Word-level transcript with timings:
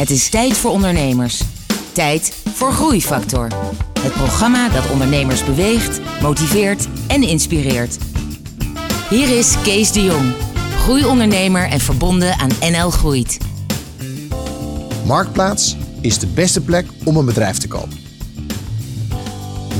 Het 0.00 0.10
is 0.10 0.28
tijd 0.28 0.56
voor 0.56 0.70
ondernemers. 0.70 1.42
Tijd 1.92 2.34
voor 2.54 2.72
Groeifactor. 2.72 3.48
Het 4.00 4.12
programma 4.12 4.68
dat 4.68 4.90
ondernemers 4.90 5.44
beweegt, 5.44 6.00
motiveert 6.22 6.88
en 7.06 7.22
inspireert. 7.22 7.98
Hier 9.10 9.38
is 9.38 9.54
Kees 9.62 9.92
de 9.92 10.02
Jong, 10.02 10.32
groeiondernemer 10.78 11.68
en 11.68 11.80
verbonden 11.80 12.38
aan 12.38 12.50
NL 12.60 12.90
Groeit. 12.90 13.38
Marktplaats 15.06 15.76
is 16.00 16.18
de 16.18 16.26
beste 16.26 16.60
plek 16.60 16.86
om 17.04 17.16
een 17.16 17.24
bedrijf 17.24 17.58
te 17.58 17.68
kopen. 17.68 17.98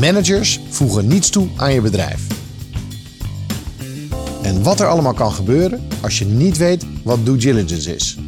Managers 0.00 0.60
voegen 0.68 1.06
niets 1.06 1.30
toe 1.30 1.48
aan 1.56 1.72
je 1.72 1.80
bedrijf. 1.80 2.26
En 4.42 4.62
wat 4.62 4.80
er 4.80 4.86
allemaal 4.86 5.14
kan 5.14 5.32
gebeuren 5.32 5.88
als 6.00 6.18
je 6.18 6.24
niet 6.24 6.56
weet 6.56 6.86
wat 7.02 7.24
due 7.24 7.36
diligence 7.36 7.94
is. 7.94 8.18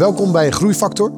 Welkom 0.00 0.32
bij 0.32 0.50
Groeifactor. 0.50 1.12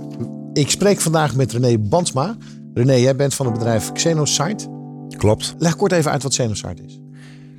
Ik 0.53 0.71
spreek 0.71 1.01
vandaag 1.01 1.35
met 1.35 1.53
René 1.53 1.79
Bansma. 1.79 2.37
René, 2.75 2.93
jij 2.93 3.17
bent 3.17 3.35
van 3.35 3.47
het 3.47 3.55
bedrijf 3.55 3.93
Xenosite. 3.93 4.69
Klopt. 5.17 5.55
Leg 5.59 5.77
kort 5.77 5.93
even 5.93 6.11
uit 6.11 6.23
wat 6.23 6.33
Xenosite 6.33 6.83
is. 6.87 7.01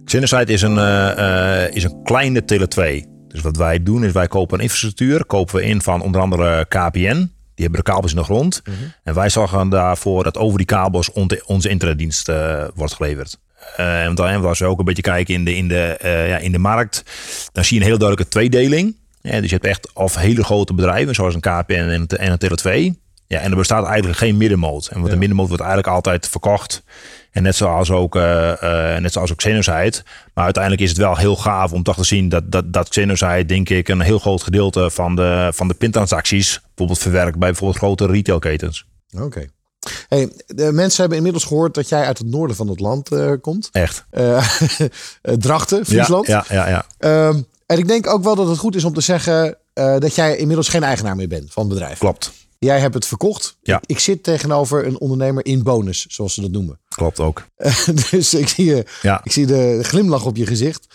Xenosite 0.05 0.53
is 0.53 0.61
een, 0.61 0.77
eh, 0.77 1.65
eh, 1.65 1.75
is 1.75 1.83
een 1.83 2.03
kleine 2.03 2.45
Tele2. 2.45 3.05
Dus 3.27 3.41
wat 3.41 3.57
wij 3.57 3.83
doen 3.83 4.03
is 4.03 4.11
wij 4.11 4.27
kopen 4.27 4.57
een 4.57 4.63
infrastructuur. 4.63 5.25
Kopen 5.25 5.55
we 5.55 5.63
in 5.63 5.81
van 5.81 6.01
onder 6.01 6.21
andere 6.21 6.65
KPN. 6.65 7.31
Die 7.55 7.65
hebben 7.65 7.83
de 7.83 7.91
kabels 7.91 8.11
in 8.11 8.17
de 8.17 8.23
grond. 8.23 8.61
En 9.03 9.13
wij 9.13 9.29
zorgen 9.29 9.69
daarvoor 9.69 10.23
dat 10.23 10.37
over 10.37 10.57
die 10.57 10.67
kabels 10.67 11.11
onze, 11.45 11.69
internetdienst 11.69 12.29
eh, 12.29 12.63
wordt 12.75 12.93
geleverd. 12.93 13.39
En 13.75 14.15
dan 14.15 14.45
als 14.45 14.59
we 14.59 14.65
ook 14.65 14.79
een 14.79 14.85
beetje 14.85 15.01
kijken 15.01 15.33
in 15.33 15.45
de, 15.45 15.55
in, 15.55 15.67
de, 15.67 15.97
ja, 16.27 16.37
in 16.37 16.51
de 16.51 16.57
markt, 16.57 17.03
dan 17.51 17.63
zie 17.63 17.75
je 17.75 17.81
een 17.81 17.89
heel 17.89 17.97
duidelijke 17.97 18.31
tweedeling. 18.31 19.01
Ja, 19.31 19.41
dus 19.41 19.49
je 19.49 19.55
hebt 19.55 19.65
echt 19.65 19.93
of 19.93 20.15
hele 20.15 20.43
grote 20.43 20.73
bedrijven, 20.73 21.15
zoals 21.15 21.33
een 21.33 21.39
KPN 21.39 21.73
en, 21.73 22.07
en 22.07 22.31
een 22.31 22.91
Tele2. 22.93 23.01
Ja, 23.27 23.39
en 23.39 23.51
er 23.51 23.57
bestaat 23.57 23.85
eigenlijk 23.85 24.17
geen 24.17 24.37
middenmoot. 24.37 24.87
En 24.87 24.97
wat 24.97 25.05
ja. 25.05 25.13
de 25.13 25.19
middenmoot 25.19 25.47
wordt 25.47 25.63
eigenlijk 25.63 25.93
altijd 25.93 26.27
verkocht. 26.27 26.83
En 27.31 27.43
net 27.43 27.55
zoals 27.55 27.91
ook, 27.91 28.15
uh, 28.15 28.53
uh, 28.63 28.97
net 28.97 29.11
zoals 29.11 29.31
ook 29.31 29.37
Xenozite. 29.37 30.03
Maar 30.33 30.43
uiteindelijk 30.43 30.83
is 30.83 30.89
het 30.89 30.97
wel 30.97 31.17
heel 31.17 31.35
gaaf 31.35 31.71
om 31.71 31.83
toch 31.83 31.95
te 31.95 32.03
zien 32.03 32.29
dat, 32.29 32.51
dat, 32.51 32.73
dat 32.73 32.89
Xenozite, 32.89 33.45
denk 33.45 33.69
ik, 33.69 33.87
een 33.87 34.01
heel 34.01 34.19
groot 34.19 34.43
gedeelte 34.43 34.89
van 34.89 35.15
de, 35.15 35.49
van 35.53 35.67
de 35.67 35.73
pintransacties 35.73 36.61
bijvoorbeeld 36.61 36.99
verwerkt 36.99 37.37
bij 37.37 37.49
bijvoorbeeld 37.49 37.79
grote 37.79 38.05
retailketens. 38.05 38.85
Oké. 39.13 39.23
Okay. 39.23 39.49
Hey, 40.07 40.31
de 40.47 40.71
mensen 40.71 40.99
hebben 40.99 41.17
inmiddels 41.17 41.45
gehoord 41.45 41.73
dat 41.73 41.89
jij 41.89 42.05
uit 42.05 42.17
het 42.17 42.27
noorden 42.27 42.55
van 42.55 42.67
het 42.67 42.79
land 42.79 43.11
uh, 43.11 43.31
komt. 43.41 43.69
Echt? 43.71 44.05
Drachten, 45.47 45.85
Friesland. 45.85 46.27
Ja, 46.27 46.45
ja, 46.49 46.67
ja. 46.67 46.85
ja. 46.99 47.27
Um, 47.27 47.45
en 47.65 47.77
ik 47.77 47.87
denk 47.87 48.07
ook 48.07 48.23
wel 48.23 48.35
dat 48.35 48.47
het 48.47 48.57
goed 48.57 48.75
is 48.75 48.83
om 48.83 48.93
te 48.93 49.01
zeggen 49.01 49.57
dat 49.73 50.15
jij 50.15 50.37
inmiddels 50.37 50.67
geen 50.67 50.83
eigenaar 50.83 51.15
meer 51.15 51.27
bent 51.27 51.53
van 51.53 51.63
het 51.63 51.73
bedrijf. 51.73 51.97
Klopt. 51.97 52.31
Jij 52.63 52.79
hebt 52.79 52.93
het 52.93 53.05
verkocht. 53.05 53.57
Ja. 53.61 53.77
Ik, 53.77 53.83
ik, 53.85 53.99
zit 53.99 54.23
tegenover 54.23 54.85
een 54.85 54.99
ondernemer 54.99 55.45
in 55.45 55.63
bonus, 55.63 56.05
zoals 56.09 56.33
ze 56.33 56.41
dat 56.41 56.51
noemen. 56.51 56.79
Klopt 56.87 57.19
ook. 57.19 57.45
dus 58.11 58.33
ik 58.33 58.47
zie, 58.47 58.65
je, 58.65 58.85
ja. 59.01 59.21
ik 59.23 59.31
zie 59.31 59.45
de 59.45 59.79
glimlach 59.81 60.25
op 60.25 60.35
je 60.35 60.45
gezicht. 60.45 60.87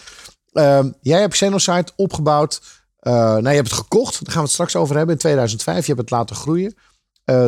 Uh, 0.53 0.85
jij 1.01 1.21
hebt 1.21 1.33
Xenosite 1.33 1.93
opgebouwd. 1.97 2.61
Nou, 3.01 3.49
je 3.49 3.49
hebt 3.49 3.71
het 3.71 3.79
gekocht. 3.79 4.13
Daar 4.13 4.33
gaan 4.33 4.35
we 4.35 4.41
het 4.41 4.51
straks 4.51 4.77
over 4.77 4.97
hebben. 4.97 5.15
In 5.15 5.21
2005. 5.21 5.87
Je 5.87 5.93
hebt 5.95 6.01
het 6.01 6.11
laten 6.11 6.37
groeien. 6.37 6.75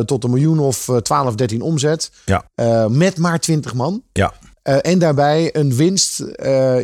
Tot 0.05 0.23
een 0.23 0.29
miljoen 0.29 0.59
of 0.59 0.89
12, 1.01 1.35
13 1.35 1.61
omzet. 1.61 2.11
Ja. 2.25 2.45
met 2.87 3.17
maar 3.17 3.39
20 3.39 3.73
man. 3.73 4.03
Ja. 4.13 4.33
En 4.61 4.99
daarbij 4.99 5.55
een 5.55 5.75
winst. 5.75 6.23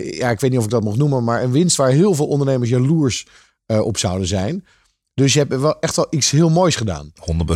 ja, 0.02 0.30
ik 0.30 0.40
weet 0.40 0.50
niet 0.50 0.58
of 0.60 0.66
ik 0.66 0.72
dat 0.72 0.84
mag 0.84 0.96
noemen. 0.96 1.24
Maar 1.24 1.44
een 1.44 1.52
winst 1.52 1.78
waar 1.78 1.90
heel 1.90 2.14
veel 2.14 2.28
ondernemers 2.28 2.70
jaloers 2.70 3.28
op 3.66 3.98
zouden 3.98 4.28
zijn. 4.28 4.66
Dus 5.14 5.34
je 5.34 5.40
hebt 5.40 5.60
wel 5.60 5.80
echt 5.80 5.96
wel 5.96 6.08
iets 6.10 6.32
heel 6.32 6.50
moois 6.50 6.76
gedaan. 6.76 7.12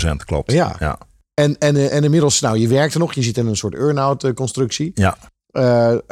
100% 0.09 0.26
klopt. 0.26 0.52
Ja. 0.52 0.76
ja. 0.80 0.98
En, 1.34 1.58
en, 1.58 1.92
en 1.92 2.04
inmiddels, 2.04 2.40
nou, 2.40 2.58
je 2.58 2.68
werkt 2.68 2.94
er 2.94 3.00
nog. 3.00 3.14
Je 3.14 3.22
zit 3.22 3.38
in 3.38 3.48
een 3.48 3.56
soort 3.56 3.76
earn-out 3.76 4.34
constructie. 4.34 4.92
Ja. 4.94 5.18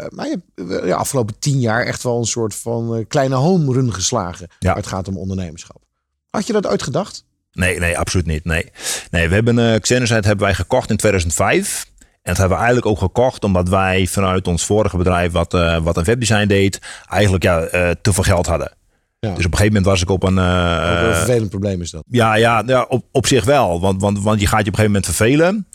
Maar 0.09 0.27
je 0.27 0.39
hebt 0.55 0.85
ja, 0.85 0.95
afgelopen 0.95 1.39
tien 1.39 1.59
jaar 1.59 1.85
echt 1.85 2.03
wel 2.03 2.17
een 2.17 2.25
soort 2.25 2.55
van 2.55 3.05
kleine 3.07 3.35
home 3.35 3.73
run 3.73 3.93
geslagen. 3.93 4.47
Ja. 4.59 4.75
Het 4.75 4.87
gaat 4.87 5.07
om 5.07 5.17
ondernemerschap. 5.17 5.81
Had 6.29 6.47
je 6.47 6.53
dat 6.53 6.67
uitgedacht? 6.67 7.25
Nee, 7.51 7.79
nee, 7.79 7.97
absoluut 7.97 8.25
niet. 8.25 8.45
Nee, 8.45 8.71
nee 9.11 9.27
we 9.27 9.33
hebben 9.33 9.57
uh, 9.57 9.75
Xenosite 9.79 10.27
hebben 10.27 10.45
wij 10.45 10.55
gekocht 10.55 10.89
in 10.89 10.97
2005. 10.97 11.88
En 12.21 12.35
dat 12.35 12.37
hebben 12.37 12.57
we 12.57 12.63
eigenlijk 12.63 12.85
ook 12.85 12.99
gekocht 12.99 13.43
omdat 13.43 13.69
wij 13.69 14.07
vanuit 14.07 14.47
ons 14.47 14.65
vorige 14.65 14.97
bedrijf, 14.97 15.31
wat, 15.31 15.53
uh, 15.53 15.77
wat 15.77 15.97
een 15.97 16.03
webdesign 16.03 16.47
deed, 16.47 16.79
eigenlijk 17.09 17.43
ja, 17.43 17.61
uh, 17.61 17.89
te 18.01 18.13
veel 18.13 18.23
geld 18.23 18.45
hadden. 18.45 18.77
Ja. 19.19 19.33
Dus 19.33 19.45
op 19.45 19.51
een 19.51 19.57
gegeven 19.57 19.67
moment 19.67 19.85
was 19.85 20.01
ik 20.01 20.09
op 20.09 20.23
een. 20.23 20.37
Uh, 20.37 21.07
een 21.07 21.15
vervelend 21.15 21.49
probleem 21.49 21.81
is 21.81 21.91
dat. 21.91 22.03
Ja, 22.07 22.35
ja, 22.35 22.63
ja 22.65 22.85
op, 22.89 23.05
op 23.11 23.27
zich 23.27 23.43
wel. 23.43 23.81
Want, 23.81 24.01
want, 24.01 24.23
want 24.23 24.39
je 24.39 24.47
gaat 24.47 24.65
je 24.65 24.71
op 24.71 24.79
een 24.79 24.85
gegeven 24.85 24.91
moment 24.91 25.05
vervelen. 25.05 25.67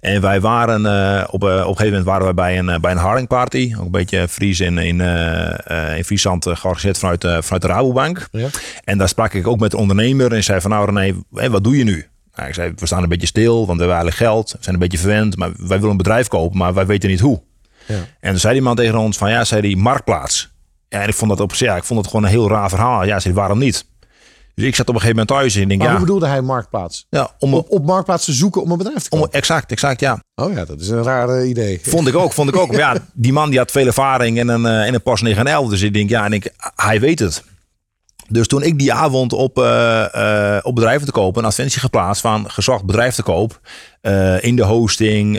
En 0.00 0.20
wij 0.20 0.40
waren 0.40 0.82
uh, 0.82 1.24
op, 1.30 1.44
uh, 1.44 1.50
op 1.50 1.58
een 1.58 1.64
gegeven 1.64 1.86
moment 1.86 2.04
waren 2.04 2.26
we 2.26 2.34
bij 2.34 2.58
een, 2.58 2.80
bij 2.80 2.90
een 2.90 2.98
haringparty. 2.98 3.74
Ook 3.78 3.84
een 3.84 3.90
beetje 3.90 4.28
Fries 4.28 4.60
in, 4.60 4.78
in, 4.78 5.00
in 5.96 6.04
Friesland 6.04 6.44
georganiseerd 6.44 6.98
vanuit, 6.98 7.20
vanuit 7.20 7.62
de 7.62 7.68
Rabobank. 7.68 8.28
Ja. 8.30 8.48
En 8.84 8.98
daar 8.98 9.08
sprak 9.08 9.34
ik 9.34 9.46
ook 9.46 9.60
met 9.60 9.70
de 9.70 9.76
ondernemer. 9.76 10.32
En 10.32 10.44
zei 10.44 10.60
van 10.60 10.70
nou 10.70 10.94
René, 10.94 11.14
wat 11.50 11.64
doe 11.64 11.76
je 11.76 11.84
nu? 11.84 12.09
Nou, 12.34 12.48
ik 12.48 12.54
zei, 12.54 12.72
we 12.76 12.86
staan 12.86 13.02
een 13.02 13.08
beetje 13.08 13.26
stil, 13.26 13.54
want 13.54 13.78
we 13.78 13.84
hebben 13.84 13.96
eigenlijk 13.96 14.16
geld. 14.16 14.52
We 14.52 14.58
zijn 14.60 14.74
een 14.74 14.80
beetje 14.80 14.98
verwend, 14.98 15.36
maar 15.36 15.50
wij 15.56 15.76
willen 15.76 15.90
een 15.90 15.96
bedrijf 15.96 16.28
kopen, 16.28 16.58
maar 16.58 16.74
wij 16.74 16.86
weten 16.86 17.10
niet 17.10 17.20
hoe. 17.20 17.40
Ja. 17.86 17.94
En 18.20 18.30
toen 18.30 18.40
zei 18.40 18.52
die 18.52 18.62
man 18.62 18.76
tegen 18.76 18.98
ons 18.98 19.16
van 19.16 19.30
ja, 19.30 19.44
zei 19.44 19.60
die 19.60 19.76
marktplaats. 19.76 20.50
Ja, 20.88 21.00
en 21.00 21.08
ik 21.08 21.14
vond 21.14 21.30
dat 21.30 21.40
op 21.40 21.54
ja, 21.54 21.76
ik 21.76 21.84
vond 21.84 22.00
het 22.00 22.08
gewoon 22.08 22.24
een 22.24 22.30
heel 22.30 22.48
raar 22.48 22.68
verhaal. 22.68 23.04
Ja, 23.04 23.20
zei, 23.20 23.34
waarom 23.34 23.58
niet? 23.58 23.88
Dus 24.54 24.68
ik 24.68 24.74
zat 24.74 24.88
op 24.88 24.94
een 24.94 25.00
gegeven 25.00 25.26
moment 25.26 25.40
thuis 25.40 25.54
en 25.54 25.62
ik 25.62 25.68
denk, 25.68 25.80
maar 25.80 25.88
ja. 25.88 25.96
hoe 25.96 26.06
bedoelde 26.06 26.26
hij 26.26 26.40
marktplaats? 26.40 27.06
Ja, 27.10 27.30
om 27.38 27.54
op, 27.54 27.70
op 27.70 27.84
marktplaats 27.84 28.24
te 28.24 28.32
zoeken 28.32 28.62
om 28.62 28.70
een 28.70 28.78
bedrijf 28.78 29.02
te 29.02 29.10
om, 29.10 29.20
kopen? 29.20 29.38
exact, 29.38 29.70
exact, 29.70 30.00
ja. 30.00 30.22
Oh 30.34 30.52
ja, 30.52 30.64
dat 30.64 30.80
is 30.80 30.88
een 30.88 31.02
raar 31.02 31.44
idee. 31.46 31.80
Vond 31.82 32.08
ik 32.08 32.16
ook, 32.16 32.32
vond 32.32 32.48
ik 32.48 32.56
ook. 32.56 32.68
Maar 32.68 32.78
ja, 32.78 32.96
die 33.12 33.32
man 33.32 33.50
die 33.50 33.58
had 33.58 33.70
veel 33.70 33.86
ervaring 33.86 34.38
in 34.38 34.48
een, 34.48 34.64
uh, 34.64 34.86
in 34.86 34.94
een 34.94 35.02
Porsche 35.02 35.24
911. 35.24 35.70
Dus 35.70 35.82
ik 35.82 35.92
denk, 35.92 36.08
ja, 36.10 36.24
en 36.24 36.32
ik, 36.32 36.52
hij 36.74 37.00
weet 37.00 37.18
het. 37.18 37.44
Dus 38.30 38.46
toen 38.46 38.62
ik 38.62 38.78
die 38.78 38.92
avond 38.92 39.32
op, 39.32 39.58
uh, 39.58 40.06
uh, 40.14 40.58
op 40.62 40.74
bedrijven 40.74 41.06
te 41.06 41.12
kopen 41.12 41.40
een 41.40 41.48
advertentie 41.48 41.80
geplaatst 41.80 42.22
van 42.22 42.50
gezocht 42.50 42.84
bedrijf 42.84 43.14
te 43.14 43.22
koop. 43.22 43.60
Uh, 44.02 44.44
in 44.44 44.56
de 44.56 44.64
hosting, 44.64 45.34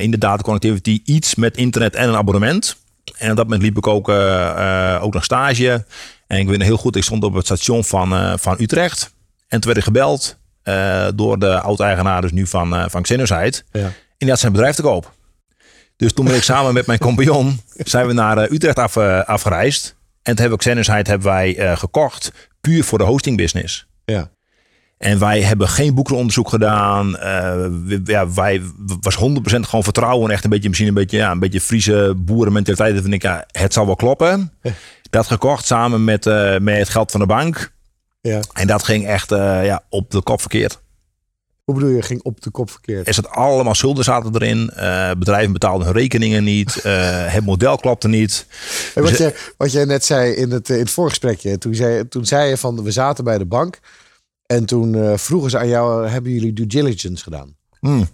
in 0.00 0.10
de 0.10 0.18
data 0.18 0.42
connectivity, 0.42 1.00
iets 1.04 1.34
met 1.34 1.56
internet 1.56 1.94
en 1.94 2.08
een 2.08 2.16
abonnement. 2.16 2.76
En 3.18 3.30
op 3.30 3.36
dat 3.36 3.44
moment 3.44 3.62
liep 3.62 3.76
ik 3.76 3.86
ook, 3.86 4.08
uh, 4.08 4.98
ook 5.00 5.14
nog 5.14 5.24
stage. 5.24 5.84
En 6.26 6.38
ik 6.38 6.48
weet 6.48 6.58
nog 6.58 6.66
heel 6.66 6.76
goed, 6.76 6.96
ik 6.96 7.02
stond 7.02 7.24
op 7.24 7.34
het 7.34 7.44
station 7.44 7.84
van, 7.84 8.12
uh, 8.12 8.32
van 8.36 8.56
Utrecht. 8.60 9.14
En 9.48 9.60
toen 9.60 9.72
werd 9.72 9.76
ik 9.76 9.84
gebeld 9.84 10.36
uh, 10.64 11.06
door 11.14 11.38
de 11.38 11.60
oud-eigenaar 11.60 12.20
dus 12.20 12.32
nu 12.32 12.46
van, 12.46 12.90
van 12.90 13.02
Xenosite. 13.02 13.62
Ja. 13.72 13.80
En 13.80 13.92
die 14.18 14.28
had 14.28 14.38
zijn 14.38 14.52
bedrijf 14.52 14.74
te 14.74 14.82
koop. 14.82 15.14
Dus 15.96 16.12
toen 16.12 16.24
ben 16.24 16.34
ik 16.34 16.42
samen 16.42 16.74
met 16.74 16.86
mijn 16.86 16.98
compagnon 16.98 17.60
zijn 17.76 18.06
we 18.06 18.12
naar 18.12 18.50
Utrecht 18.50 18.78
af, 18.78 18.96
afgereisd. 19.26 19.95
En 20.26 20.34
toen 20.34 20.46
hebben 20.46 20.58
we 20.58 20.64
Xenosite 20.64 21.10
hebben 21.10 21.28
wij 21.28 21.76
gekocht, 21.76 22.32
puur 22.60 22.84
voor 22.84 22.98
de 22.98 23.04
hosting 23.04 23.36
business. 23.36 23.86
Ja. 24.04 24.30
En 24.98 25.18
wij 25.18 25.42
hebben 25.42 25.68
geen 25.68 25.94
boekenonderzoek 25.94 26.48
gedaan. 26.48 27.16
Uh, 27.16 27.98
ja, 28.04 28.32
wij 28.32 28.62
was 29.00 29.16
100% 29.16 29.18
gewoon 29.40 29.84
vertrouwen. 29.84 30.30
Echt 30.30 30.44
een 30.44 30.50
beetje 30.50 30.68
misschien 30.68 30.88
een 30.88 30.94
beetje, 30.94 31.16
ja, 31.16 31.30
een 31.30 31.38
beetje 31.38 31.60
Friese 31.60 32.14
boerenmentaliteit. 32.16 32.92
Dat 32.94 33.02
vind 33.02 33.14
ik, 33.14 33.22
ja, 33.22 33.44
het 33.50 33.72
zal 33.72 33.86
wel 33.86 33.96
kloppen. 33.96 34.52
Dat 35.10 35.26
gekocht 35.26 35.66
samen 35.66 36.04
met, 36.04 36.26
uh, 36.26 36.58
met 36.58 36.78
het 36.78 36.88
geld 36.88 37.10
van 37.10 37.20
de 37.20 37.26
bank. 37.26 37.72
Ja. 38.20 38.40
En 38.52 38.66
dat 38.66 38.82
ging 38.82 39.06
echt 39.06 39.30
ja, 39.30 39.82
op 39.88 40.10
de 40.10 40.22
kop 40.22 40.40
verkeerd. 40.40 40.80
Hoe 41.66 41.74
bedoel 41.74 41.90
je, 41.90 42.02
ging 42.02 42.22
op 42.22 42.40
de 42.40 42.50
kop 42.50 42.70
verkeerd? 42.70 43.06
Er 43.06 43.14
zat 43.14 43.28
allemaal 43.28 43.74
schulden 43.74 44.04
zaten 44.04 44.34
erin. 44.34 44.70
Uh, 44.76 45.10
bedrijven 45.18 45.52
betaalden 45.52 45.86
hun 45.86 45.96
rekeningen 45.96 46.44
niet. 46.44 46.76
Uh, 46.76 46.82
het 47.34 47.44
model 47.44 47.76
klopte 47.76 48.08
niet. 48.08 48.46
En 48.94 49.02
wat, 49.02 49.10
dus, 49.10 49.18
je, 49.18 49.52
wat 49.56 49.72
jij 49.72 49.84
net 49.84 50.04
zei 50.04 50.32
in 50.32 50.50
het, 50.50 50.68
in 50.68 50.78
het 50.78 50.90
voorgesprekje. 50.90 51.58
Toen 51.58 51.74
zei, 51.74 52.08
toen 52.08 52.26
zei 52.26 52.48
je 52.48 52.56
van, 52.56 52.82
we 52.82 52.90
zaten 52.90 53.24
bij 53.24 53.38
de 53.38 53.44
bank. 53.44 53.78
En 54.46 54.64
toen 54.64 54.94
uh, 54.94 55.16
vroegen 55.16 55.50
ze 55.50 55.58
aan 55.58 55.68
jou, 55.68 56.08
hebben 56.08 56.32
jullie 56.32 56.52
due 56.52 56.66
diligence 56.66 57.22
gedaan? 57.22 57.56
Hmm. 57.80 58.08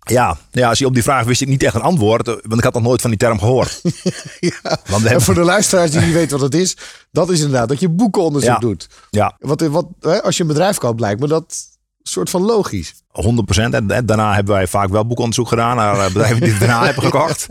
Ja, 0.00 0.38
ja, 0.50 0.68
als 0.68 0.78
je 0.78 0.86
op 0.86 0.94
die 0.94 1.02
vraag 1.02 1.24
wist 1.24 1.40
ik 1.40 1.48
niet 1.48 1.62
echt 1.62 1.74
een 1.74 1.80
antwoord, 1.80 2.26
want 2.26 2.58
ik 2.58 2.64
had 2.64 2.74
nog 2.74 2.82
nooit 2.82 3.00
van 3.00 3.10
die 3.10 3.18
term 3.18 3.38
gehoord. 3.38 3.80
ja. 4.40 4.60
Want 4.62 4.86
hebben... 4.86 5.10
En 5.10 5.20
voor 5.20 5.34
de 5.34 5.40
luisteraars 5.40 5.90
die 5.90 6.00
niet 6.00 6.12
weten 6.12 6.38
wat 6.38 6.52
het 6.52 6.60
is, 6.60 6.76
dat 7.10 7.30
is 7.30 7.40
inderdaad 7.40 7.68
dat 7.68 7.80
je 7.80 7.88
boekenonderzoek 7.88 8.50
ja. 8.50 8.58
doet. 8.58 8.88
Ja. 9.10 9.36
Wat, 9.38 9.60
wat, 9.60 9.86
hè, 10.00 10.22
als 10.22 10.36
je 10.36 10.42
een 10.42 10.48
bedrijf 10.48 10.78
koopt, 10.78 11.00
lijkt 11.00 11.20
me 11.20 11.28
dat 11.28 11.74
soort 12.08 12.30
van 12.30 12.42
logisch. 12.42 12.94
100% 12.94 13.74
En 13.74 14.06
daarna 14.06 14.34
hebben 14.34 14.54
wij 14.54 14.66
vaak 14.66 14.88
wel 14.88 15.06
boekonderzoek 15.06 15.48
gedaan 15.48 15.76
naar 15.76 16.12
bedrijven 16.12 16.40
die 16.40 16.50
het 16.50 16.60
daarna 16.60 16.84
hebben 16.84 17.02
gekocht. 17.02 17.46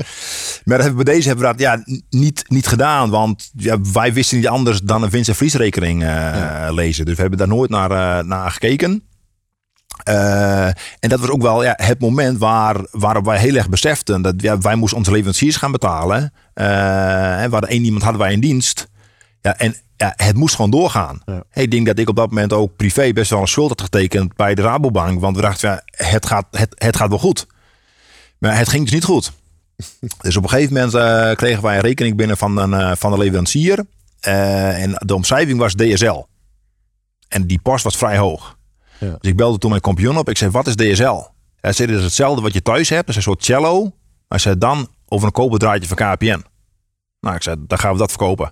Maar 0.63 0.77
dat 0.77 0.85
hebben 0.85 1.05
bij 1.05 1.13
deze 1.13 1.27
hebben 1.27 1.45
we 1.45 1.51
dat 1.51 1.61
ja, 1.61 1.83
niet, 2.09 2.43
niet 2.47 2.67
gedaan. 2.67 3.09
Want 3.09 3.51
ja, 3.57 3.77
wij 3.93 4.13
wisten 4.13 4.37
niet 4.37 4.47
anders 4.47 4.81
dan 4.81 5.03
een 5.03 5.09
winst- 5.09 5.29
en 5.29 5.35
verliesrekening 5.35 6.01
uh, 6.01 6.07
ja. 6.07 6.71
lezen. 6.71 7.05
Dus 7.05 7.15
we 7.15 7.21
hebben 7.21 7.39
daar 7.39 7.47
nooit 7.47 7.69
naar, 7.69 7.91
uh, 7.91 8.27
naar 8.27 8.51
gekeken. 8.51 9.03
Uh, 10.09 10.65
en 10.99 11.09
dat 11.09 11.19
was 11.19 11.29
ook 11.29 11.41
wel 11.41 11.63
ja, 11.63 11.73
het 11.77 11.99
moment 11.99 12.37
waar, 12.37 12.75
waarop 12.91 13.25
wij 13.25 13.39
heel 13.39 13.55
erg 13.55 13.69
beseften 13.69 14.21
dat 14.21 14.33
ja, 14.37 14.57
wij 14.57 14.75
moesten 14.75 14.97
onze 14.97 15.11
leveranciers 15.11 15.55
gaan 15.55 15.71
betalen. 15.71 16.33
En 16.53 17.51
hadden 17.51 17.69
één 17.69 17.83
iemand 17.83 18.03
hadden 18.03 18.21
wij 18.21 18.33
in 18.33 18.39
dienst. 18.39 18.87
Ja, 19.45 19.57
en 19.57 19.75
ja, 19.97 20.13
het 20.15 20.35
moest 20.35 20.55
gewoon 20.55 20.71
doorgaan. 20.71 21.21
Ja. 21.25 21.43
Ik 21.53 21.71
denk 21.71 21.85
dat 21.85 21.99
ik 21.99 22.09
op 22.09 22.15
dat 22.15 22.29
moment 22.29 22.53
ook 22.53 22.75
privé 22.75 23.13
best 23.13 23.29
wel 23.29 23.41
een 23.41 23.47
schuld 23.47 23.69
had 23.69 23.81
getekend 23.81 24.35
bij 24.35 24.55
de 24.55 24.61
Rabobank. 24.61 25.19
Want 25.19 25.35
we 25.35 25.41
dachten, 25.41 25.69
ja, 25.69 25.83
het, 25.91 26.25
gaat, 26.25 26.45
het, 26.51 26.75
het 26.77 26.95
gaat 26.95 27.09
wel 27.09 27.17
goed. 27.17 27.47
Maar 28.37 28.57
het 28.57 28.69
ging 28.69 28.83
dus 28.83 28.93
niet 28.93 29.03
goed. 29.03 29.31
dus 30.21 30.37
op 30.37 30.43
een 30.43 30.49
gegeven 30.49 30.73
moment 30.73 30.93
uh, 30.93 31.31
kregen 31.35 31.63
wij 31.63 31.75
een 31.75 31.81
rekening 31.81 32.15
binnen 32.15 32.37
van, 32.37 32.57
een, 32.57 32.71
uh, 32.71 32.91
van 32.95 33.11
de 33.11 33.17
leverancier. 33.17 33.85
Uh, 34.27 34.83
en 34.83 34.91
de 35.05 35.15
omschrijving 35.15 35.59
was 35.59 35.73
DSL. 35.73 36.23
En 37.27 37.47
die 37.47 37.59
post 37.59 37.83
was 37.83 37.97
vrij 37.97 38.17
hoog. 38.17 38.57
Ja. 38.99 39.15
Dus 39.19 39.31
ik 39.31 39.35
belde 39.35 39.57
toen 39.57 39.69
mijn 39.69 39.81
kampioen 39.81 40.17
op. 40.17 40.29
Ik 40.29 40.37
zei, 40.37 40.51
wat 40.51 40.67
is 40.67 40.75
DSL? 40.75 41.23
Hij 41.61 41.73
zei, 41.73 41.87
dit 41.87 41.97
is 41.97 42.03
hetzelfde 42.03 42.41
wat 42.41 42.53
je 42.53 42.61
thuis 42.61 42.89
hebt. 42.89 43.07
Dat 43.07 43.09
is 43.09 43.15
een 43.15 43.31
soort 43.31 43.43
cello. 43.43 43.91
Hij 44.27 44.39
zei, 44.39 44.57
dan 44.57 44.87
over 45.07 45.27
een 45.27 45.33
koperdraadje 45.33 45.87
van 45.87 45.97
KPN. 45.97 46.43
Nou, 47.19 47.35
ik 47.35 47.43
zei, 47.43 47.55
dan 47.67 47.79
gaan 47.79 47.91
we 47.91 47.97
dat 47.97 48.09
verkopen. 48.09 48.51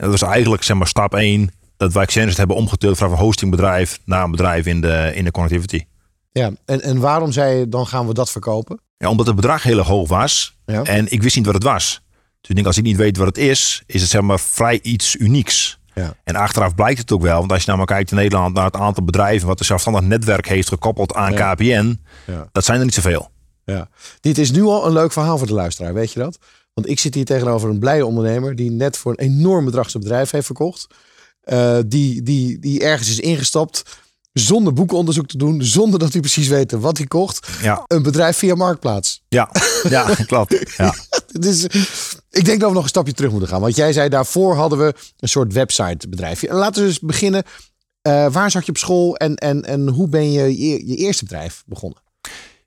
Dat 0.00 0.10
was 0.10 0.22
eigenlijk 0.22 0.62
zeg 0.62 0.76
maar 0.76 0.86
stap 0.86 1.14
1. 1.14 1.50
Dat 1.76 1.92
wij 1.92 2.06
Xenos 2.06 2.36
hebben 2.36 2.56
omgetild 2.56 2.98
van 2.98 3.10
een 3.10 3.16
hostingbedrijf 3.16 3.98
naar 4.04 4.24
een 4.24 4.30
bedrijf 4.30 4.66
in 4.66 4.80
de, 4.80 5.10
in 5.14 5.24
de 5.24 5.30
connectivity. 5.30 5.84
Ja, 6.32 6.50
en, 6.64 6.82
en 6.82 6.98
waarom 6.98 7.32
zei 7.32 7.58
je, 7.58 7.68
dan 7.68 7.86
gaan 7.86 8.06
we 8.06 8.14
dat 8.14 8.30
verkopen? 8.30 8.80
Ja, 8.96 9.08
omdat 9.08 9.26
het 9.26 9.36
bedrag 9.36 9.62
heel 9.62 9.80
hoog 9.80 10.08
was. 10.08 10.56
Ja. 10.66 10.82
En 10.82 11.12
ik 11.12 11.22
wist 11.22 11.36
niet 11.36 11.46
wat 11.46 11.54
het 11.54 11.62
was. 11.62 12.02
Dus 12.40 12.50
ik 12.50 12.54
denk, 12.54 12.66
als 12.66 12.76
ik 12.76 12.84
niet 12.84 12.96
weet 12.96 13.16
wat 13.16 13.26
het 13.26 13.38
is, 13.38 13.82
is 13.86 14.00
het 14.00 14.10
zeg 14.10 14.20
maar 14.20 14.40
vrij 14.40 14.78
iets 14.82 15.16
unieks. 15.16 15.78
Ja. 15.94 16.14
En 16.24 16.36
achteraf 16.36 16.74
blijkt 16.74 16.98
het 16.98 17.12
ook 17.12 17.22
wel. 17.22 17.38
Want 17.38 17.52
als 17.52 17.60
je 17.60 17.66
nou 17.66 17.78
maar 17.78 17.86
kijkt 17.86 18.10
in 18.10 18.16
Nederland 18.16 18.54
naar 18.54 18.64
het 18.64 18.76
aantal 18.76 19.04
bedrijven 19.04 19.46
wat 19.48 19.58
een 19.58 19.64
zelfstandig 19.64 20.02
netwerk 20.02 20.48
heeft 20.48 20.68
gekoppeld 20.68 21.14
aan 21.14 21.32
ja. 21.32 21.54
KPN, 21.54 22.00
ja. 22.26 22.48
dat 22.52 22.64
zijn 22.64 22.78
er 22.78 22.84
niet 22.84 22.94
zoveel. 22.94 23.30
Ja. 23.64 23.88
Dit 24.20 24.38
is 24.38 24.50
nu 24.50 24.62
al 24.62 24.86
een 24.86 24.92
leuk 24.92 25.12
verhaal 25.12 25.38
voor 25.38 25.46
de 25.46 25.52
luisteraar, 25.52 25.94
weet 25.94 26.12
je 26.12 26.18
dat? 26.18 26.38
Want 26.74 26.88
ik 26.88 26.98
zit 26.98 27.14
hier 27.14 27.24
tegenover 27.24 27.70
een 27.70 27.78
blije 27.78 28.06
ondernemer 28.06 28.56
die 28.56 28.70
net 28.70 28.96
voor 28.96 29.12
een 29.12 29.24
enorm 29.24 29.64
bedrag 29.64 29.90
zijn 29.90 30.02
bedrijf 30.02 30.30
heeft 30.30 30.46
verkocht. 30.46 30.86
Uh, 31.44 31.78
die, 31.86 32.22
die, 32.22 32.58
die 32.58 32.80
ergens 32.80 33.08
is 33.08 33.20
ingestapt 33.20 33.82
zonder 34.32 34.72
boekenonderzoek 34.72 35.26
te 35.26 35.36
doen, 35.36 35.62
zonder 35.62 35.98
dat 35.98 36.12
hij 36.12 36.20
precies 36.20 36.48
weet 36.48 36.72
wat 36.72 36.96
hij 36.96 37.06
kocht. 37.06 37.48
Ja. 37.62 37.84
Een 37.86 38.02
bedrijf 38.02 38.36
via 38.36 38.54
Marktplaats. 38.54 39.22
Ja, 39.28 39.50
ja 39.88 40.14
klopt. 40.26 40.74
Ja. 40.76 40.94
dus 41.46 41.64
ik 42.30 42.44
denk 42.44 42.60
dat 42.60 42.68
we 42.68 42.74
nog 42.74 42.82
een 42.82 42.88
stapje 42.88 43.12
terug 43.12 43.30
moeten 43.30 43.48
gaan. 43.48 43.60
Want 43.60 43.76
jij 43.76 43.92
zei 43.92 44.08
daarvoor 44.08 44.54
hadden 44.54 44.78
we 44.78 44.94
een 45.18 45.28
soort 45.28 45.52
websitebedrijfje. 45.52 46.54
Laten 46.54 46.82
we 46.82 46.88
eens 46.88 47.00
beginnen. 47.00 47.42
Uh, 48.08 48.32
waar 48.32 48.50
zat 48.50 48.64
je 48.64 48.70
op 48.70 48.78
school 48.78 49.16
en, 49.16 49.34
en, 49.34 49.64
en 49.64 49.88
hoe 49.88 50.08
ben 50.08 50.32
je, 50.32 50.58
je 50.58 50.86
je 50.86 50.96
eerste 50.96 51.24
bedrijf 51.24 51.62
begonnen? 51.66 52.02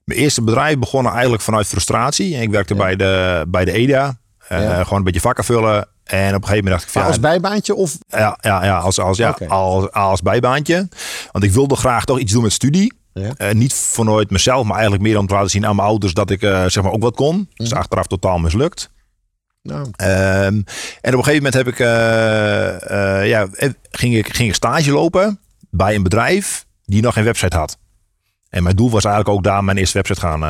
Mijn 0.04 0.20
eerste 0.20 0.42
bedrijf 0.42 0.78
begon 0.78 1.10
eigenlijk 1.10 1.42
vanuit 1.42 1.68
frustratie. 1.68 2.36
Ik 2.36 2.50
werkte 2.50 2.76
bij, 2.76 2.96
de, 2.96 3.46
bij 3.48 3.66
de 3.66 3.72
EDA. 3.72 4.18
Uh, 4.52 4.62
ja. 4.62 4.84
Gewoon 4.84 4.98
een 5.00 5.06
beetje 5.06 5.20
vakken 5.20 5.44
vullen. 5.44 5.88
En 6.04 6.36
op 6.36 6.42
een 6.42 6.48
gegeven 6.48 6.64
moment 6.64 6.82
dacht 6.82 6.96
ik 6.96 7.04
als 7.04 7.20
bijbaantje 7.20 7.76
of? 7.76 7.98
Ja, 8.08 8.38
ja, 8.42 8.66
ja, 8.66 8.78
als, 8.78 9.00
als, 9.00 9.18
ja 9.18 9.30
okay. 9.30 9.48
als, 9.48 9.92
als 9.92 10.22
bijbaantje. 10.22 10.90
Want 11.32 11.44
ik 11.44 11.52
wilde 11.52 11.76
graag 11.76 12.06
toch 12.06 12.20
iets 12.20 12.32
doen 12.32 12.44
met 12.44 12.54
studie. 12.54 12.94
Ja. 13.14 13.32
Uh, 13.38 13.52
niet 13.52 13.74
vanuit 13.74 14.30
mezelf, 14.30 14.64
maar 14.64 14.74
eigenlijk 14.74 15.04
meer 15.04 15.18
om 15.18 15.28
te 15.28 15.34
laten 15.34 15.50
zien 15.50 15.66
aan 15.66 15.76
mijn 15.76 15.88
ouders 15.88 16.14
dat 16.14 16.30
ik 16.30 16.42
uh, 16.42 16.66
zeg 16.68 16.84
maar 16.84 16.92
ook 16.92 17.02
wat 17.02 17.16
kon. 17.16 17.50
Dus 17.54 17.74
achteraf 17.74 18.08
totaal 18.08 18.38
mislukt. 18.38 18.92
Nou. 19.62 19.82
Um, 19.82 19.88
en 19.98 21.14
op 21.14 21.20
een 21.20 21.24
gegeven 21.24 21.36
moment 21.36 21.54
heb 21.54 21.68
ik, 21.68 21.78
ja, 23.28 23.48
ging, 23.92 24.16
ik, 24.16 24.36
ging 24.36 24.50
ik 24.50 24.56
stage 24.56 24.92
lopen 24.92 25.40
bij 25.70 25.96
een 25.96 26.04
bedrijf 26.04 26.66
die 26.86 27.02
nog 27.02 27.14
geen 27.14 27.24
website 27.24 27.58
had. 27.58 27.78
En 28.54 28.64
mijn 28.64 28.76
doel 28.76 28.90
was 28.90 29.06
eigenlijk 29.06 29.36
ook 29.36 29.44
daar 29.44 29.64
mijn 29.64 29.78
eerste 29.78 29.98
website 29.98 30.20
gaan, 30.20 30.42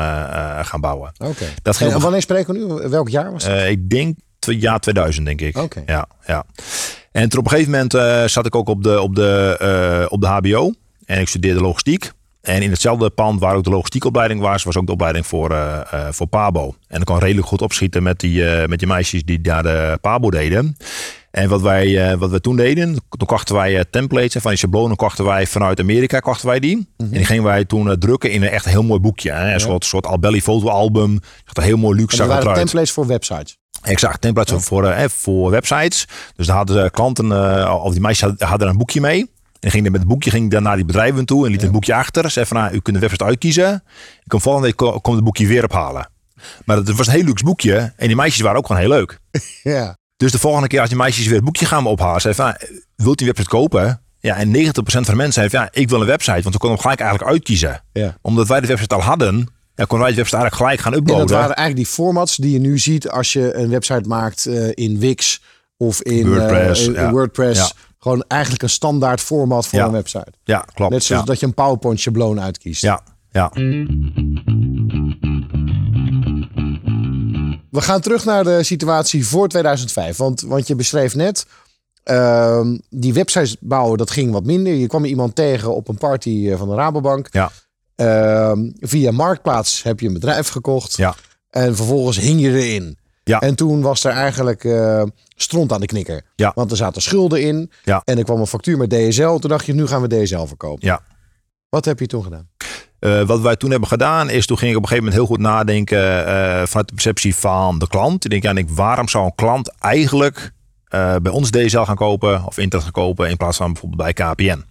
gaan 0.64 0.80
bouwen. 0.80 1.12
Oké. 1.18 1.30
Okay. 1.62 1.88
En 1.88 2.00
wanneer 2.00 2.22
spreken 2.22 2.54
we 2.54 2.80
nu? 2.82 2.88
Welk 2.88 3.08
jaar 3.08 3.32
was 3.32 3.46
het? 3.46 3.68
ik 3.68 3.90
denk 3.90 4.16
jaar 4.40 4.80
2000, 4.80 5.26
denk 5.26 5.40
ik. 5.40 5.56
Okay. 5.56 5.82
Ja, 5.86 6.06
ja. 6.26 6.44
En 7.12 7.28
toen 7.28 7.38
op 7.38 7.44
een 7.44 7.50
gegeven 7.50 7.72
moment 7.72 7.94
uh, 7.94 8.24
zat 8.24 8.46
ik 8.46 8.54
ook 8.54 8.68
op 8.68 8.82
de, 8.82 9.00
op, 9.00 9.14
de, 9.14 10.06
op 10.10 10.20
de 10.20 10.26
HBO. 10.26 10.72
En 11.06 11.20
ik 11.20 11.28
studeerde 11.28 11.60
logistiek. 11.60 12.12
En 12.42 12.62
in 12.62 12.70
hetzelfde 12.70 13.10
pand 13.10 13.40
waar 13.40 13.54
ook 13.54 13.64
de 13.64 13.70
logistiekopleiding 13.70 14.40
was, 14.40 14.62
was 14.62 14.76
ook 14.76 14.86
de 14.86 14.92
opleiding 14.92 15.26
voor, 15.26 15.50
uh, 15.50 15.80
voor 16.10 16.26
Pabo. 16.26 16.74
En 16.88 17.00
ik 17.00 17.06
kon 17.06 17.18
redelijk 17.18 17.46
goed 17.46 17.62
opschieten 17.62 18.02
met 18.02 18.20
die, 18.20 18.44
met 18.68 18.78
die 18.78 18.88
meisjes 18.88 19.24
die 19.24 19.40
daar 19.40 19.62
de 19.62 19.98
Pabo 20.00 20.30
deden. 20.30 20.76
En 21.34 21.48
wat 21.48 21.60
wij, 21.60 22.16
wat 22.16 22.30
we 22.30 22.40
toen 22.40 22.56
deden, 22.56 22.96
toen 23.08 23.26
kochten 23.26 23.54
wij 23.54 23.84
templates 23.90 24.42
van 24.42 24.50
die 24.50 24.58
schablonen 24.58 24.96
kochten 24.96 25.24
wij 25.24 25.46
vanuit 25.46 25.80
Amerika, 25.80 26.20
kochten 26.20 26.48
wij 26.48 26.60
die. 26.60 26.76
Mhm. 26.76 26.86
En 26.96 27.16
die 27.16 27.24
gingen 27.24 27.42
wij 27.42 27.64
toen 27.64 27.98
drukken 27.98 28.30
in 28.30 28.42
een 28.42 28.48
echt 28.48 28.64
heel 28.64 28.82
mooi 28.82 29.00
boekje. 29.00 29.32
Hè? 29.32 29.52
Een 29.52 29.60
soort, 29.60 29.84
soort 29.84 30.06
Albelli 30.06 30.42
fotoalbum. 30.42 31.20
Echt 31.44 31.56
een 31.56 31.62
heel 31.62 31.76
mooi 31.76 31.96
luxe. 32.00 32.22
En 32.22 32.28
dat 32.28 32.42
waren 32.42 32.58
templates 32.58 32.90
voor 32.90 33.06
websites? 33.06 33.56
Exact, 33.82 34.20
templates 34.20 34.54
ja. 34.54 34.60
voor, 34.60 35.10
voor 35.10 35.50
websites. 35.50 36.08
Dus 36.36 36.46
dan 36.46 36.56
hadden 36.56 36.90
klanten, 36.90 37.26
uh, 37.26 37.80
of 37.82 37.92
die 37.92 38.00
meisjes 38.00 38.32
hadden 38.38 38.68
een 38.68 38.76
boekje 38.76 39.00
mee. 39.00 39.30
En 39.60 39.70
ging 39.70 39.90
met 39.90 40.00
het 40.00 40.08
boekje 40.08 40.30
ging 40.30 40.50
dan 40.50 40.62
naar 40.62 40.76
die 40.76 40.84
bedrijven 40.84 41.24
toe 41.24 41.44
en 41.44 41.50
liet 41.50 41.60
ja. 41.60 41.66
het 41.66 41.74
boekje 41.74 41.94
achter. 41.94 42.30
Zei 42.30 42.46
van, 42.46 42.56
nou, 42.56 42.74
u 42.74 42.80
kunt 42.80 42.96
de 42.96 43.02
website 43.02 43.24
uitkiezen. 43.24 43.74
Ik 44.22 44.28
kom 44.28 44.40
volgende 44.40 44.66
week 44.66 45.02
kom 45.02 45.14
het 45.14 45.24
boekje 45.24 45.46
weer 45.46 45.64
ophalen. 45.64 46.10
Maar 46.64 46.76
het 46.76 46.96
was 46.96 47.06
een 47.06 47.12
heel 47.12 47.24
luxe 47.24 47.44
boekje 47.44 47.92
en 47.96 48.06
die 48.06 48.16
meisjes 48.16 48.40
waren 48.40 48.58
ook 48.58 48.66
gewoon 48.66 48.82
heel 48.82 48.90
leuk. 48.90 49.18
Ja. 49.62 49.96
Dus 50.16 50.32
de 50.32 50.38
volgende 50.38 50.68
keer 50.68 50.80
als 50.80 50.88
die 50.88 50.98
meisjes 50.98 51.26
weer 51.26 51.34
het 51.34 51.44
boekje 51.44 51.66
gaan 51.66 51.86
ophalen, 51.86 52.20
zei 52.20 52.34
van, 52.34 52.54
wilt 52.96 53.20
u 53.20 53.24
een 53.24 53.32
website 53.32 53.56
kopen? 53.56 54.02
Ja, 54.18 54.36
en 54.36 54.56
90% 54.56 54.72
van 54.74 55.02
de 55.02 55.14
mensen 55.14 55.32
zei 55.32 55.48
van, 55.50 55.60
ja, 55.60 55.68
ik 55.70 55.88
wil 55.88 56.00
een 56.00 56.06
website, 56.06 56.42
want 56.42 56.54
we 56.54 56.60
konden 56.60 56.70
hem 56.70 56.80
gelijk 56.80 57.00
eigenlijk 57.00 57.30
uitkiezen. 57.30 57.82
Ja. 57.92 58.16
Omdat 58.20 58.48
wij 58.48 58.60
de 58.60 58.66
website 58.66 58.94
al 58.94 59.00
hadden, 59.00 59.48
ja, 59.74 59.84
kon 59.84 59.98
wij 59.98 60.10
de 60.10 60.16
website 60.16 60.36
eigenlijk 60.36 60.54
gelijk 60.54 60.80
gaan 60.80 60.92
uploaden. 60.92 61.22
En 61.22 61.26
dat 61.26 61.36
waren 61.36 61.56
eigenlijk 61.56 61.86
die 61.86 61.96
formats 61.96 62.36
die 62.36 62.52
je 62.52 62.58
nu 62.58 62.78
ziet 62.78 63.08
als 63.08 63.32
je 63.32 63.54
een 63.54 63.68
website 63.68 64.08
maakt 64.08 64.46
uh, 64.46 64.70
in 64.74 64.98
Wix 64.98 65.42
of 65.76 66.02
in 66.02 66.28
WordPress. 66.28 66.88
Uh, 66.88 67.02
in, 67.02 67.10
WordPress. 67.10 67.60
Ja. 67.60 67.70
Gewoon 67.98 68.24
eigenlijk 68.28 68.62
een 68.62 68.68
standaard 68.68 69.20
format 69.20 69.66
voor 69.66 69.78
ja. 69.78 69.84
een 69.84 69.92
website. 69.92 70.32
Ja, 70.44 70.64
klopt. 70.74 70.92
Net 70.92 71.04
zoals 71.04 71.24
dat 71.24 71.40
je 71.40 71.46
een 71.46 71.54
PowerPoint 71.54 72.00
schabloon 72.00 72.40
uitkiest. 72.40 72.82
Ja, 72.82 73.02
ja. 73.30 73.50
We 77.74 77.80
gaan 77.80 78.00
terug 78.00 78.24
naar 78.24 78.44
de 78.44 78.62
situatie 78.62 79.26
voor 79.26 79.48
2005. 79.48 80.16
Want, 80.16 80.40
want 80.40 80.66
je 80.66 80.74
beschreef 80.74 81.14
net, 81.14 81.46
uh, 82.04 82.60
die 82.90 83.14
websites 83.14 83.56
bouwen, 83.60 83.98
dat 83.98 84.10
ging 84.10 84.32
wat 84.32 84.44
minder. 84.44 84.72
Je 84.72 84.86
kwam 84.86 85.04
iemand 85.04 85.34
tegen 85.34 85.74
op 85.74 85.88
een 85.88 85.98
party 85.98 86.48
eh, 86.50 86.58
van 86.58 86.68
de 86.68 86.74
Rabobank. 86.74 87.28
Ja. 87.30 87.50
Uh, 87.96 88.52
via 88.80 89.10
Marktplaats 89.10 89.82
heb 89.82 90.00
je 90.00 90.06
een 90.06 90.12
bedrijf 90.12 90.48
gekocht. 90.48 90.96
Ja. 90.96 91.14
En 91.50 91.76
vervolgens 91.76 92.18
hing 92.18 92.40
je 92.40 92.50
erin. 92.50 92.98
Ja. 93.24 93.40
En 93.40 93.54
toen 93.54 93.80
was 93.80 94.04
er 94.04 94.12
eigenlijk 94.12 94.64
uh, 94.64 95.02
stront 95.36 95.72
aan 95.72 95.80
de 95.80 95.86
knikker. 95.86 96.22
Ja. 96.36 96.52
Want 96.54 96.70
er 96.70 96.76
zaten 96.76 97.02
schulden 97.02 97.42
in. 97.42 97.70
Ja. 97.84 98.02
En 98.04 98.18
er 98.18 98.24
kwam 98.24 98.40
een 98.40 98.46
factuur 98.46 98.76
met 98.76 98.90
DSL. 98.90 99.36
Toen 99.36 99.50
dacht 99.50 99.66
je, 99.66 99.74
nu 99.74 99.86
gaan 99.86 100.02
we 100.02 100.22
DSL 100.22 100.44
verkopen. 100.44 100.86
Ja. 100.86 101.02
Wat 101.68 101.84
heb 101.84 102.00
je 102.00 102.06
toen 102.06 102.22
gedaan? 102.22 102.48
Uh, 103.04 103.22
wat 103.22 103.40
wij 103.40 103.56
toen 103.56 103.70
hebben 103.70 103.88
gedaan 103.88 104.30
is, 104.30 104.46
toen 104.46 104.58
ging 104.58 104.70
ik 104.70 104.76
op 104.76 104.82
een 104.82 104.88
gegeven 104.88 105.10
moment 105.10 105.28
heel 105.28 105.36
goed 105.36 105.46
nadenken 105.46 105.98
uh, 105.98 106.66
vanuit 106.66 106.88
de 106.88 106.94
perceptie 106.94 107.34
van 107.34 107.78
de 107.78 107.88
klant. 107.88 108.24
Ik 108.24 108.30
denk, 108.30 108.42
ja, 108.42 108.54
ik, 108.54 108.68
waarom 108.68 109.08
zou 109.08 109.24
een 109.24 109.34
klant 109.34 109.72
eigenlijk 109.78 110.52
uh, 110.90 111.16
bij 111.22 111.32
ons 111.32 111.50
DSL 111.50 111.80
gaan 111.80 111.96
kopen 111.96 112.44
of 112.46 112.58
internet 112.58 112.82
gaan 112.82 113.04
kopen 113.04 113.30
in 113.30 113.36
plaats 113.36 113.56
van 113.56 113.72
bijvoorbeeld 113.72 114.02
bij 114.02 114.12
KPN? 114.12 114.64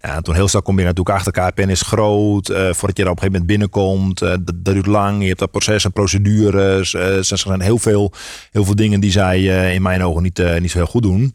En 0.00 0.22
toen 0.22 0.34
heel 0.34 0.48
snel 0.48 0.62
kom 0.62 0.78
je 0.78 0.84
natuurlijk 0.84 1.16
achter 1.16 1.32
KPN 1.32 1.68
is 1.68 1.80
groot. 1.80 2.46
Voordat 2.46 2.96
je 2.96 3.02
er 3.02 3.10
op 3.10 3.22
een 3.22 3.22
gegeven 3.22 3.24
moment 3.24 3.46
binnenkomt. 3.46 4.18
Dat, 4.18 4.46
dat, 4.46 4.64
duurt 4.64 4.86
lang. 4.86 5.20
Je 5.20 5.26
hebt 5.26 5.38
dat 5.38 5.50
processen, 5.50 5.92
procedures. 5.92 6.92
Uh, 6.92 7.16
er 7.16 7.24
zijn 7.38 7.60
heel 7.60 7.78
veel, 7.78 8.12
heel 8.50 8.64
veel 8.64 8.74
dingen 8.74 9.00
die 9.00 9.10
zij 9.10 9.42
in 9.74 9.82
mijn 9.82 10.04
ogen 10.04 10.22
niet, 10.22 10.42
niet 10.60 10.70
zo 10.70 10.78
heel 10.78 10.86
goed 10.86 11.02
doen. 11.02 11.34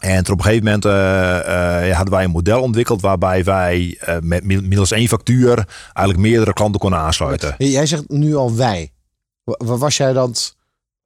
En 0.00 0.20
op 0.20 0.38
een 0.38 0.42
gegeven 0.42 0.64
moment 0.64 0.84
ja, 0.84 1.92
hadden 1.92 2.14
wij 2.14 2.24
een 2.24 2.30
model 2.30 2.62
ontwikkeld 2.62 3.00
waarbij 3.00 3.44
wij 3.44 3.98
met 4.22 4.44
middels 4.44 4.90
één 4.90 5.08
factuur 5.08 5.66
eigenlijk 5.92 6.18
meerdere 6.28 6.52
klanten 6.52 6.80
konden 6.80 6.98
aansluiten. 6.98 7.54
Jij 7.58 7.86
zegt 7.86 8.08
nu 8.08 8.34
al 8.34 8.56
wij. 8.56 8.92
Waar 9.44 9.78
was 9.78 9.96
jij 9.96 10.12
dan? 10.12 10.34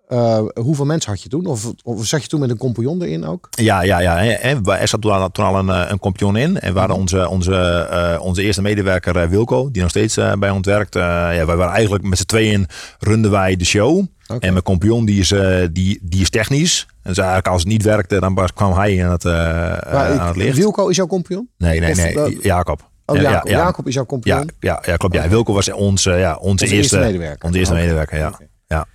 Uh, 0.08 0.40
hoeveel 0.54 0.84
mensen 0.84 1.10
had 1.10 1.22
je 1.22 1.28
toen? 1.28 1.46
Of, 1.46 1.72
of 1.82 2.06
zat 2.06 2.22
je 2.22 2.28
toen 2.28 2.40
met 2.40 2.50
een 2.50 2.56
compagnon 2.56 3.02
erin 3.02 3.24
ook? 3.24 3.48
Ja, 3.50 3.82
ja, 3.82 3.98
ja. 3.98 4.18
En 4.18 4.64
er 4.64 4.88
zat 4.88 5.02
toen 5.02 5.12
al, 5.32 5.58
een, 5.58 5.68
eh, 5.68 5.90
een 5.90 5.98
compagnon 5.98 6.36
in. 6.36 6.60
En 6.60 6.72
we 6.72 6.78
hadden 6.78 6.96
onze, 6.96 7.28
onze, 7.28 8.18
onze 8.20 8.42
eerste 8.42 8.62
medewerker 8.62 9.28
Wilco, 9.28 9.70
die 9.70 9.82
nog 9.82 9.90
steeds 9.90 10.18
bij 10.38 10.50
ons 10.50 10.66
werkt. 10.66 10.94
ja, 10.94 11.46
wij 11.46 11.56
waren 11.56 11.72
eigenlijk 11.72 12.04
met 12.04 12.18
z'n 12.18 12.24
tweeën 12.24 12.66
runden 12.98 13.30
wij 13.30 13.56
de 13.56 13.64
show. 13.64 14.06
Okay. 14.26 14.38
En 14.38 14.52
mijn 14.52 14.64
compagnon 14.64 15.04
die 15.04 15.20
is, 15.20 15.28
die, 15.72 15.98
die 16.02 16.20
is 16.20 16.30
technisch. 16.30 16.86
En 16.88 16.96
dus 17.02 17.18
eigenlijk 17.18 17.48
als 17.48 17.62
het 17.62 17.70
niet 17.70 17.82
werkte, 17.82 18.20
dan 18.20 18.48
kwam 18.54 18.72
hij 18.72 19.04
aan 19.04 19.10
het, 19.10 19.26
aan 19.26 20.26
het 20.26 20.36
licht. 20.36 20.56
Wilco 20.56 20.88
is 20.88 20.96
jouw 20.96 21.06
compagnon? 21.06 21.48
Nee, 21.58 21.80
nee, 21.80 21.94
nee. 21.94 22.38
Jacob. 22.40 22.92
Oh, 23.06 23.16
Jacob. 23.16 23.48
Ja, 23.48 23.56
Jacob 23.56 23.86
is 23.86 23.94
jouw 23.94 24.06
compagnon? 24.06 24.50
Ja, 24.60 24.78
ja, 24.82 24.82
ja 24.86 24.96
klopt. 24.96 25.14
Ja. 25.14 25.28
Wilco 25.28 25.52
was 25.52 25.72
onze, 25.72 26.10
ja, 26.10 26.34
onze, 26.34 26.48
onze 26.48 26.64
eerste, 26.64 26.76
eerste, 26.76 26.98
medewerker. 26.98 27.46
Onze 27.46 27.58
eerste 27.58 27.72
okay. 27.72 27.84
medewerker, 27.84 28.18
ja. 28.18 28.38
Ja. 28.66 28.86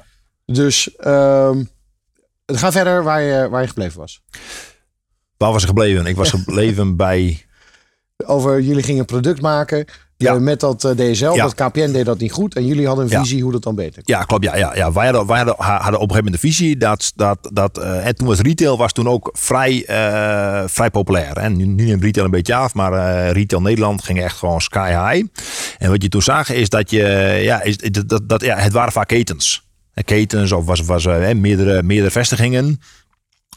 Dus 0.46 0.96
uh, 1.00 1.58
ga 2.46 2.72
verder 2.72 3.04
waar 3.04 3.22
je, 3.22 3.50
waar 3.50 3.62
je 3.62 3.68
gebleven 3.68 4.00
was. 4.00 4.22
Waar 5.38 5.52
was 5.52 5.62
ik 5.62 5.68
gebleven? 5.68 6.06
Ik 6.06 6.16
was 6.16 6.30
gebleven 6.40 6.96
bij... 6.96 7.46
Over 8.26 8.62
jullie 8.62 8.84
gingen 8.84 9.06
product 9.06 9.42
maken. 9.42 9.86
Ja. 10.24 10.34
Eh, 10.34 10.40
met 10.40 10.60
dat 10.60 10.84
eh, 10.84 10.92
DSL, 10.92 11.32
Ja. 11.34 11.44
dat 11.44 11.56
KPN 11.56 11.92
deed 11.92 12.06
dat 12.06 12.20
niet 12.20 12.32
goed. 12.32 12.56
En 12.56 12.66
jullie 12.66 12.88
hadden 12.88 13.06
een 13.06 13.12
Ja. 13.12 13.20
visie 13.22 13.44
hoe 13.44 13.52
dat 13.52 13.64
dan 13.64 13.76
beter 13.76 14.04
kon. 14.04 14.16
Ja, 14.16 14.24
klopt. 14.24 14.44
Ja, 14.44 14.56
ja, 14.56 14.76
ja. 14.76 14.92
Wij, 14.92 15.06
hadden, 15.06 15.28
wij 15.28 15.38
hadden, 15.38 15.56
hadden 15.58 15.78
op 15.78 16.10
een 16.10 16.16
gegeven 16.16 16.16
moment 16.16 16.34
de 16.34 16.48
visie 16.48 16.78
dat, 16.78 17.12
dat, 17.16 17.50
dat 17.54 17.78
eh, 17.78 18.06
en 18.08 18.16
toen 18.16 18.28
was 18.28 18.40
retail 18.40 18.78
was 18.78 18.92
toen 18.94 19.08
ook 19.10 19.30
vrij, 19.34 19.86
eh, 19.86 20.64
vrij 20.68 20.90
populair. 20.90 21.38
En 21.38 21.58
nu, 21.58 21.66
nu 21.66 21.86
neemt 21.86 22.04
retail 22.04 22.26
een 22.26 22.32
beetje 22.32 22.56
af, 22.56 22.74
maar 22.74 22.94
eh, 22.94 23.32
retail 23.32 23.62
Nederland 23.62 24.04
ging 24.04 24.22
echt 24.22 24.38
gewoon 24.38 24.62
sky 24.62 24.90
high. 24.90 25.26
En 25.78 25.90
wat 25.90 26.04
je 26.04 26.10
toen 26.10 26.22
zag 26.22 26.50
is 26.50 26.70
dat 26.70 26.90
je, 26.90 27.04
ja, 27.44 27.62
is, 27.62 27.78
dat, 27.78 28.10
dat, 28.10 28.30
dat, 28.30 28.42
ja 28.42 28.58
het 28.58 28.74
waren 28.74 28.92
vaak 28.92 29.08
ketens. 29.08 29.68
Eh, 29.94 30.04
Ketens 30.04 30.52
of 30.52 30.66
was, 30.66 30.82
was 30.82 31.06
eh, 31.06 31.36
meerdere, 31.36 31.84
meerdere 31.84 32.12
vestigingen. 32.12 32.80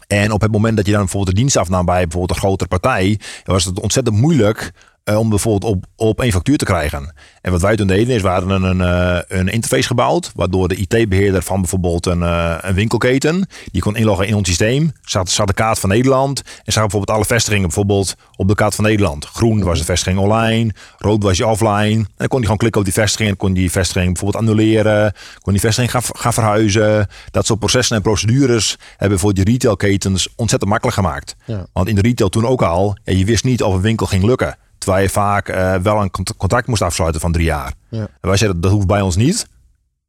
En 0.07 0.33
op 0.33 0.41
het 0.41 0.53
moment 0.53 0.77
dat 0.77 0.87
je 0.87 0.93
dan 0.93 1.01
bijvoorbeeld 1.01 1.35
de 1.37 1.41
dienst 1.41 1.57
afnam 1.57 1.85
bij 1.85 2.03
bijvoorbeeld 2.03 2.31
een 2.31 2.37
grotere 2.47 2.69
partij, 2.69 3.21
was 3.45 3.65
het 3.65 3.81
ontzettend 3.81 4.17
moeilijk 4.17 4.73
eh, 5.05 5.19
om 5.19 5.29
bijvoorbeeld 5.29 5.75
op, 5.75 5.85
op 5.97 6.21
één 6.21 6.33
factuur 6.33 6.57
te 6.57 6.65
krijgen. 6.65 7.15
En 7.41 7.53
wat 7.53 7.61
wij 7.61 7.77
toen 7.77 7.87
deden 7.87 8.15
is, 8.15 8.23
we 8.23 8.29
hadden 8.29 8.63
een, 8.63 8.81
eh, 8.81 9.39
een 9.39 9.49
interface 9.49 9.87
gebouwd, 9.87 10.31
waardoor 10.35 10.69
de 10.69 10.77
IT-beheerder 10.77 11.43
van 11.43 11.61
bijvoorbeeld 11.61 12.07
een, 12.07 12.23
eh, 12.23 12.55
een 12.61 12.75
winkelketen, 12.75 13.47
die 13.71 13.83
kon 13.83 13.97
inloggen 13.97 14.27
in 14.27 14.35
ons 14.35 14.49
systeem, 14.49 14.93
zat, 15.03 15.31
zat 15.31 15.47
de 15.47 15.53
kaart 15.53 15.79
van 15.79 15.89
Nederland 15.89 16.43
en 16.65 16.73
zag 16.73 16.83
bijvoorbeeld 16.83 17.17
alle 17.17 17.27
vestigingen 17.27 17.67
bijvoorbeeld 17.67 18.15
op 18.37 18.49
de 18.49 18.55
kaart 18.55 18.75
van 18.75 18.85
Nederland. 18.85 19.25
Groen 19.25 19.63
was 19.63 19.79
de 19.79 19.85
vestiging 19.85 20.19
online, 20.19 20.73
rood 20.99 21.23
was 21.23 21.37
je 21.37 21.47
offline. 21.47 21.95
En 21.95 22.09
dan 22.17 22.29
kon 22.29 22.37
hij 22.37 22.43
gewoon 22.43 22.57
klikken 22.57 22.81
op 22.81 22.87
die 22.87 22.95
vestiging 22.95 23.29
en 23.29 23.37
kon 23.37 23.53
die 23.53 23.71
vestiging 23.71 24.13
bijvoorbeeld 24.13 24.45
annuleren, 24.45 25.13
kon 25.41 25.53
die 25.53 25.63
vestiging 25.63 25.91
gaan, 25.91 26.03
gaan 26.13 26.33
verhuizen. 26.33 27.07
Dat 27.31 27.47
soort 27.47 27.59
processen 27.59 27.97
en 27.97 28.03
procedures 28.03 28.79
hebben 28.97 29.19
voor 29.19 29.35
die 29.35 29.45
retailketens 29.45 30.29
ontzettend 30.37 30.71
makkelijk 30.71 30.97
gemaakt. 30.97 31.37
Ja. 31.45 31.67
Want 31.73 31.89
in 31.89 31.95
de 31.95 32.01
retail 32.01 32.29
toen 32.29 32.47
ook 32.47 32.63
al, 32.63 32.97
ja, 33.05 33.13
je 33.13 33.25
wist 33.25 33.45
niet 33.45 33.63
of 33.63 33.75
een 33.75 33.81
winkel 33.81 34.07
ging 34.07 34.25
lukken. 34.25 34.57
Terwijl 34.83 35.03
je 35.03 35.09
vaak 35.11 35.49
eh, 35.49 35.75
wel 35.75 36.01
een 36.03 36.11
cont- 36.11 36.37
contract 36.37 36.67
moest 36.67 36.83
afsluiten 36.83 37.21
van 37.21 37.33
drie 37.33 37.45
jaar. 37.45 37.73
Ja. 37.89 38.01
En 38.01 38.29
wij 38.29 38.37
zeiden, 38.37 38.61
dat 38.61 38.71
hoeft 38.71 38.87
bij 38.87 39.01
ons 39.01 39.17
niet. 39.17 39.47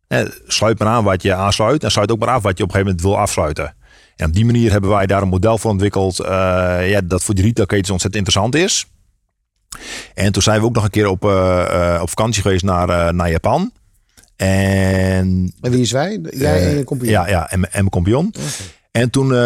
Eh, 0.08 0.22
sluit 0.48 0.80
maar 0.80 0.88
aan 0.88 1.04
wat 1.04 1.22
je 1.22 1.34
aansluit 1.34 1.84
en 1.84 1.92
sluit 1.92 2.12
ook 2.12 2.20
maar 2.20 2.28
af 2.30 2.42
wat 2.44 2.58
je 2.58 2.64
op 2.64 2.70
een 2.70 2.76
gegeven 2.76 2.96
moment 2.96 3.02
wil 3.02 3.20
afsluiten. 3.24 3.76
En 4.16 4.26
op 4.28 4.34
die 4.34 4.46
manier 4.46 4.72
hebben 4.72 4.90
wij 4.90 5.06
daar 5.06 5.22
een 5.22 5.28
model 5.28 5.58
voor 5.58 5.72
ontwikkeld 5.72 6.20
eh, 6.20 6.30
ja, 6.90 7.02
dat 7.04 7.24
voor 7.24 7.36
die 7.36 7.44
retailketens 7.44 7.90
ontzettend 7.90 8.28
interessant 8.28 8.56
is. 8.66 8.88
En 10.14 10.32
toen 10.32 10.42
zijn 10.42 10.60
we 10.60 10.66
ook 10.66 10.74
nog 10.76 10.84
een 10.84 10.90
keer 10.90 11.08
op, 11.08 11.24
op 12.02 12.10
vakantie 12.10 12.42
geweest 12.42 12.64
naar, 12.64 13.14
naar 13.14 13.30
Japan. 13.30 13.72
En 14.36 15.54
En 15.62 15.72
wie 15.72 15.82
is 15.82 15.92
wij? 15.92 16.20
Jij 16.32 16.70
en 16.70 16.78
je 16.78 16.84
compagnon? 16.84 17.16
ja, 17.16 17.28
ja, 17.28 17.50
en, 17.52 17.52
en 17.64 17.70
mijn 17.72 17.90
compagnon. 17.90 18.34
En 18.94 19.10
toen 19.10 19.26
eh, 19.26 19.38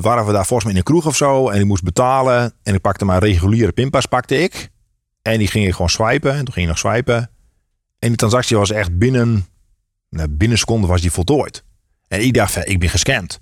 waren 0.00 0.26
we 0.26 0.32
daar 0.32 0.46
volgens 0.46 0.62
mij 0.64 0.72
in 0.72 0.76
een 0.76 0.82
kroeg 0.82 1.06
of 1.06 1.16
zo. 1.16 1.48
En 1.48 1.60
ik 1.60 1.66
moest 1.66 1.82
betalen. 1.82 2.52
En 2.62 2.74
ik 2.74 2.80
pakte 2.80 3.04
mijn 3.04 3.18
reguliere 3.18 3.72
pinpas 3.72 4.06
pakte 4.06 4.42
ik. 4.42 4.70
En 5.22 5.38
die 5.38 5.48
ging 5.48 5.66
ik 5.66 5.72
gewoon 5.72 5.90
swipen. 5.90 6.32
En 6.32 6.44
toen 6.44 6.54
ging 6.54 6.66
je 6.66 6.72
nog 6.72 6.78
swipen. 6.78 7.30
En 7.98 8.08
die 8.08 8.16
transactie 8.16 8.56
was 8.56 8.70
echt 8.70 8.98
binnen, 8.98 9.46
nou, 10.08 10.28
binnen 10.28 10.50
een 10.50 10.58
seconde 10.58 10.86
was 10.86 11.00
die 11.00 11.10
voltooid. 11.10 11.64
En 12.08 12.24
ik 12.24 12.34
dacht, 12.34 12.68
ik 12.68 12.78
ben 12.80 12.88
gescand. 12.88 13.40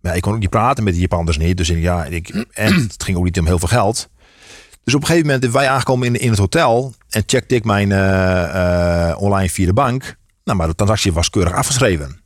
Maar 0.00 0.16
ik 0.16 0.22
kon 0.22 0.32
ook 0.32 0.38
niet 0.38 0.50
praten 0.50 0.84
met 0.84 0.92
die 0.92 1.02
Japanners 1.02 1.38
niet. 1.38 1.56
Dus 1.56 1.68
ja, 1.68 2.04
ik, 2.04 2.28
en 2.52 2.74
het 2.88 3.02
ging 3.02 3.16
ook 3.16 3.24
niet 3.24 3.38
om 3.38 3.46
heel 3.46 3.58
veel 3.58 3.68
geld. 3.68 4.08
Dus 4.84 4.94
op 4.94 5.00
een 5.00 5.06
gegeven 5.06 5.26
moment 5.26 5.52
wij 5.52 5.68
aangekomen 5.68 6.06
in, 6.06 6.20
in 6.20 6.30
het 6.30 6.38
hotel. 6.38 6.94
En 7.08 7.22
checkte 7.26 7.54
ik 7.54 7.64
mijn 7.64 7.92
eh, 7.92 9.10
eh, 9.10 9.20
online 9.20 9.48
via 9.48 9.66
de 9.66 9.72
bank. 9.72 10.16
Nou, 10.44 10.58
maar 10.58 10.66
de 10.66 10.74
transactie 10.74 11.12
was 11.12 11.30
keurig 11.30 11.52
afgeschreven. 11.52 12.20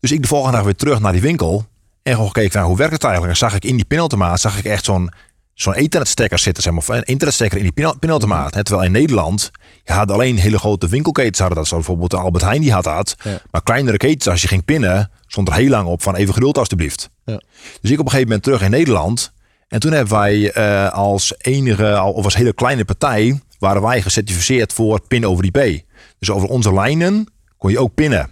Dus 0.00 0.12
ik 0.12 0.22
de 0.22 0.28
volgende 0.28 0.56
dag 0.56 0.64
weer 0.64 0.76
terug 0.76 1.00
naar 1.00 1.12
die 1.12 1.20
winkel. 1.20 1.66
En 2.08 2.14
gewoon 2.14 2.30
gekeken 2.30 2.52
van 2.52 2.62
hoe 2.62 2.76
werkt 2.76 2.92
het 2.92 3.02
eigenlijk. 3.04 3.32
En 3.32 3.38
zag 3.38 3.54
ik 3.54 3.64
in 3.64 3.76
die 3.76 3.84
pinautomaat 3.84 4.40
zag 4.40 4.58
ik 4.58 4.64
echt 4.64 4.84
zo'n 4.84 5.10
zo'n 5.54 5.74
internetstekker 5.74 6.38
zitten. 6.38 6.62
Zeg 6.62 6.72
maar, 6.72 6.82
of 6.82 6.88
een 6.88 7.02
internetstekker 7.04 7.56
in 7.58 7.62
die 7.64 7.72
pina- 7.72 7.92
pinautomaat. 7.98 8.54
Hè, 8.54 8.64
Terwijl 8.64 8.86
in 8.86 8.92
Nederland, 8.92 9.50
je 9.84 9.92
had 9.92 10.10
alleen 10.10 10.36
hele 10.36 10.58
grote 10.58 10.88
winkelketens 10.88 11.38
hadden 11.38 11.56
dat. 11.58 11.66
Zo 11.66 11.74
bijvoorbeeld 11.76 12.10
de 12.10 12.16
Albert 12.16 12.44
Heijn 12.44 12.60
die 12.60 12.72
had 12.72 12.84
dat. 12.84 13.14
Ja. 13.24 13.40
Maar 13.50 13.62
kleinere 13.62 13.96
ketens, 13.96 14.28
als 14.28 14.42
je 14.42 14.48
ging 14.48 14.64
pinnen, 14.64 15.10
stond 15.26 15.48
er 15.48 15.54
heel 15.54 15.68
lang 15.68 15.86
op 15.88 16.02
van 16.02 16.14
even 16.16 16.34
geduld 16.34 16.58
alstublieft. 16.58 17.10
Ja. 17.24 17.40
Dus 17.80 17.90
ik 17.90 17.98
op 17.98 18.04
een 18.04 18.10
gegeven 18.10 18.26
moment 18.28 18.42
terug 18.42 18.62
in 18.62 18.70
Nederland. 18.70 19.32
En 19.68 19.80
toen 19.80 19.92
hebben 19.92 20.14
wij 20.18 20.52
eh, 20.52 20.92
als 20.92 21.34
enige, 21.38 22.02
of 22.02 22.24
als 22.24 22.36
hele 22.36 22.52
kleine 22.54 22.84
partij, 22.84 23.40
waren 23.58 23.82
wij 23.82 24.02
gecertificeerd 24.02 24.72
voor 24.72 25.00
pin 25.08 25.26
over 25.26 25.44
IP. 25.44 25.82
Dus 26.18 26.30
over 26.30 26.48
onze 26.48 26.74
lijnen 26.74 27.26
kon 27.58 27.70
je 27.70 27.78
ook 27.78 27.94
pinnen. 27.94 28.30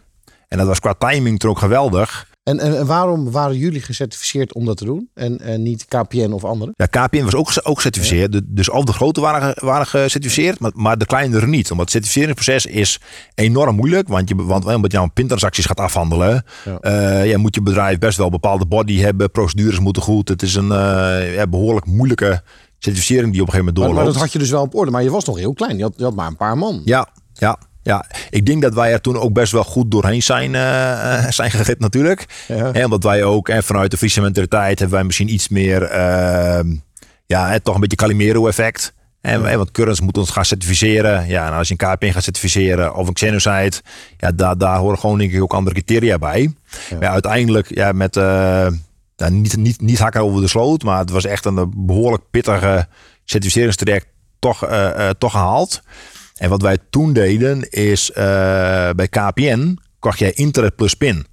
En 0.49 0.59
dat 0.59 0.67
was 0.67 0.81
qua 0.81 0.95
timing 0.99 1.39
toen 1.39 1.51
ook 1.51 1.59
geweldig. 1.59 2.35
En, 2.47 2.59
en, 2.61 2.77
en 2.79 2.87
waarom 2.87 3.31
waren 3.31 3.57
jullie 3.57 3.81
gecertificeerd 3.81 4.55
om 4.55 4.65
dat 4.65 4.77
te 4.77 4.85
doen? 4.85 5.09
En, 5.15 5.41
en 5.41 5.63
niet 5.63 5.85
KPN 5.85 6.31
of 6.33 6.45
anderen? 6.45 6.75
Ja, 6.77 6.87
KPN 6.87 7.23
was 7.25 7.35
ook, 7.35 7.51
ook 7.63 7.77
gecertificeerd. 7.77 8.33
De- 8.33 8.43
Dus 8.47 8.71
al 8.71 8.85
de 8.85 8.93
grote 8.93 9.21
waren, 9.21 9.65
waren 9.65 9.87
gecertificeerd, 9.87 10.59
maar, 10.61 10.71
maar 10.75 10.99
de 10.99 11.07
kleinere 11.07 11.47
niet. 11.47 11.71
Omdat 11.71 11.85
het 11.85 11.91
certificeringsproces 11.95 12.67
is 12.67 13.01
enorm 13.35 13.77
moeilijk. 13.77 14.09
Want, 14.09 14.29
je, 14.29 14.35
want 14.37 14.65
omdat 14.65 14.93
je 14.93 14.99
aan 14.99 15.13
pintransacties 15.13 15.65
gaat 15.65 15.81
afhandelen, 15.81 16.45
Ja. 16.65 16.79
eh, 16.81 17.27
ja, 17.31 17.39
moet 17.39 17.55
je 17.55 17.63
bedrijf 17.63 17.99
best 17.99 18.17
wel 18.17 18.27
een 18.27 18.33
bepaalde 18.33 18.67
body 18.67 18.99
hebben. 18.99 19.31
Procedures 19.31 19.79
moeten 19.79 20.03
goed. 20.03 20.29
Het 20.29 20.43
is 20.43 20.55
een 20.55 20.73
eh, 20.73 21.35
ja, 21.35 21.47
behoorlijk 21.47 21.87
moeilijke 21.87 22.43
certificering 22.79 23.33
die 23.33 23.41
op 23.43 23.47
een 23.47 23.53
gegeven 23.53 23.75
moment 23.75 23.77
Maar, 23.77 23.87
doorloopt. 23.87 24.05
maar 24.05 24.13
dat 24.13 24.23
had 24.23 24.33
je 24.33 24.39
dus 24.39 24.51
wel 24.51 24.63
op 24.63 24.75
orde. 24.75 24.91
Maar 24.91 25.03
je 25.03 25.11
was 25.11 25.25
nog 25.25 25.39
heel 25.39 25.53
klein. 25.53 25.77
Je 25.77 25.83
had, 25.83 25.93
je 25.97 26.05
had 26.05 26.15
maar 26.15 26.27
een 26.27 26.37
paar 26.37 26.59
man. 26.59 26.83
Ja, 26.85 27.09
ja, 27.35 27.59
ja. 27.87 28.05
Ik 28.31 28.47
denk 28.47 28.63
dat 28.63 28.75
wij 28.75 28.93
er 28.93 29.01
toen 29.01 29.19
ook 29.19 29.33
best 29.33 29.53
wel 29.53 29.65
goed 29.65 29.91
doorheen 29.91 30.23
zijn, 30.23 30.55
eh, 30.55 31.25
eh, 31.25 31.31
zijn 31.31 31.51
gegript 31.51 31.81
natuurlijk. 31.81 32.25
Ja. 32.49 32.73
Hè, 32.73 32.85
omdat 32.85 33.03
wij 33.03 33.25
ook 33.25 33.49
en 33.49 33.63
vanuit 33.63 33.91
de 33.91 33.97
Friese 33.97 34.21
mentaliteit 34.21 34.79
hebben 34.79 34.97
wij 34.97 35.07
misschien 35.07 35.33
iets 35.33 35.49
meer, 35.49 35.83
ehm, 35.83 36.75
ja, 37.27 37.59
toch 37.59 37.75
een 37.75 37.81
beetje 37.81 37.97
Calimero-effect. 37.97 38.95
En, 39.21 39.45
hè, 39.45 39.57
want 39.57 39.71
Currents 39.71 40.01
moet 40.01 40.19
ons 40.19 40.31
gaan 40.31 40.45
certificeren. 40.45 41.29
Ja, 41.29 41.47
en 41.47 41.53
als 41.53 41.69
je 41.69 41.75
een 41.79 41.95
KPN 41.95 42.11
gaat 42.11 42.23
certificeren 42.23 42.95
of 42.95 43.09
een 43.09 43.15
Xenocide, 43.15 43.73
ja, 44.17 44.33
daar, 44.33 44.59
daar 44.59 44.79
horen 44.79 44.99
gewoon 44.99 45.19
denk 45.19 45.33
ik 45.33 45.43
ook 45.43 45.53
andere 45.53 45.75
criteria 45.75 46.19
bij. 46.19 46.55
Maar 47.01 47.09
uiteindelijk, 47.09 47.75
ja, 47.75 47.93
met 47.93 48.17
eh, 48.17 48.67
ja, 49.17 49.29
niet, 49.29 49.57
niet, 49.57 49.81
niet 49.81 49.99
hakken 49.99 50.21
over 50.21 50.41
de 50.41 50.49
sloot, 50.49 50.83
maar 50.83 50.99
het 50.99 51.11
was 51.11 51.25
echt 51.25 51.45
een 51.45 51.73
behoorlijk 51.77 52.23
pittige 52.31 52.87
certificeringstraject 53.25 54.07
toch, 54.39 54.65
eh, 54.65 55.09
eh, 55.09 55.15
toch 55.19 55.31
gehaald. 55.31 55.83
En 56.37 56.51
wat 56.51 56.63
wij 56.63 56.79
toen 56.91 57.13
deden 57.13 57.71
is 57.71 58.11
eh, 58.11 58.25
bij 58.91 59.09
KPN 59.09 59.79
kocht 59.99 60.19
jij 60.19 60.33
internet 60.33 60.77
plus 60.77 60.95
pin. 60.95 61.27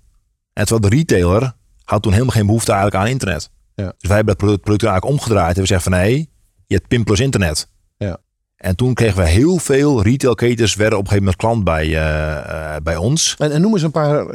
En 0.53 0.65
terwijl 0.65 0.89
de 0.89 0.95
retailer 0.95 1.53
had 1.83 2.01
toen 2.01 2.11
helemaal 2.11 2.33
geen 2.33 2.45
behoefte 2.45 2.71
eigenlijk 2.71 3.03
aan 3.03 3.11
internet. 3.11 3.49
Ja. 3.75 3.93
Dus 3.97 4.07
wij 4.07 4.15
hebben 4.15 4.35
dat 4.35 4.37
product, 4.37 4.61
product 4.61 4.83
eigenlijk 4.83 5.13
omgedraaid 5.13 5.55
en 5.55 5.61
we 5.61 5.67
zeggen 5.67 5.91
van 5.91 5.99
nee, 6.01 6.29
je 6.67 6.75
hebt 6.75 6.87
pin 6.87 7.03
plus 7.03 7.19
internet. 7.19 7.69
Ja. 7.97 8.17
En 8.55 8.75
toen 8.75 8.93
kregen 8.93 9.17
we 9.17 9.27
heel 9.27 9.57
veel 9.57 10.03
retailketens 10.03 10.75
werden 10.75 10.97
op 10.97 11.03
een 11.03 11.09
gegeven 11.09 11.33
moment 11.33 11.41
klant 11.41 11.63
bij, 11.63 11.85
eh, 11.85 12.75
eh, 12.75 12.81
bij 12.83 12.95
ons. 12.95 13.35
En, 13.37 13.51
en 13.51 13.61
noem 13.61 13.73
eens 13.73 13.81
een 13.81 13.91
paar 13.91 14.27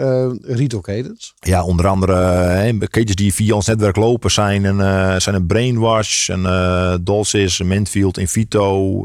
retailketens. 0.43 1.35
Ja, 1.39 1.65
onder 1.65 1.87
andere 1.87 2.89
ketens 2.89 3.15
die 3.15 3.35
via 3.35 3.55
ons 3.55 3.67
netwerk 3.67 3.97
lopen 3.97 4.31
zijn 4.31 4.65
een, 4.65 5.21
zijn 5.21 5.35
een 5.35 5.47
Brainwash, 5.47 6.29
een 6.29 7.05
Dolcis, 7.05 7.63
Mintfield, 7.63 8.19
Invito, 8.19 9.05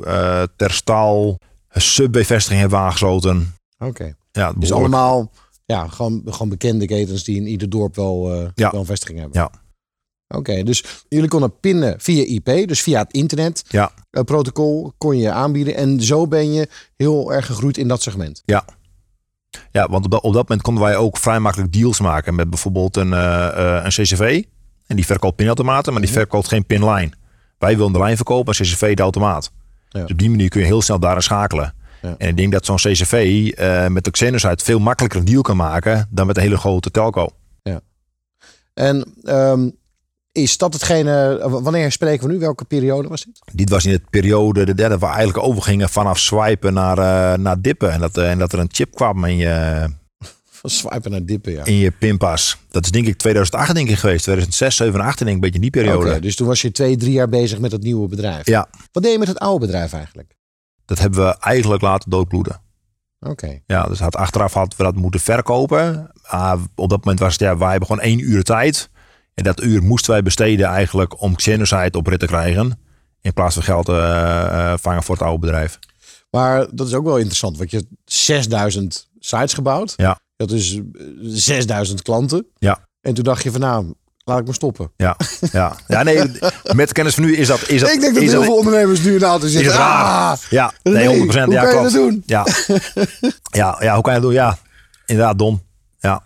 Terstal, 0.55 1.39
een 1.74 1.82
Subway-vestiging 1.82 2.60
hebben 2.60 2.80
we 2.80 2.86
aangesloten. 2.86 3.56
Oké. 3.77 4.15
Ja, 4.32 4.53
Dus 4.58 4.72
allemaal 4.72 5.32
ja, 5.65 5.88
gewoon, 5.88 6.22
gewoon 6.25 6.50
bekende 6.50 6.86
ketens 6.86 7.24
die 7.24 7.36
in 7.36 7.48
ieder 7.48 7.70
dorp 7.70 7.96
wel, 7.96 8.34
eh, 8.34 8.48
Ja. 8.56 8.72
wel 8.72 8.80
een 8.80 8.86
vestiging 8.86 9.20
hebben. 9.20 9.39
Ja. 9.42 9.51
Oké, 10.38 10.63
dus 10.63 10.84
jullie 11.10 11.30
konden 11.30 11.60
pinnen 11.60 11.96
via 12.00 12.24
IP, 12.25 12.68
dus 12.68 12.82
via 12.82 13.00
het 13.00 13.13
internet 13.13 13.63
Ja, 13.68 13.92
eh, 14.10 14.24
protocol 14.24 14.94
kon 14.98 15.18
je 15.18 15.32
aanbieden. 15.32 15.75
En 15.75 16.01
zo 16.01 16.27
ben 16.27 16.53
je 16.53 16.68
heel 16.96 17.34
erg 17.34 17.46
gegroeid 17.46 17.77
in 17.77 17.88
dat 17.88 18.01
segment. 18.01 18.42
ja. 18.46 18.65
Ja, 19.72 19.88
want 19.89 20.06
op 20.06 20.12
dat, 20.12 20.22
op 20.22 20.34
dat 20.34 20.42
moment 20.42 20.62
konden 20.62 20.84
wij 20.84 20.96
ook 20.98 21.18
vrij 21.18 21.39
makkelijk 21.39 21.74
deals 21.74 22.00
maken 22.00 22.36
met 22.36 22.50
bijvoorbeeld 22.50 22.98
een, 22.98 23.13
eh, 23.13 23.82
een 23.84 23.89
CCV. 23.89 24.44
En 24.88 24.96
die 24.96 25.06
verkoopt 25.06 25.36
pinautomaten, 25.36 25.94
maar 25.94 26.01
die 26.01 26.12
verkoopt 26.12 26.48
geen 26.48 26.65
pinline. 26.65 27.12
Wij 27.58 27.77
willen 27.77 27.92
de 27.94 28.00
lijn 28.00 28.15
verkopen 28.15 28.53
en 28.53 28.65
CCV 28.65 28.96
de 28.96 29.01
automaat. 29.01 29.51
Ja. 29.94 30.02
Dus 30.02 30.12
op 30.12 30.18
die 30.18 30.30
manier 30.30 30.50
kun 30.50 30.60
je 30.60 30.66
heel 30.66 30.82
snel 30.82 31.00
daarin 31.00 31.22
schakelen. 31.22 31.74
Ja. 32.02 32.16
En 32.18 32.30
ik 32.30 32.38
denk 32.38 32.52
dat 32.52 32.66
zo'n 32.66 32.76
CCV 32.76 33.50
eh, 33.56 33.88
met 33.88 34.04
de 34.04 34.12
Xenos 34.12 34.46
veel 34.56 34.80
makkelijker 34.80 35.20
een 35.20 35.26
deal 35.26 35.42
kan 35.42 35.58
maken 35.58 36.08
dan 36.10 36.28
met 36.28 36.38
een 36.38 36.44
hele 36.44 36.58
grote 36.58 36.92
telco. 36.92 37.28
En 38.74 39.14
ehm, 39.24 39.70
is 40.32 40.58
dat 40.58 40.74
hetgene, 40.74 41.40
wanneer 41.50 41.92
spreken 41.92 42.28
we 42.28 42.34
nu? 42.34 42.40
Welke 42.40 42.66
periode 42.66 43.08
was 43.08 43.24
dit? 43.24 43.42
Dit 43.52 43.70
was 43.70 43.86
in 43.86 43.92
het 43.92 44.10
periode, 44.10 44.66
de 44.66 44.76
derde, 44.76 44.98
waar 44.98 45.10
we 45.10 45.16
eigenlijk 45.16 45.48
overgingen 45.48 45.90
vanaf 45.90 46.20
swipen 46.20 46.74
naar, 46.74 46.98
eh, 46.98 47.40
naar 47.40 47.62
dippen. 47.62 47.92
En 47.92 48.00
dat, 48.00 48.18
eh, 48.18 48.32
en 48.32 48.40
dat 48.40 48.54
er 48.54 48.60
een 48.60 48.70
chip 48.72 48.96
kwam 48.96 49.26
in 49.26 49.38
je, 49.38 49.86
Van 50.63 50.72
swipen 50.72 51.12
naar 51.12 51.25
dippen, 51.25 51.51
ja. 51.51 51.65
in 51.65 51.75
je 51.75 51.91
pinpas. 51.91 52.58
Dat 52.72 52.86
is 52.86 52.91
denk 52.91 53.08
ik 53.08 53.17
2008 53.17 53.74
denk 53.74 53.89
ik 53.89 53.98
geweest. 53.98 54.24
2006, 54.24 54.75
7 54.75 55.00
en 55.00 55.05
8 55.05 55.17
denk 55.17 55.29
ik, 55.29 55.36
een 55.36 55.41
beetje 55.41 55.55
in 55.55 55.62
die 55.62 55.72
periode. 55.72 56.20
Dus 56.20 56.36
toen 56.36 56.48
was 56.48 56.62
je 56.62 56.72
twee, 56.72 56.98
drie 56.98 57.12
jaar 57.12 57.29
bezig 57.29 57.60
met 57.60 57.72
het 57.72 57.84
nieuwe 57.84 58.08
bedrijf. 58.08 58.46
Ja, 58.46 58.70
Wat 58.91 59.03
deed 59.03 59.12
je 59.12 59.20
met 59.20 59.27
het 59.27 59.39
oude 59.39 59.65
bedrijf 59.65 59.93
eigenlijk? 59.93 60.36
dat 60.86 61.00
hebben 61.00 61.25
we 61.25 61.38
eigenlijk 61.39 61.82
laten 61.82 62.10
doodbloeden. 62.10 62.62
Oké. 63.20 63.62
Ja, 63.65 63.84
dus 63.84 64.00
had, 64.00 64.15
achteraf 64.15 64.53
hadden 64.53 64.77
we 64.77 64.84
dat 64.84 64.96
moeten 64.96 65.20
verkopen. 65.20 66.12
Ah, 66.22 66.62
op 66.75 66.89
dat 66.89 67.00
moment 67.03 67.20
was 67.20 67.32
het, 67.32 67.41
ja, 67.41 67.58
wij 67.58 67.70
hebben 67.70 67.88
gewoon 67.88 68.03
één 68.03 68.20
uur 68.20 68.43
tijd. 68.43 68.89
En 69.34 69.43
dat 69.43 69.63
uur 69.63 69.84
moesten 69.84 70.12
wij 70.12 70.24
besteden 70.24 70.67
eigenlijk 70.67 71.22
om 71.22 71.36
Xenocide 71.36 71.98
op 71.98 72.08
rit 72.08 72.20
te 72.20 72.25
krijgen. 72.25 72.79
In 73.22 73.34
plaats 73.34 73.53
van 73.53 73.63
geld 73.63 73.89
eh, 73.89 74.74
vangen 74.77 75.03
voor 75.03 75.15
het 75.15 75.24
oude 75.24 75.39
bedrijf. 75.39 75.79
Maar 76.29 76.67
dat 76.75 76.88
is 76.88 76.93
ook 76.93 77.05
wel 77.05 77.17
interessant, 77.17 77.58
want 77.58 77.72
je 77.72 77.77
hebt 77.77 77.89
6000 78.05 79.10
sites 79.20 79.53
gebouwd. 79.53 79.93
Ja. 79.96 80.20
Dat 80.36 80.52
is 80.52 80.75
eh, 80.75 80.82
6000 81.22 82.02
klanten. 82.02 82.46
Ja. 82.58 82.88
En 83.02 83.13
toen 83.13 83.24
dacht 83.24 83.44
je 83.44 83.52
van 83.52 83.60
nou, 83.60 83.94
laat 84.24 84.40
ik 84.40 84.46
maar 84.46 84.54
stoppen. 84.54 84.92
Ja, 84.98 85.18
ja. 85.52 85.75
ja 85.88 86.04
nee, 86.04 86.32
met 86.74 86.92
kennis 86.92 87.13
van 87.13 87.24
nu 87.24 87.36
is 87.36 87.48
dat... 87.48 87.70
Is 87.70 87.82
dat 87.82 87.90
ik 87.90 88.02
denk 88.02 88.13
dat 88.13 88.24
is 88.24 88.32
heel 88.32 88.44
veel 88.44 88.58
ondernemers 88.58 89.02
nu 89.02 89.16
in 89.16 89.24
auto 89.24 89.46
is 89.46 89.52
zitten. 89.52 89.72
het 89.72 89.82
raar. 89.82 90.32
Ah, 90.32 90.38
Ja, 90.50 90.74
nee, 90.84 90.94
nee, 90.94 91.28
100%. 91.28 91.44
hoe 91.44 91.52
ja, 91.52 91.63
kan 91.63 91.75
je 91.75 91.84
dat 91.84 91.92
doen? 91.92 92.24
Ja. 92.25 92.46
ja, 93.52 93.78
ja, 93.80 93.94
hoe 93.94 94.04
kan 94.04 94.13
je 94.13 94.20
dat 94.20 94.22
doen? 94.22 94.34
Ja, 94.34 94.58
inderdaad, 95.06 95.40
dom. 95.40 95.63
Ja. 96.00 96.24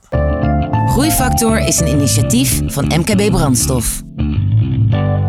Groeifactor 0.87 1.59
is 1.59 1.79
een 1.79 1.87
initiatief 1.87 2.61
van 2.65 2.85
MKB 2.85 3.31
Brandstof. 3.31 4.01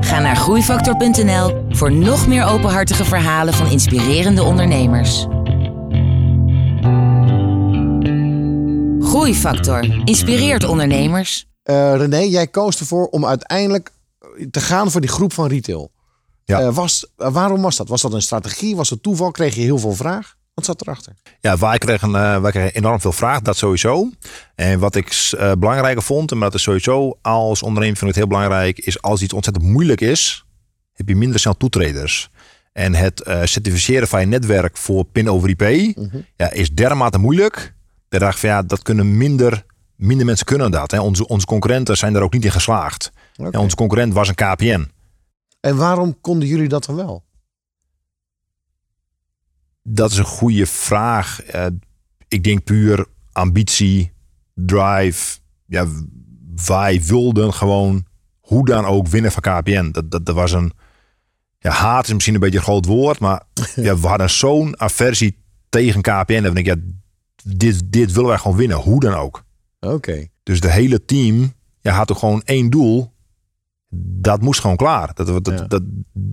Ga 0.00 0.20
naar 0.20 0.37
groeifactor.nl 0.37 1.66
voor 1.68 1.92
nog 1.92 2.26
meer 2.26 2.44
openhartige 2.44 3.04
verhalen 3.04 3.54
van 3.54 3.70
inspirerende 3.70 4.42
ondernemers. 4.42 5.26
Groeifactor 9.18 9.84
inspireert 10.04 10.64
ondernemers. 10.64 11.48
Eh, 11.62 11.96
René, 11.96 12.18
jij 12.18 12.46
koos 12.46 12.80
ervoor 12.80 13.06
om 13.06 13.26
uiteindelijk 13.26 13.90
te 14.50 14.60
gaan 14.60 14.90
voor 14.90 15.00
die 15.00 15.10
groep 15.10 15.32
van 15.32 15.48
retail. 15.48 15.90
Ja. 16.44 16.60
Eh, 16.60 16.75
was, 16.75 17.06
eh, 17.16 17.32
waarom 17.32 17.62
was 17.62 17.76
dat? 17.76 17.88
Was 17.88 18.02
dat 18.02 18.12
een 18.12 18.22
strategie? 18.22 18.76
Was 18.76 18.90
het 18.90 19.02
toeval? 19.02 19.30
Kreeg 19.30 19.54
je 19.54 19.60
heel 19.60 19.78
veel 19.78 19.94
vraag? 19.94 20.37
Wat 20.58 20.64
zat 20.64 20.80
erachter? 20.80 21.12
Ja, 21.40 21.58
wij 21.58 21.78
kregen, 21.78 22.14
eh, 22.14 22.40
wij 22.40 22.50
kregen 22.50 22.75
enorm 22.75 23.00
veel 23.00 23.12
vraag, 23.12 23.40
dat 23.40 23.56
sowieso. 23.56 24.10
En 24.54 24.78
wat 24.78 24.94
ik 24.94 25.30
eh, 25.38 25.52
belangrijker 25.58 26.02
vond, 26.02 26.32
en 26.32 26.40
dat 26.40 26.54
is 26.54 26.62
sowieso 26.62 27.18
als 27.22 27.62
ondernemer 27.62 27.96
vind 27.96 28.10
ik 28.10 28.16
het 28.16 28.25
heel 28.25 28.38
belangrijk, 28.38 28.78
is 28.78 29.02
als 29.02 29.22
iets 29.22 29.32
ontzettend 29.32 29.66
moeilijk 29.66 30.00
is, 30.00 30.44
heb 30.92 31.08
je 31.08 31.16
minder 31.16 31.40
snel 31.40 31.56
toetreders. 31.56 32.30
En 32.72 32.94
het 32.94 33.22
eh, 33.22 33.44
certificeren 33.44 34.08
van 34.08 34.20
je 34.20 34.26
netwerk 34.26 34.76
voor 34.76 35.04
PIN 35.04 35.30
over 35.30 35.48
IP 35.48 35.94
ja, 36.37 36.50
is 36.50 36.70
dermate 36.70 37.18
moeilijk. 37.18 37.76
Dat 38.08 38.20
dacht 38.20 38.34
ik 38.34 38.40
van 38.40 38.48
ja, 38.48 38.62
dat 38.62 38.82
kunnen 38.82 39.16
minder, 39.16 39.64
minder 39.96 40.26
mensen 40.26 40.46
kunnen 40.46 40.70
dat. 40.70 40.90
Hè. 40.90 41.00
Onze, 41.00 41.26
onze 41.26 41.46
concurrenten 41.46 41.96
zijn 41.96 42.12
daar 42.12 42.22
ook 42.22 42.32
niet 42.32 42.44
in 42.44 42.50
geslaagd. 42.50 43.10
En 43.36 43.58
onze 43.58 43.76
concurrent 43.76 44.12
was 44.12 44.28
een 44.28 44.34
KPN. 44.34 44.90
En 45.60 45.76
waarom 45.76 46.20
konden 46.20 46.48
jullie 46.48 46.68
dat 46.68 46.84
dan 46.84 46.96
wel? 46.96 47.24
Dat 49.82 50.10
is 50.10 50.16
een 50.16 50.24
goede 50.24 50.66
vraag. 50.66 51.42
Eh, 51.42 51.66
ik 52.28 52.44
denk 52.44 52.64
puur 52.64 53.06
ambitie, 53.32 54.12
drive. 54.54 55.38
Ja, 55.66 55.86
wij 56.66 57.02
wilden 57.02 57.54
gewoon 57.54 58.06
hoe 58.40 58.64
dan 58.66 58.84
ook 58.84 59.06
winnen 59.08 59.32
van 59.32 59.42
KPN. 59.42 59.90
Dat, 59.90 60.10
dat, 60.10 60.26
dat 60.26 60.34
was 60.34 60.52
een... 60.52 60.72
Ja, 61.58 61.70
haat 61.70 62.06
is 62.06 62.12
misschien 62.12 62.34
een 62.34 62.40
beetje 62.40 62.58
een 62.58 62.64
groot 62.64 62.86
woord. 62.86 63.18
Maar 63.18 63.42
ja, 63.74 63.98
we 63.98 64.06
hadden 64.06 64.30
zo'n 64.30 64.80
aversie 64.80 65.44
tegen 65.68 66.00
KPN. 66.00 66.42
Dat 66.42 66.56
ik 66.56 66.66
ja, 66.66 66.76
dit, 67.45 67.83
dit 67.92 68.12
willen 68.12 68.28
wij 68.28 68.38
gewoon 68.38 68.57
winnen. 68.57 68.76
Hoe 68.76 69.00
dan 69.00 69.14
ook. 69.14 69.42
Oké. 69.80 70.26
Dus 70.42 70.61
de 70.61 70.71
hele 70.71 71.04
team 71.04 71.52
ja, 71.80 71.92
had 71.92 72.11
ook 72.12 72.18
gewoon 72.18 72.42
één 72.45 72.71
doel. 72.71 73.12
Dat 74.21 74.40
moest 74.40 74.61
gewoon 74.61 74.76
klaar. 74.76 75.14
Dat, 75.14 75.26
dat, 75.45 75.59
Ja. 75.59 75.66
dat, 75.66 75.83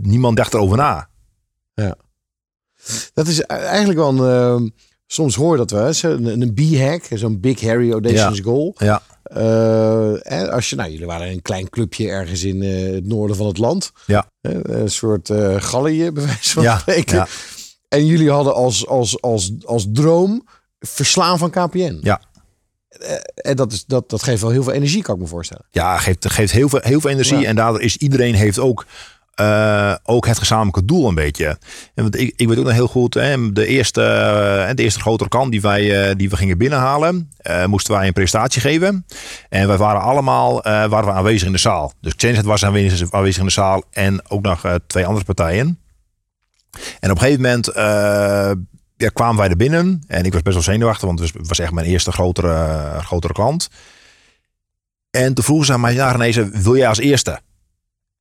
niemand 0.02 0.38
dacht 0.38 0.54
erover 0.54 0.78
na. 0.78 1.10
Dat 3.14 3.28
is 3.28 3.42
eigenlijk 3.42 4.00
wel 4.00 4.20
een... 4.20 4.62
eh, 4.64 4.70
soms 5.06 5.36
hoor 5.36 5.52
je 5.52 5.58
dat 5.58 5.72
wel 5.72 5.88
eens. 5.88 6.04
Een, 6.04 6.42
een 6.42 6.54
B-hack. 6.54 7.04
Zo'n 7.20 7.40
Big 7.40 7.62
Harry 7.62 7.92
Audacious 7.92 8.40
Goal. 8.40 8.76
Ja, 8.78 9.02
Eh, 9.24 10.50
als 10.50 10.70
je, 10.70 10.76
nou, 10.76 10.92
jullie 10.92 11.06
waren 11.06 11.28
een 11.32 11.42
klein 11.42 11.70
clubje 11.70 12.10
ergens 12.10 12.44
in 12.44 12.62
eh, 12.62 12.94
het 12.94 13.06
noorden 13.08 13.36
van 13.36 13.48
het 13.48 13.58
land. 13.58 13.92
Ja. 14.06 14.30
Een 14.42 14.90
soort 14.90 15.30
eh 15.30 15.62
Gallië, 15.62 16.12
bij 16.12 16.26
wijze 16.26 16.50
van 16.54 16.64
ja, 16.64 16.78
spreken. 16.78 17.16
ja. 17.16 17.28
En 17.88 18.06
jullie 18.06 18.32
hadden 18.32 18.54
als, 18.56 18.88
als, 18.88 19.22
als, 19.22 19.52
als 19.66 19.88
droom 19.92 20.48
verslaan 20.86 21.38
van 21.38 21.50
KPN. 21.50 22.00
Ja. 22.02 22.22
Eh, 23.00 23.16
En 23.36 23.56
dat, 23.56 23.72
is, 23.72 23.86
dat, 23.86 24.10
dat 24.10 24.24
geeft 24.24 24.42
wel 24.42 24.52
heel 24.52 24.64
veel 24.64 24.74
energie, 24.74 25.02
kan 25.02 25.16
ik 25.16 25.22
me 25.22 25.28
voorstellen. 25.28 25.66
Ja, 25.72 25.98
geeft, 25.98 26.32
geeft 26.32 26.52
heel, 26.52 26.70
veel, 26.70 26.80
heel 26.82 27.00
veel 27.00 27.10
energie. 27.10 27.40
Ja. 27.40 27.48
En 27.48 27.56
daardoor 27.56 27.82
is 27.82 27.98
iedereen 27.98 28.34
heeft 28.34 28.60
ook, 28.60 28.86
eh, 29.34 29.96
ook 30.04 30.28
het 30.28 30.38
gezamenlijke 30.38 30.86
doel 30.86 31.08
een 31.08 31.16
beetje. 31.16 31.48
En 31.94 32.04
want 32.04 32.20
ik, 32.20 32.34
ik 32.36 32.48
weet 32.48 32.58
ook 32.58 32.64
nog 32.64 32.74
heel 32.74 32.88
goed, 32.88 33.14
hè, 33.14 33.52
de, 33.52 33.68
eerste, 33.68 34.02
eh, 34.02 34.76
de 34.76 34.84
eerste 34.84 35.00
grotere 35.00 35.30
kant 35.30 35.52
die, 35.52 35.62
wij, 35.62 36.16
die 36.16 36.30
we 36.30 36.38
gingen 36.38 36.58
binnenhalen, 36.58 37.32
moesten 37.66 37.94
wij 37.94 38.08
een 38.08 38.14
presentatie 38.14 38.62
geven. 38.62 39.06
En 39.50 39.68
wij 39.68 39.78
waren 39.78 40.02
allemaal 40.02 40.62
waren 40.64 41.06
we 41.06 41.12
aanwezig 41.12 41.48
in 41.48 41.54
de 41.54 41.60
zaal. 41.60 41.94
Dus 42.02 42.14
Changeset 42.18 42.46
was 42.46 42.66
aanwezig, 42.66 43.12
aanwezig 43.12 43.40
in 43.40 43.46
de 43.46 43.52
zaal 43.52 43.84
en 43.92 44.30
ook 44.30 44.42
nog 44.42 44.66
twee 44.88 45.06
andere 45.06 45.26
partijen. 45.26 45.80
En 47.00 47.12
op 47.12 47.18
een 47.18 47.24
gegeven 47.24 47.42
moment 47.42 47.68
ja, 48.98 49.10
kwamen 49.10 49.38
wij 49.38 49.50
er 49.50 49.58
binnen. 49.58 50.04
En 50.08 50.24
ik 50.26 50.34
was 50.34 50.42
best 50.42 50.56
wel 50.56 50.64
zenuwachtig, 50.64 51.06
want 51.08 51.20
het 51.20 51.32
was- 51.48 51.60
echt 51.60 51.72
mijn 51.72 51.88
eerste 51.88 52.12
grotere, 52.12 52.92
grotere 53.02 53.34
klant. 53.34 53.70
En 55.10 55.34
toen 55.34 55.44
vroegen 55.44 55.66
ze 55.66 55.74
aan 55.74 55.80
mij, 55.82 55.94
ja 55.94 56.32
ze, 56.32 56.50
wil 56.50 56.76
jij 56.78 56.88
als 56.88 57.00
eerste? 57.00 57.40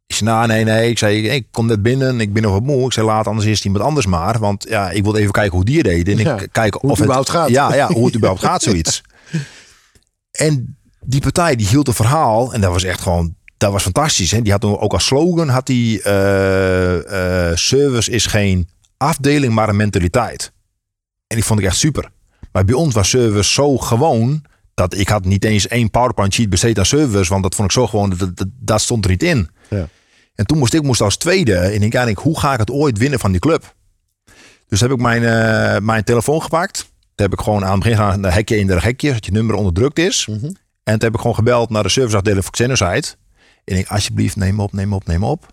Ik 0.06 0.14
zei, 0.14 0.30
nou 0.30 0.46
nee, 0.46 0.64
nee. 0.64 0.90
Ik 0.90 0.98
zei, 0.98 1.28
ik 1.28 1.46
kom 1.50 1.66
net 1.66 1.82
binnen, 1.82 2.20
ik 2.20 2.32
ben 2.32 2.42
nog 2.42 2.52
wat 2.52 2.62
moe. 2.62 2.84
Ik 2.84 2.92
zei, 2.92 3.06
laat 3.06 3.26
anders 3.26 3.46
eerst 3.46 3.64
iemand 3.64 3.84
anders 3.84 4.06
maar. 4.06 4.38
Want 4.38 4.66
ja, 4.68 4.90
ik 4.90 5.02
wilde 5.02 5.18
even 5.20 5.32
kijken 5.32 5.52
hoe 5.56 5.64
die 5.64 5.76
het 5.76 5.84
deden. 5.86 6.18
En 6.18 6.24
Ja, 6.24 6.64
ik 6.64 6.74
hoe 6.74 6.82
of 6.82 6.88
het 6.90 6.98
überhaupt 7.00 7.30
gaat. 7.30 7.48
Ja, 7.48 7.74
ja, 7.74 7.86
hoe 7.92 8.04
het 8.06 8.14
überhaupt 8.14 8.42
gaat, 8.44 8.62
zoiets. 8.70 9.02
En 10.30 10.76
die 11.00 11.20
partij 11.20 11.56
die 11.56 11.66
hield 11.66 11.88
een 11.88 11.94
verhaal. 11.94 12.52
En 12.52 12.60
dat 12.60 12.72
was 12.72 12.84
echt 12.84 13.00
gewoon, 13.00 13.34
dat 13.56 13.72
was 13.72 13.82
fantastisch. 13.82 14.30
Hè? 14.30 14.42
Die 14.42 14.52
had 14.52 14.64
ook 14.64 14.92
als 14.92 15.04
slogan, 15.06 15.48
had 15.48 15.66
die 15.66 16.02
eh, 16.02 17.48
eh, 17.50 17.56
service 17.56 18.10
is 18.10 18.26
geen 18.26 18.68
afdeling, 18.96 19.54
maar 19.54 19.68
een 19.68 19.76
mentaliteit. 19.76 20.52
En 21.34 21.40
die 21.40 21.48
vond 21.48 21.60
ik 21.60 21.66
echt 21.66 21.76
super. 21.76 22.10
Maar 22.52 22.64
bij 22.64 22.74
ons 22.74 22.94
was 22.94 23.08
service 23.08 23.52
zo 23.52 23.76
gewoon 23.76 24.44
dat 24.74 24.94
ik 24.94 25.08
had 25.08 25.24
niet 25.24 25.44
eens 25.44 25.68
één 25.68 25.90
PowerPoint 25.90 26.34
sheet 26.34 26.50
besteed 26.50 26.78
aan 26.78 26.86
service, 26.86 27.30
want 27.30 27.42
dat 27.42 27.54
vond 27.54 27.68
ik 27.68 27.74
zo 27.74 27.86
gewoon, 27.86 28.10
dat, 28.10 28.36
dat, 28.36 28.46
dat 28.60 28.80
stond 28.80 29.04
er 29.04 29.10
niet 29.10 29.22
in. 29.22 29.48
Ja. 29.70 29.88
En 30.34 30.46
toen 30.46 30.58
moest 30.58 30.74
ik 30.74 30.82
moest 30.82 31.00
als 31.00 31.16
tweede, 31.16 31.56
en 31.56 31.82
ik 31.82 31.90
denk, 31.90 32.18
hoe 32.18 32.38
ga 32.38 32.52
ik 32.52 32.58
het 32.58 32.70
ooit 32.70 32.98
winnen 32.98 33.18
van 33.18 33.30
die 33.30 33.40
club? 33.40 33.74
Dus 34.68 34.80
heb 34.80 34.90
ik 34.90 35.00
mijn, 35.00 35.24
eh, 35.24 35.80
mijn 35.80 36.04
telefoon 36.04 36.42
gepakt. 36.42 36.78
Toen 37.14 37.26
heb 37.26 37.32
ik 37.32 37.40
gewoon 37.40 37.64
aan 37.64 37.70
het 37.70 37.82
begin 37.82 37.96
gaan, 37.96 38.24
een 38.24 38.32
hekje 38.32 38.58
in 38.58 38.66
de 38.66 38.80
hekje, 38.80 39.08
zodat 39.08 39.26
je 39.26 39.32
nummer 39.32 39.54
onderdrukt 39.54 39.98
is. 39.98 40.26
Mhm. 40.26 40.44
En 40.44 40.54
toen 40.82 40.98
heb 40.98 41.14
ik 41.14 41.20
gewoon 41.20 41.34
gebeld 41.34 41.70
naar 41.70 41.82
de 41.82 41.88
serviceafdeling 41.88 42.42
van 42.42 42.52
Xenosite. 42.52 43.14
En 43.64 43.76
ik, 43.76 43.88
alsjeblieft, 43.88 44.36
neem 44.36 44.60
op, 44.60 44.72
neem 44.72 44.92
op, 44.92 45.06
neem 45.06 45.24
op. 45.24 45.46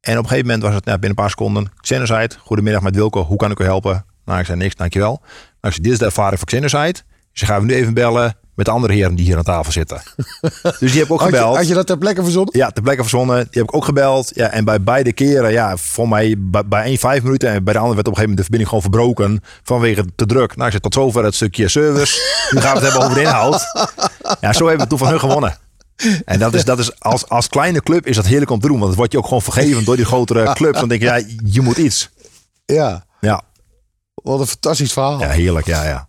En 0.00 0.12
op 0.12 0.22
een 0.22 0.28
gegeven 0.28 0.46
moment 0.46 0.62
was 0.62 0.74
het 0.74 0.84
nou, 0.84 0.98
binnen 0.98 1.18
een 1.18 1.24
paar 1.24 1.30
seconden. 1.30 1.72
Xenosite, 1.80 2.38
goedemiddag 2.38 2.82
met 2.82 2.94
Wilco, 2.94 3.22
hoe 3.22 3.36
kan 3.36 3.50
ik 3.50 3.60
u 3.60 3.64
helpen? 3.64 4.04
Nou, 4.28 4.40
ik 4.40 4.46
zei 4.46 4.58
niks, 4.58 4.74
dankjewel. 4.74 5.20
Nou, 5.20 5.34
ik 5.60 5.72
zei, 5.72 5.82
dit 5.82 5.92
is 5.92 5.98
de 5.98 6.04
ervaring 6.04 6.38
van 6.38 6.46
Xenosite. 6.46 7.02
Dus 7.32 7.42
gaan 7.42 7.60
we 7.60 7.66
nu 7.66 7.74
even 7.74 7.94
bellen 7.94 8.36
met 8.54 8.66
de 8.66 8.72
andere 8.72 8.92
heren 8.92 9.14
die 9.14 9.24
hier 9.24 9.36
aan 9.36 9.42
tafel 9.42 9.72
zitten. 9.72 10.02
dus 10.80 10.90
die 10.90 10.98
heb 10.98 11.04
ik 11.04 11.10
ook 11.10 11.20
Had 11.20 11.28
je, 11.28 11.36
gebeld. 11.36 11.56
had 11.56 11.68
je 11.68 11.74
dat 11.74 11.86
ter 11.86 11.98
plekke 11.98 12.22
verzonnen? 12.22 12.58
Ja, 12.58 12.70
ter 12.70 12.82
plekke 12.82 13.00
verzonnen. 13.00 13.36
Die 13.36 13.60
heb 13.60 13.62
ik 13.62 13.74
ook 13.74 13.84
gebeld. 13.84 14.30
Ja, 14.34 14.50
en 14.50 14.64
bij 14.64 14.82
beide 14.82 15.12
keren, 15.12 15.52
ja, 15.52 15.76
voor 15.76 16.08
mij 16.08 16.34
bij, 16.38 16.66
bij 16.66 16.84
één 16.84 16.98
vijf 16.98 17.22
minuten. 17.22 17.50
En 17.50 17.64
bij 17.64 17.72
de 17.72 17.78
andere 17.78 17.94
werd 17.94 18.08
op 18.08 18.16
een 18.16 18.18
gegeven 18.18 18.36
moment 18.36 18.36
de 18.36 18.42
verbinding 18.42 18.68
gewoon 18.68 18.82
verbroken. 18.82 19.40
Vanwege 19.62 20.04
te 20.16 20.26
druk. 20.26 20.56
Nou, 20.56 20.66
ik 20.66 20.72
zeg 20.72 20.80
tot 20.80 20.94
zover 20.94 21.24
het 21.24 21.34
stukje 21.34 21.68
service. 21.68 22.20
Nu 22.50 22.60
gaan 22.60 22.74
we 22.74 22.84
het 22.84 22.92
hebben 22.92 23.02
over 23.02 23.14
de 23.14 23.28
inhoud. 23.28 23.62
Ja, 24.40 24.52
zo 24.52 24.66
hebben 24.66 24.82
we 24.82 24.88
toen 24.88 24.98
van 24.98 25.08
hun 25.08 25.20
gewonnen. 25.20 25.58
En 26.24 26.38
dat 26.38 26.54
is, 26.54 26.64
dat 26.64 26.78
is 26.78 27.00
als, 27.00 27.28
als 27.28 27.48
kleine 27.48 27.82
club 27.82 28.06
is 28.06 28.16
dat 28.16 28.26
heerlijk 28.26 28.50
om 28.50 28.60
te 28.60 28.66
doen. 28.66 28.76
Want 28.76 28.88
het 28.88 28.96
wordt 28.96 29.12
je 29.12 29.18
ook 29.18 29.24
gewoon 29.24 29.42
vergeven 29.42 29.84
door 29.84 29.96
die 29.96 30.04
grotere 30.04 30.52
clubs. 30.52 30.78
Dan 30.78 30.88
denk 30.88 31.00
je, 31.00 31.06
ja, 31.06 31.22
je 31.44 31.60
moet 31.60 31.76
iets. 31.76 32.10
Ja. 32.66 33.06
Wat 34.22 34.40
een 34.40 34.46
fantastisch 34.46 34.92
verhaal. 34.92 35.18
ja 35.20 35.28
heerlijk. 35.28 35.66
Ja, 35.66 35.84
ja. 35.84 36.08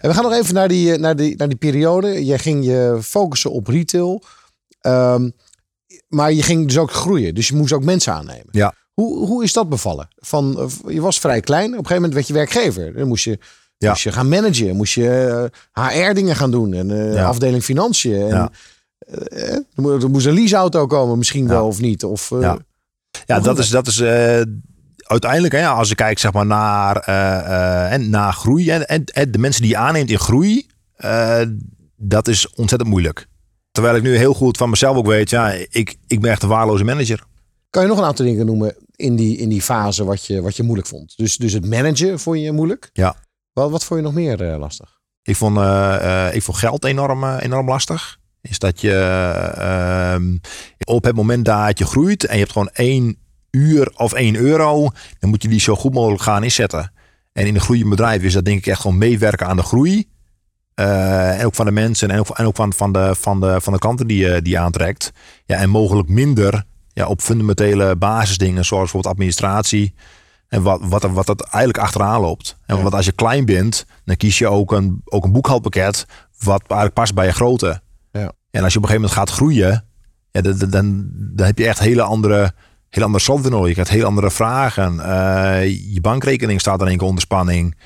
En 0.00 0.08
we 0.08 0.14
gaan 0.14 0.22
nog 0.24 0.32
even 0.32 0.54
naar 0.54 0.68
die, 0.68 0.92
eh, 0.92 0.98
naar 0.98 1.16
die, 1.16 1.36
naar 1.36 1.48
die 1.48 1.58
periode. 1.58 2.24
Je 2.24 2.38
ging 2.38 2.64
je 2.64 2.98
focussen 3.02 3.50
op 3.52 3.66
retail. 3.66 4.22
Ehm, 4.80 5.30
maar 6.08 6.32
je 6.32 6.42
ging 6.42 6.66
dus 6.66 6.78
ook 6.78 6.90
groeien. 6.92 7.34
Dus 7.34 7.48
je 7.48 7.54
moest 7.54 7.72
ook 7.72 7.84
mensen 7.84 8.12
aannemen. 8.12 8.48
Ja. 8.50 8.74
Hoe, 8.92 9.26
hoe 9.26 9.44
is 9.44 9.52
dat 9.52 9.68
bevallen? 9.68 10.08
Van, 10.16 10.58
eh, 10.58 10.94
je 10.94 11.00
was 11.00 11.18
vrij 11.20 11.40
klein. 11.40 11.64
Op 11.66 11.78
een 11.78 11.86
gegeven 11.86 11.94
moment 11.96 12.14
werd 12.14 12.26
je 12.26 12.32
werkgever. 12.32 12.92
Dan 12.94 13.08
moest 13.08 13.24
je, 13.24 13.38
Ja. 13.78 13.88
moest 13.90 14.02
je 14.02 14.12
gaan 14.12 14.28
managen. 14.28 14.76
Moest 14.76 14.94
je 14.94 15.50
HR 15.72 16.12
dingen 16.14 16.36
gaan 16.36 16.50
doen. 16.50 16.72
En 16.72 16.90
eh, 16.90 17.14
Ja. 17.14 17.26
afdeling 17.26 17.62
financiën. 17.64 18.20
En, 18.22 18.28
Ja. 18.28 18.50
eh, 18.98 19.52
er 19.52 19.64
mo- 19.74 20.08
moest 20.08 20.26
een 20.26 20.34
leaseauto 20.34 20.86
komen 20.86 21.18
misschien 21.18 21.48
wel 21.48 21.66
of 21.66 21.80
niet. 21.80 22.04
Of, 22.04 22.30
eh, 22.32 22.40
Ja. 22.40 22.58
Ja, 23.26 23.40
dat 23.40 23.58
is, 23.58 23.68
dat 23.68 23.86
is 23.86 24.00
eh, 24.00 24.40
uiteindelijk, 25.08 25.54
hè, 25.54 25.66
als 25.66 25.90
ik 25.90 25.96
kijk 25.96 26.18
zeg 26.18 26.32
maar, 26.32 26.46
naar, 26.46 26.96
eh, 26.96 27.38
eh, 27.38 27.92
en 27.92 28.10
naar 28.10 28.32
groei 28.32 28.70
en, 28.70 28.86
en, 28.86 29.04
en 29.04 29.30
de 29.30 29.38
mensen 29.38 29.62
die 29.62 29.70
je 29.70 29.76
aanneemt 29.76 30.10
in 30.10 30.18
groei, 30.18 30.66
eh, 30.94 31.42
dat 31.96 32.28
is 32.28 32.54
ontzettend 32.54 32.90
moeilijk. 32.90 33.26
Terwijl 33.70 33.96
ik 33.96 34.02
nu 34.02 34.16
heel 34.16 34.34
goed 34.34 34.56
van 34.56 34.70
mezelf 34.70 34.96
ook 34.96 35.06
weet, 35.06 35.30
ja, 35.30 35.50
ik, 35.70 35.96
ik 36.06 36.20
ben 36.20 36.30
echt 36.30 36.42
een 36.42 36.48
waarloze 36.48 36.84
manager. 36.84 37.24
Kan 37.70 37.82
je 37.82 37.88
nog 37.88 37.98
een 37.98 38.04
aantal 38.04 38.24
dingen 38.24 38.46
noemen 38.46 38.76
in 38.96 39.16
die, 39.16 39.36
in 39.36 39.48
die 39.48 39.62
fase 39.62 40.04
wat 40.04 40.26
je, 40.26 40.42
wat 40.42 40.56
je 40.56 40.62
moeilijk 40.62 40.88
vond? 40.88 41.16
Dus, 41.16 41.36
dus 41.36 41.52
het 41.52 41.66
managen 41.66 42.18
vond 42.18 42.40
je 42.40 42.52
moeilijk? 42.52 42.90
Ja. 42.92 43.16
Wat, 43.52 43.70
wat 43.70 43.84
vond 43.84 44.00
je 44.00 44.06
nog 44.06 44.14
meer 44.14 44.56
lastig? 44.58 44.96
Ik 45.22 45.36
vond, 45.36 45.58
ik 46.34 46.42
vond 46.42 46.56
geld 46.56 46.84
enorm, 46.84 47.24
enorm 47.24 47.68
lastig. 47.68 48.18
Is 48.40 48.58
dat 48.58 48.80
je 48.80 48.94
ehm, 49.56 50.36
op 50.84 51.04
het 51.04 51.16
moment 51.16 51.44
dat 51.44 51.78
je 51.78 51.84
groeit 51.84 52.24
en 52.24 52.32
je 52.32 52.40
hebt 52.40 52.52
gewoon 52.52 52.70
één 52.72 53.18
uur 53.50 53.92
of 53.96 54.12
één 54.12 54.36
euro, 54.36 54.90
dan 55.18 55.30
moet 55.30 55.42
je 55.42 55.48
die 55.48 55.60
zo 55.60 55.74
goed 55.74 55.94
mogelijk 55.94 56.22
gaan 56.22 56.42
inzetten. 56.42 56.92
En 57.32 57.46
in 57.46 57.54
een 57.54 57.60
groeiend 57.60 57.90
bedrijf 57.90 58.22
is 58.22 58.32
dat 58.32 58.44
denk 58.44 58.58
ik 58.58 58.66
echt 58.66 58.80
gewoon 58.80 58.98
meewerken 58.98 59.46
aan 59.46 59.56
de 59.56 59.62
groei. 59.62 60.08
Uh, 60.80 61.40
en 61.40 61.46
ook 61.46 61.54
van 61.54 61.66
de 61.66 61.72
mensen 61.72 62.10
en 62.10 62.18
ook, 62.18 62.28
en 62.28 62.46
ook 62.46 62.56
van, 62.56 62.72
van, 62.72 62.92
de, 62.92 63.14
van, 63.14 63.40
de, 63.40 63.60
van 63.60 63.72
de 63.72 63.78
kanten 63.78 64.06
die 64.06 64.26
je, 64.26 64.42
die 64.42 64.58
aantrekt. 64.58 65.12
Ja, 65.44 65.56
en 65.56 65.70
mogelijk 65.70 66.08
minder 66.08 66.64
ja, 66.92 67.06
op 67.06 67.20
fundamentele 67.20 67.96
basisdingen, 67.96 68.64
zoals 68.64 68.82
bijvoorbeeld 68.82 69.14
administratie. 69.14 69.94
En 70.48 70.62
wat, 70.62 70.80
wat, 70.82 71.02
wat 71.02 71.26
dat 71.26 71.40
eigenlijk 71.40 71.78
achteraan 71.78 72.20
loopt. 72.20 72.56
En 72.66 72.76
ja. 72.76 72.82
want 72.82 72.94
als 72.94 73.04
je 73.04 73.12
klein 73.12 73.44
bent, 73.44 73.86
dan 74.04 74.16
kies 74.16 74.38
je 74.38 74.48
ook 74.48 74.72
een, 74.72 75.00
ook 75.04 75.24
een 75.24 75.32
boekhoudpakket 75.32 76.06
wat 76.38 76.60
eigenlijk 76.60 76.94
past 76.94 77.14
bij 77.14 77.26
je 77.26 77.32
grootte. 77.32 77.80
Ja. 78.12 78.32
En 78.50 78.62
als 78.62 78.72
je 78.72 78.78
op 78.78 78.84
een 78.84 78.90
gegeven 78.90 78.94
moment 78.94 79.12
gaat 79.12 79.30
groeien, 79.30 79.84
ja, 80.30 80.40
dan, 80.40 80.70
dan, 80.70 81.10
dan 81.12 81.46
heb 81.46 81.58
je 81.58 81.66
echt 81.66 81.78
hele 81.78 82.02
andere, 82.02 82.52
hele 82.88 83.06
andere 83.06 83.24
software. 83.24 83.66
Je 83.66 83.72
krijgt 83.72 83.90
hele 83.90 84.04
andere 84.04 84.30
vragen. 84.30 84.94
Uh, 84.94 85.92
je 85.94 86.00
bankrekening 86.00 86.60
staat 86.60 86.80
in 86.80 86.86
één 86.86 86.98
keer 86.98 87.06
onder 87.06 87.22
spanning. 87.22 87.76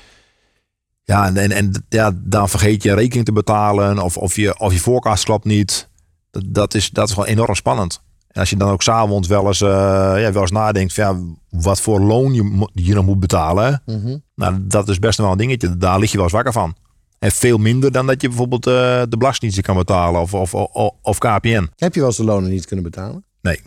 Ja, 1.03 1.25
en, 1.25 1.37
en, 1.37 1.51
en 1.51 1.85
ja, 1.89 2.11
dan 2.15 2.49
vergeet 2.49 2.83
je 2.83 2.93
rekening 2.93 3.25
te 3.25 3.31
betalen 3.31 3.99
of, 3.99 4.17
of, 4.17 4.35
je, 4.35 4.59
of 4.59 4.73
je 4.73 4.79
voorkast 4.79 5.23
klopt 5.23 5.45
niet. 5.45 5.89
Dat, 6.31 6.43
dat, 6.47 6.73
is, 6.73 6.89
dat 6.89 7.07
is 7.07 7.13
gewoon 7.13 7.29
enorm 7.29 7.55
spannend. 7.55 8.01
En 8.27 8.39
als 8.39 8.49
je 8.49 8.55
dan 8.55 8.69
ook 8.69 8.81
s'avonds 8.81 9.27
wel 9.27 9.47
eens, 9.47 9.61
uh, 9.61 9.69
ja, 10.17 10.31
wel 10.31 10.41
eens 10.41 10.51
nadenkt 10.51 10.93
van, 10.93 11.03
ja, 11.03 11.59
wat 11.59 11.81
voor 11.81 11.99
loon 11.99 12.33
je, 12.33 12.67
je 12.73 12.93
nog 12.93 13.05
moet 13.05 13.19
betalen. 13.19 13.81
Mm 13.85 14.01
-hmm. 14.01 14.23
Nou, 14.35 14.55
dat 14.61 14.89
is 14.89 14.99
best 14.99 15.17
wel 15.17 15.31
een 15.31 15.37
dingetje. 15.37 15.77
Daar 15.77 15.99
lig 15.99 16.09
je 16.09 16.15
wel 16.15 16.25
eens 16.25 16.35
wakker 16.35 16.53
van. 16.53 16.75
En 17.19 17.31
veel 17.31 17.57
minder 17.57 17.91
dan 17.91 18.07
dat 18.07 18.21
je 18.21 18.27
bijvoorbeeld 18.27 18.67
uh, 18.67 18.73
de 19.09 19.17
belastingdienst 19.17 19.65
kan 19.65 19.77
betalen 19.77 20.21
of, 20.21 20.33
of, 20.33 20.53
of, 20.53 20.91
of, 21.01 21.17
KPN. 21.17 21.69
Heb 21.75 21.93
je 21.93 21.99
wel 21.99 22.09
eens 22.09 22.17
de 22.17 22.23
lonen 22.23 22.49
niet 22.49 22.65
kunnen 22.65 22.85
betalen? 22.85 23.25
Nee. 23.41 23.61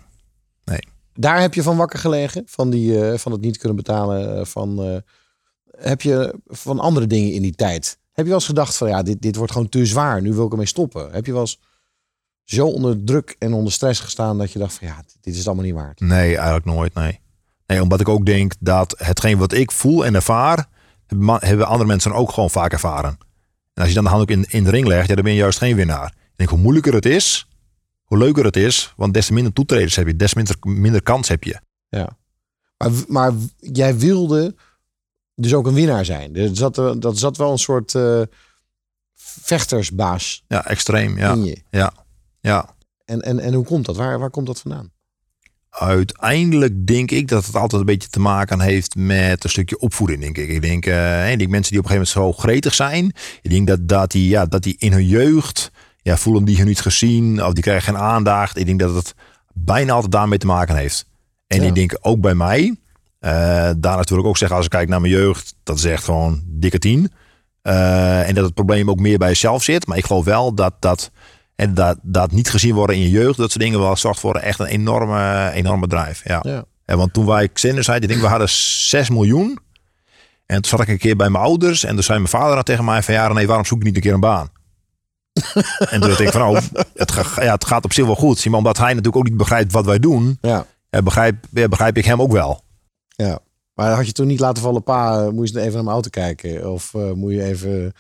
Daar 1.17 1.41
heb 1.41 1.55
je 1.55 1.63
van 1.63 1.77
wakker 1.77 1.99
gelegen? 1.99 2.43
Van, 2.47 2.71
die, 2.71 2.93
uh, 2.93 3.19
van 3.19 3.33
het 3.33 3.41
niet 3.41 3.59
kunnen 3.59 3.77
betalen? 3.77 4.47
Van, 4.47 5.03
heb 5.79 6.03
je 6.03 6.35
van 6.47 6.79
andere 6.79 7.07
dingen 7.07 7.33
in 7.33 7.43
die 7.43 7.55
tijd? 7.55 7.99
Heb 8.13 8.25
je 8.25 8.31
wel 8.31 8.41
eens 8.41 8.47
gedacht 8.47 8.77
van 8.77 8.89
ja, 8.89 9.03
dit, 9.03 9.23
dit 9.23 9.37
wordt 9.37 9.53
gewoon 9.53 9.69
te 9.69 9.87
zwaar. 9.87 10.23
Nu 10.23 10.33
wil 10.33 10.45
ik 10.47 10.51
ermee 10.51 10.67
stoppen. 10.67 11.13
Heb 11.13 11.27
je 11.27 11.33
wel 11.33 11.41
eens 11.41 11.59
zo 12.45 12.67
onder 12.67 13.05
druk 13.05 13.37
en 13.39 13.53
onder 13.53 13.73
stress 13.73 14.01
gestaan 14.01 14.39
dat 14.39 14.53
je 14.53 14.59
dacht 14.59 14.75
van 14.75 14.87
ja, 14.87 15.03
dit 15.21 15.35
is 15.35 15.47
allemaal 15.47 15.65
niet 15.65 15.75
waard? 15.75 16.01
Nee, 16.01 16.37
eigenlijk 16.37 16.65
nooit. 16.65 16.95
Nee. 16.95 17.21
nee, 17.67 17.83
omdat 17.83 18.01
ik 18.01 18.09
ook 18.09 18.27
denk 18.27 18.53
dat 18.61 18.95
hetgeen 18.99 19.39
wat 19.39 19.53
ik 19.53 19.71
voel 19.71 20.05
en 20.05 20.15
ervaar, 20.15 20.69
hebben 21.39 21.67
andere 21.67 21.89
mensen 21.89 22.13
ook 22.13 22.33
gewoon 22.33 22.51
vaak 22.51 22.73
ervaren. 22.73 23.19
En 23.75 23.83
als 23.83 23.89
je 23.89 23.95
dan 23.95 24.05
de 24.05 24.11
hand 24.11 24.23
ook 24.23 24.31
in, 24.31 24.45
in 24.49 24.65
de 24.65 24.71
ring 24.71 24.87
legt, 24.87 25.09
ja, 25.09 25.15
dan 25.15 25.25
ben 25.25 25.33
je 25.33 25.39
juist 25.39 25.59
geen 25.59 25.77
winnaar. 25.77 26.07
Ik 26.07 26.33
denk 26.37 26.51
hoe 26.51 26.59
moeilijker 26.59 26.95
het 26.95 27.07
is, 27.07 27.49
hoe 28.07 28.19
leuker 28.19 28.45
het 28.45 28.57
is, 28.57 28.93
want 28.97 29.15
des 29.15 29.27
te 29.27 29.33
minder 29.33 29.53
toetreders 29.53 29.97
heb 29.97 30.07
je, 30.07 30.17
des 30.17 30.35
minder, 30.35 30.57
minder 30.61 31.03
kans 31.03 31.29
heb 31.29 31.45
je. 31.45 31.61
Ja, 31.89 32.17
maar, 32.77 32.91
maar 33.09 33.33
jij 33.57 33.99
wilde 33.99 34.55
dus 35.35 35.55
ook 35.55 35.67
een 35.67 35.75
winnaar 35.75 36.05
zijn. 36.05 36.57
Zat, 36.57 36.75
dat 36.75 37.19
zat 37.19 37.37
wel 37.37 37.53
een 37.53 37.59
soort 37.59 37.95
uh, 37.95 38.23
vechtersbaas. 39.15 40.45
Ja, 40.49 40.67
extreem. 40.67 41.19
Ja. 41.19 41.33
In 41.33 41.45
je. 41.45 41.63
Ja. 41.71 41.93
ja. 42.41 42.75
En, 43.05 43.23
en, 43.23 43.39
en 43.39 43.55
hoe 43.55 43.65
komt 43.65 43.87
dat? 43.87 43.97
Waar, 43.97 44.19
waar 44.19 44.31
komt 44.31 44.47
dat 44.47 44.61
vandaan? 44.61 44.91
Uiteindelijk 45.71 46.87
denk 46.87 47.11
ik 47.11 47.29
dat 47.29 47.47
het 47.47 47.55
altijd 47.55 47.81
een 47.81 47.87
beetje 47.87 48.09
te 48.09 48.21
maken 48.21 48.61
heeft 48.61 48.95
met 48.95 49.45
een 49.45 49.51
stukje 49.51 49.79
opvoeding, 49.79 50.21
denk 50.21 50.39
ik. 50.39 50.49
Ik 50.49 50.63
denk, 50.63 50.87
uh, 50.87 51.31
ik 51.31 51.39
denk 51.39 51.51
mensen 51.51 51.73
die 51.73 51.81
op 51.81 51.85
een 51.85 51.91
gegeven 51.91 52.21
moment 52.23 52.37
zo 52.37 52.43
gretig 52.43 52.75
zijn. 52.75 53.13
Ik 53.43 53.51
denk 53.51 53.67
dat, 53.67 53.89
dat, 53.89 54.11
die, 54.11 54.29
ja, 54.29 54.47
dat 54.47 54.63
die 54.63 54.75
in 54.79 54.93
hun 54.93 55.07
jeugd 55.07 55.71
ja, 56.07 56.17
voelen 56.17 56.45
die 56.45 56.57
hun 56.57 56.67
niet 56.67 56.81
gezien 56.81 57.45
of 57.45 57.53
die 57.53 57.63
krijgen 57.63 57.95
geen 57.95 58.03
aandacht. 58.03 58.57
Ik 58.57 58.67
denk 58.67 58.79
dat 58.79 58.95
het 58.95 59.15
bijna 59.53 59.93
altijd 59.93 60.13
daarmee 60.13 60.39
te 60.39 60.47
maken 60.47 60.77
heeft. 60.77 61.07
En 61.47 61.61
ja. 61.61 61.67
ik 61.67 61.75
denk 61.75 61.99
ook 62.01 62.21
bij 62.21 62.35
mij, 62.35 62.77
uh, 63.21 63.31
daar 63.77 63.97
natuurlijk 63.97 64.29
ook 64.29 64.37
zeggen, 64.37 64.57
als 64.57 64.67
ik 64.67 64.73
kijk 64.73 64.89
naar 64.89 65.01
mijn 65.01 65.13
jeugd, 65.13 65.55
dat 65.63 65.79
is 65.79 65.85
echt 65.85 66.05
gewoon 66.05 66.43
dikke 66.47 66.79
tien. 66.79 67.13
Uh, 67.63 68.29
en 68.29 68.35
dat 68.35 68.45
het 68.45 68.55
probleem 68.55 68.91
ook 68.91 68.99
meer 68.99 69.19
bij 69.19 69.29
jezelf 69.29 69.63
zit. 69.63 69.87
Maar 69.87 69.97
ik 69.97 70.05
geloof 70.05 70.25
wel 70.25 70.55
dat 70.55 70.75
dat, 70.81 71.11
en 71.55 71.75
dat, 71.75 71.99
dat 72.03 72.33
niet 72.33 72.51
gezien 72.51 72.75
worden 72.75 72.97
in 72.97 73.03
je 73.03 73.11
jeugd, 73.11 73.37
dat 73.37 73.51
soort 73.51 73.65
dingen 73.65 73.81
wel 73.81 73.97
zorgt 73.97 74.21
voor 74.21 74.37
echt 74.37 74.59
een 74.59 74.67
enorme, 74.67 75.51
enorme 75.55 75.87
drive. 75.87 76.29
Ja. 76.29 76.41
Ja. 76.43 76.65
En 76.85 76.97
want 76.97 77.13
toen 77.13 77.27
wij 77.27 77.49
Xander 77.49 77.85
zei, 77.85 77.99
ik 77.99 78.09
denk 78.09 78.21
we 78.21 78.27
hadden 78.27 78.49
6 78.49 79.11
miljoen. 79.11 79.59
En 80.47 80.63
toen 80.63 80.71
zat 80.71 80.81
ik 80.81 80.89
een 80.89 80.99
keer 80.99 81.17
bij 81.17 81.29
mijn 81.29 81.45
ouders 81.45 81.85
en 81.85 81.95
toen 81.95 82.03
zei 82.03 82.19
mijn 82.19 82.31
vader 82.31 82.55
dan 82.55 82.65
tegen 82.65 82.85
mij 82.85 83.03
van 83.03 83.15
ja, 83.15 83.33
nee, 83.33 83.47
waarom 83.47 83.65
zoek 83.65 83.79
ik 83.79 83.85
niet 83.85 83.97
een 83.97 84.03
keer 84.03 84.15
een 84.15 84.21
baan? 84.21 84.51
en 85.91 86.01
toen 86.01 86.09
dacht 86.09 86.21
ik 86.21 86.31
van 86.31 86.43
oh, 86.43 86.63
het, 86.95 87.13
ga, 87.13 87.43
ja, 87.43 87.53
het 87.53 87.65
gaat 87.65 87.85
op 87.85 87.93
zich 87.93 88.05
wel 88.05 88.15
goed. 88.15 88.47
Maar 88.47 88.59
omdat 88.59 88.79
hij 88.79 88.89
natuurlijk 88.89 89.17
ook 89.17 89.29
niet 89.29 89.37
begrijpt 89.37 89.73
wat 89.73 89.85
wij 89.85 89.99
doen, 89.99 90.39
Ja, 90.41 90.67
begrijp, 91.03 91.37
ja, 91.51 91.69
begrijp 91.69 91.97
ik 91.97 92.05
hem 92.05 92.23
ook 92.23 92.33
wel. 92.33 92.61
ja. 93.09 93.39
Maar 93.75 93.93
had 93.93 94.07
je 94.07 94.13
toen 94.13 94.27
niet 94.27 94.41
laten 94.41 94.63
vallen, 94.63 94.83
pa, 94.83 95.25
uh, 95.25 95.29
moet 95.29 95.49
je 95.49 95.61
even 95.61 95.73
naar 95.73 95.83
mijn 95.83 95.95
auto 95.95 96.11
kijken? 96.11 96.73
Of 96.73 96.93
uh, 96.97 97.13
moet 97.13 97.33
je 97.33 97.43
even... 97.43 97.93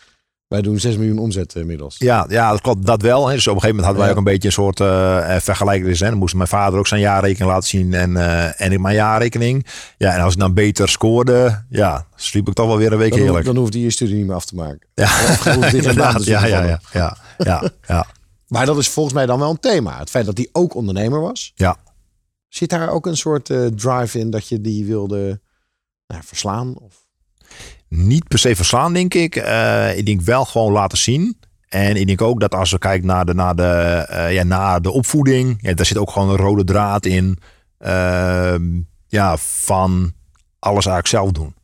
Wij 0.48 0.62
doen 0.62 0.78
6 0.78 0.96
miljoen 0.96 1.18
omzet 1.18 1.54
uh, 1.54 1.60
inmiddels. 1.60 1.94
Ja, 1.98 2.26
ja, 2.28 2.50
dat 2.50 2.60
klopt. 2.60 2.86
Dat 2.86 3.02
wel. 3.02 3.26
Hè. 3.28 3.34
Dus 3.34 3.46
op 3.46 3.54
een 3.54 3.60
gegeven 3.60 3.76
moment 3.76 3.84
hadden 3.84 3.96
wij 3.96 4.06
Ja. 4.06 4.12
ook 4.12 4.18
een 4.18 4.32
beetje 4.32 4.48
een 4.48 4.54
soort 4.54 4.80
uh, 4.80 5.36
vergelijking. 5.40 5.88
Dus. 5.88 5.98
Dan 5.98 6.14
moest 6.14 6.34
mijn 6.34 6.48
vader 6.48 6.78
ook 6.78 6.86
zijn 6.86 7.00
jaarrekening 7.00 7.50
laten 7.50 7.68
zien 7.68 7.94
en, 7.94 8.10
uh, 8.10 8.60
en 8.60 8.72
ik 8.72 8.80
mijn 8.80 8.94
jaarrekening. 8.94 9.66
Ja, 9.98 10.14
en 10.14 10.20
als 10.20 10.32
ik 10.34 10.38
dan 10.40 10.54
beter 10.54 10.88
scoorde, 10.88 11.64
ja, 11.68 12.06
sliep 12.14 12.48
ik 12.48 12.54
toch 12.54 12.66
wel 12.66 12.76
weer 12.78 12.92
een 12.92 12.98
week 12.98 13.10
Dan, 13.10 13.20
heerlijk. 13.20 13.44
dan 13.44 13.56
hoeft 13.56 13.72
hij 13.72 13.82
je 13.82 13.90
studie 13.90 14.16
niet 14.16 14.26
meer 14.26 14.34
af 14.34 14.44
te 14.44 14.54
maken. 14.54 14.88
ja, 14.94 15.10
inderdaad. 15.72 16.24
Ja, 16.24 16.46
ja, 16.46 16.58
van 16.58 16.66
ja, 16.66 16.80
ja, 16.92 17.16
ja, 17.38 17.70
ja, 17.86 18.06
Maar 18.48 18.66
dat 18.66 18.78
is 18.78 18.88
volgens 18.88 19.14
mij 19.14 19.26
dan 19.26 19.38
wel 19.38 19.50
een 19.50 19.60
thema. 19.60 19.98
Het 19.98 20.10
feit 20.10 20.26
dat 20.26 20.36
hij 20.36 20.48
ook 20.52 20.74
ondernemer 20.74 21.20
was. 21.20 21.52
ja. 21.54 21.76
Zit 22.48 22.70
daar 22.70 22.88
ook 22.90 23.06
een 23.06 23.16
soort 23.16 23.50
eh, 23.50 23.66
drive 23.66 24.18
in 24.18 24.30
dat 24.30 24.48
je 24.48 24.60
die 24.60 24.84
wilde 24.84 25.40
nou, 26.06 26.22
verslaan? 26.24 26.74
Of... 26.78 26.94
Niet 27.88 28.28
per 28.28 28.38
se 28.38 28.56
verslaan, 28.56 28.92
denk 28.92 29.14
ik. 29.14 29.36
Uh, 29.36 29.98
ik 29.98 30.06
denk 30.06 30.20
wel 30.20 30.44
gewoon 30.44 30.72
laten 30.72 30.98
zien. 30.98 31.38
En 31.68 31.96
ik 31.96 32.06
denk 32.06 32.22
ook 32.22 32.40
dat 32.40 32.54
als 32.54 32.70
we 32.70 32.78
kijken 32.78 33.06
naar 33.06 33.24
de, 33.24 33.34
naar 33.34 33.56
de, 33.56 34.06
uh, 34.10 34.32
ja, 34.32 34.42
naar 34.42 34.82
de 34.82 34.90
opvoeding, 34.90 35.58
ja, 35.60 35.74
daar 35.74 35.86
zit 35.86 35.98
ook 35.98 36.10
gewoon 36.10 36.28
een 36.28 36.36
rode 36.36 36.64
draad 36.64 37.06
in. 37.06 37.38
Uh, 37.80 38.54
ja, 39.06 39.36
van 39.36 40.12
alles 40.58 40.86
eigenlijk 40.86 41.06
zelf 41.06 41.30
doen. 41.30 41.54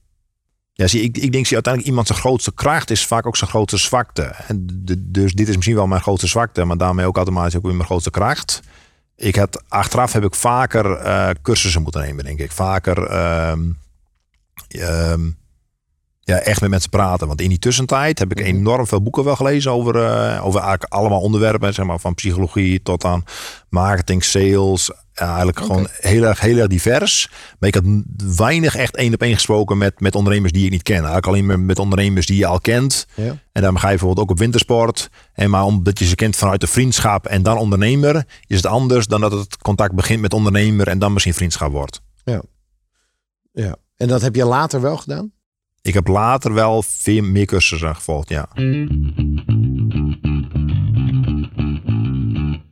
Ja, 0.73 0.87
zie, 0.87 1.03
ik, 1.03 1.19
ik 1.19 1.33
denk 1.33 1.47
zie 1.47 1.55
uiteindelijk 1.55 1.87
iemand 1.87 2.07
zijn 2.07 2.19
grootste 2.19 2.55
kracht 2.55 2.91
is 2.91 3.07
vaak 3.07 3.27
ook 3.27 3.37
zijn 3.37 3.51
grootste 3.51 3.79
zwakte. 3.79 4.23
En 4.23 4.67
dus 4.99 5.33
dit 5.33 5.49
is 5.49 5.55
misschien 5.55 5.77
wel 5.77 5.87
mijn 5.87 6.01
grootste 6.01 6.27
zwakte, 6.27 6.65
maar 6.65 6.77
daarmee 6.77 7.07
ook 7.07 7.17
automatisch 7.17 7.57
ook 7.57 7.63
weer 7.63 7.75
mijn 7.75 7.87
grootste 7.87 8.11
kracht. 8.11 8.61
Ik 9.17 9.37
had, 9.37 9.63
achteraf 9.69 10.13
heb 10.13 10.25
ik 10.25 10.35
vaker 10.35 11.07
uh, 11.07 11.31
cursussen 11.43 11.83
moeten 11.83 12.01
nemen, 12.01 12.25
denk 12.25 12.39
ik. 12.39 12.53
Vaker 12.53 12.99
um, 13.51 13.79
um, 14.69 15.39
ja, 16.25 16.39
echt 16.39 16.61
met 16.61 16.71
mensen 16.71 16.91
praten. 16.91 17.27
Want 17.27 17.41
in 17.41 17.49
die 17.49 17.59
tussentijd 17.59 18.19
heb 18.19 18.31
ik 18.31 18.41
enorm 18.41 18.87
veel 18.87 19.03
boeken 19.03 19.25
wel 19.25 19.37
gelezen 19.37 19.73
over, 19.73 19.95
uh, 19.95 20.47
over 20.47 20.61
eigenlijk 20.61 20.93
allemaal 20.93 21.21
onderwerpen. 21.21 21.75
Zeg 21.75 21.87
maar, 21.87 21.99
van 21.99 22.15
psychologie 22.15 22.83
tot 22.83 23.05
aan 23.05 23.25
marketing, 23.69 24.25
sales. 24.25 24.91
Ja, 25.13 25.27
eigenlijk 25.27 25.61
okay. 25.61 25.69
gewoon 25.69 25.89
heel 25.91 26.23
erg, 26.23 26.41
heel 26.41 26.57
erg 26.57 26.67
divers. 26.67 27.31
Maar 27.59 27.69
ik 27.69 27.75
had 27.75 27.85
weinig 28.37 28.77
echt 28.77 28.97
één 28.97 29.15
op 29.15 29.23
één 29.23 29.35
gesproken 29.35 29.79
met, 29.79 30.01
met 30.01 30.15
ondernemers 30.15 30.53
die 30.53 30.65
ik 30.65 30.71
niet 30.71 30.83
ken. 30.83 31.05
Eigenlijk 31.05 31.27
alleen 31.27 31.67
met 31.67 31.79
ondernemers 31.79 32.27
die 32.27 32.37
je 32.37 32.47
al 32.47 32.61
kent. 32.61 33.07
Ja. 33.15 33.37
En 33.53 33.63
dan 33.63 33.79
ga 33.79 33.89
je 33.89 33.97
bijvoorbeeld 33.97 34.27
ook 34.27 34.31
op 34.31 34.39
wintersport. 34.39 35.11
En 35.33 35.51
maar 35.51 35.65
omdat 35.65 35.99
je 35.99 36.05
ze 36.05 36.15
kent 36.15 36.37
vanuit 36.37 36.61
de 36.61 36.67
vriendschap 36.67 37.27
en 37.27 37.43
dan 37.43 37.59
ondernemer, 37.59 38.27
is 38.47 38.57
het 38.57 38.67
anders 38.67 39.07
dan 39.07 39.21
dat 39.21 39.33
het 39.33 39.57
contact 39.57 39.95
begint 39.95 40.21
met 40.21 40.35
ondernemer 40.35 40.89
en 40.89 40.99
dan 40.99 41.13
misschien 41.13 41.35
vriendschap 41.35 41.73
wordt. 41.73 42.01
Ja. 42.25 42.43
ja. 43.53 43.77
En 43.97 44.09
dat 44.09 44.23
heb 44.23 44.35
je 44.35 44.45
later 44.45 44.81
wel 44.81 44.97
gedaan? 44.97 45.33
Ik 45.83 45.95
heb 45.95 46.07
later 46.07 46.53
wel 46.53 46.83
veel 46.83 47.23
meer 47.23 47.47
cursussen 47.47 47.95
gevolgd, 47.95 48.29
ja. 48.29 48.49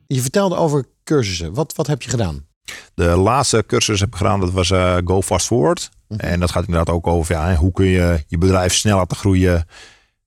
Je 0.07 0.21
vertelde 0.21 0.57
over 0.57 0.85
cursussen. 1.05 1.55
Wat, 1.55 1.75
wat 1.75 1.87
heb 1.87 2.03
je 2.03 2.11
gedaan? 2.11 2.47
De 2.95 3.05
laatste 3.05 3.65
cursus 3.67 4.01
heb 4.01 4.09
ik 4.09 4.17
gedaan, 4.17 4.41
dat 4.41 4.51
was 4.51 4.71
uh, 4.71 4.97
Go 5.05 5.23
Fast 5.23 5.47
Forward. 5.47 5.91
Mm 6.09 6.19
-hmm. 6.19 6.29
En 6.29 6.41
dat 6.41 6.51
gaat 6.51 6.67
inderdaad 6.67 6.95
ook 6.95 7.07
over 7.07 7.35
ja, 7.35 7.55
hoe 7.55 7.73
kun 7.73 7.87
je 7.87 8.25
je 8.27 8.39
bedrijf 8.39 8.75
snel 8.75 8.97
laten 8.97 9.17
groeien. 9.17 9.67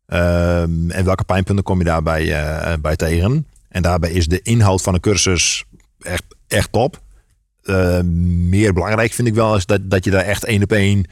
Um, 0.07 0.91
en 0.91 1.05
welke 1.05 1.23
pijnpunten 1.23 1.63
kom 1.63 1.77
je 1.77 1.83
daarbij 1.83 2.25
uh, 2.25 2.73
bij 2.81 2.95
tegen. 2.95 3.47
En 3.69 3.81
daarbij 3.81 4.11
is 4.11 4.27
de 4.27 4.41
inhoud 4.41 4.81
van 4.81 4.93
de 4.93 4.99
cursus 4.99 5.63
echt, 5.99 6.23
echt 6.47 6.71
top. 6.71 7.01
Uh, 7.63 7.99
meer 8.49 8.73
belangrijk 8.73 9.11
vind 9.11 9.27
ik 9.27 9.33
wel 9.33 9.55
is 9.55 9.65
dat, 9.65 9.89
dat 9.89 10.03
je 10.03 10.11
daar 10.11 10.23
echt 10.23 10.43
één 10.43 10.63
op 10.63 10.71
één 10.71 11.05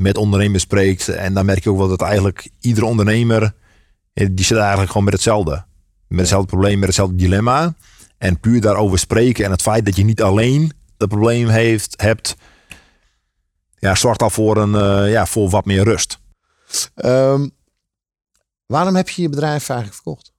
met 0.00 0.16
ondernemers 0.16 0.62
spreekt. 0.62 1.08
En 1.08 1.34
dan 1.34 1.44
merk 1.44 1.64
je 1.64 1.70
ook 1.70 1.76
wel 1.78 1.88
dat 1.88 2.02
eigenlijk 2.02 2.50
iedere 2.60 2.86
ondernemer, 2.86 3.54
die 4.12 4.44
zit 4.44 4.56
eigenlijk 4.56 4.88
gewoon 4.90 5.04
met 5.04 5.12
hetzelfde. 5.12 5.64
Met 6.06 6.20
hetzelfde 6.20 6.48
probleem, 6.48 6.78
met 6.78 6.88
hetzelfde 6.88 7.16
dilemma. 7.16 7.74
En 8.18 8.40
puur 8.40 8.60
daarover 8.60 8.98
spreken 8.98 9.44
en 9.44 9.50
het 9.50 9.62
feit 9.62 9.84
dat 9.84 9.96
je 9.96 10.04
niet 10.04 10.22
alleen 10.22 10.72
dat 10.96 11.08
probleem 11.08 11.48
heeft, 11.48 11.94
hebt, 12.00 12.36
ja, 13.78 13.94
zorgt 13.94 14.22
al 14.22 14.30
voor, 14.30 14.56
een, 14.56 15.04
uh, 15.04 15.10
ja, 15.12 15.26
voor 15.26 15.50
wat 15.50 15.64
meer 15.64 15.84
rust. 15.84 16.18
Um, 16.94 17.50
waarom 18.66 18.94
heb 18.94 19.08
je 19.08 19.22
je 19.22 19.28
bedrijf 19.28 19.68
eigenlijk 19.68 20.02
verkocht? 20.02 20.32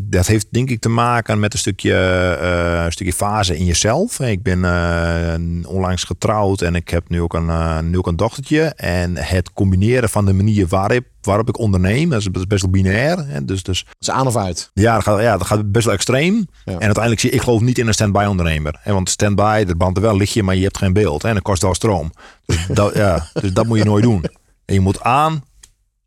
Dat 0.00 0.26
heeft 0.26 0.46
denk 0.50 0.70
ik 0.70 0.80
te 0.80 0.88
maken 0.88 1.40
met 1.40 1.52
een 1.52 1.58
stukje, 1.58 1.94
eh, 2.40 2.84
een 2.84 2.92
stukje 2.92 3.12
fase 3.12 3.56
in 3.56 3.64
jezelf. 3.64 4.20
Ik 4.20 4.42
ben 4.42 4.58
uh, 4.58 5.68
onlangs 5.68 6.04
getrouwd 6.04 6.60
en 6.60 6.74
ik 6.74 6.88
heb 6.88 7.08
nu 7.08 7.20
ook, 7.20 7.34
een, 7.34 7.46
uh, 7.46 7.80
nu 7.80 7.98
ook 7.98 8.06
een 8.06 8.16
dochtertje. 8.16 8.62
En 8.76 9.16
het 9.16 9.52
combineren 9.52 10.08
van 10.08 10.24
de 10.24 10.32
manier 10.32 10.66
waarop, 10.66 11.04
waarop 11.20 11.48
ik 11.48 11.58
onderneem, 11.58 12.10
dat 12.10 12.20
is 12.20 12.30
best 12.30 12.62
wel 12.62 12.70
binair. 12.70 13.26
Hè? 13.26 13.44
Dus, 13.44 13.62
dus, 13.62 13.84
dat 13.84 13.94
is 13.98 14.10
aan 14.10 14.26
of 14.26 14.36
uit? 14.36 14.70
Ja, 14.74 14.94
dat 14.94 15.02
gaat, 15.02 15.20
ja, 15.20 15.36
dat 15.36 15.46
gaat 15.46 15.72
best 15.72 15.84
wel 15.84 15.94
extreem. 15.94 16.34
Ja. 16.34 16.72
En 16.72 16.80
uiteindelijk 16.80 17.20
zie 17.20 17.30
ik, 17.30 17.36
ik 17.36 17.42
geloof 17.42 17.60
niet 17.60 17.78
in 17.78 17.86
een 17.86 17.94
stand-by 17.94 18.26
ondernemer. 18.28 18.78
Hè? 18.80 18.92
Want 18.92 19.10
stand-by, 19.10 19.64
er 19.68 19.76
brandt 19.76 19.96
er 19.96 20.02
wel 20.02 20.16
lichtje, 20.16 20.42
maar 20.42 20.56
je 20.56 20.62
hebt 20.62 20.78
geen 20.78 20.92
beeld. 20.92 21.22
Hè? 21.22 21.28
En 21.28 21.34
dat 21.34 21.42
kost 21.42 21.62
wel 21.62 21.74
stroom. 21.74 22.12
Dus 22.46 22.66
dat, 22.78 22.94
ja, 22.94 23.26
dus 23.32 23.52
dat 23.52 23.66
moet 23.66 23.78
je 23.78 23.84
nooit 23.84 24.04
doen. 24.04 24.24
En 24.64 24.74
je 24.74 24.80
moet 24.80 25.00
aan 25.00 25.44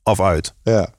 of 0.04 0.22
uit. 0.22 0.54
Ja. 0.63 0.89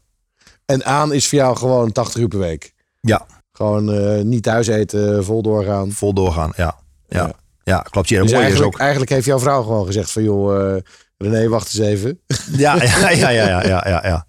En 0.73 0.85
aan 0.85 1.13
is 1.13 1.29
voor 1.29 1.39
jou 1.39 1.57
gewoon 1.57 1.93
80 1.93 2.21
uur 2.21 2.29
per 2.29 2.39
week? 2.39 2.75
Ja. 3.01 3.27
Gewoon 3.53 3.95
uh, 3.95 4.23
niet 4.23 4.43
thuis 4.43 4.67
eten, 4.67 5.25
vol 5.25 5.43
doorgaan. 5.43 5.93
Vol 5.93 6.13
doorgaan, 6.13 6.53
ja. 6.57 6.77
Ja, 7.09 7.19
ja. 7.19 7.33
ja 7.65 7.79
klopt. 7.79 8.09
Ja, 8.09 8.23
dus 8.23 8.33
eigenlijk, 8.33 8.61
is 8.61 8.67
ook... 8.67 8.79
eigenlijk 8.79 9.11
heeft 9.11 9.27
jouw 9.27 9.39
vrouw 9.39 9.63
gewoon 9.63 9.87
gezegd 9.87 10.11
van 10.11 10.23
joh, 10.23 10.73
uh, 10.73 10.77
René, 11.19 11.49
wacht 11.49 11.67
eens 11.67 11.87
even. 11.87 12.21
Ja, 12.57 12.83
ja, 12.83 13.11
ja, 13.11 13.29
ja, 13.29 13.63
ja, 13.63 13.87
ja, 13.87 14.01
ja. 14.05 14.27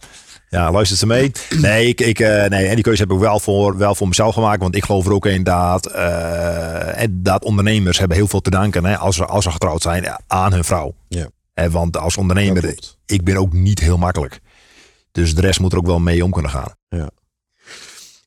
ja. 0.50 0.72
Luistert 0.72 1.00
ze 1.00 1.06
mee? 1.06 1.32
Nee, 1.50 1.88
ik, 1.88 2.02
ik, 2.02 2.20
uh, 2.20 2.46
nee, 2.46 2.68
en 2.68 2.76
die 2.76 2.84
keuze 2.84 3.02
heb 3.02 3.12
ik 3.12 3.20
wel 3.20 3.40
voor, 3.40 3.78
wel 3.78 3.96
voor 3.96 4.08
mezelf 4.08 4.34
gemaakt. 4.34 4.62
Want 4.62 4.76
ik 4.76 4.84
geloof 4.84 5.06
er 5.06 5.14
ook 5.14 5.26
in 5.26 5.44
dat, 5.44 5.92
dat 7.10 7.44
ondernemers 7.44 8.00
hebben 8.00 8.18
heel 8.18 8.28
veel 8.28 8.42
te 8.42 8.50
danken 8.50 8.86
hè, 8.86 8.98
als, 8.98 9.16
ze, 9.16 9.26
als 9.26 9.44
ze 9.44 9.52
getrouwd 9.52 9.82
zijn 9.82 10.06
aan 10.28 10.54
hun 10.54 10.64
vrouw. 10.64 10.94
Ja. 11.08 11.28
En 11.54 11.72
want 11.72 11.98
als 11.98 12.18
ondernemer, 12.18 12.76
ik 13.06 13.24
ben 13.24 13.38
ook 13.38 13.54
niet 13.54 13.80
heel 13.80 13.98
makkelijk. 13.98 14.42
Dus 15.14 15.36
de 15.36 15.42
rest 15.42 15.60
moet 15.60 15.72
er 15.72 15.78
ook 15.78 15.86
wel 15.86 16.00
mee 16.00 16.24
om 16.24 16.32
kunnen 16.32 16.52
gaan. 16.52 16.76
Ja. 16.88 17.10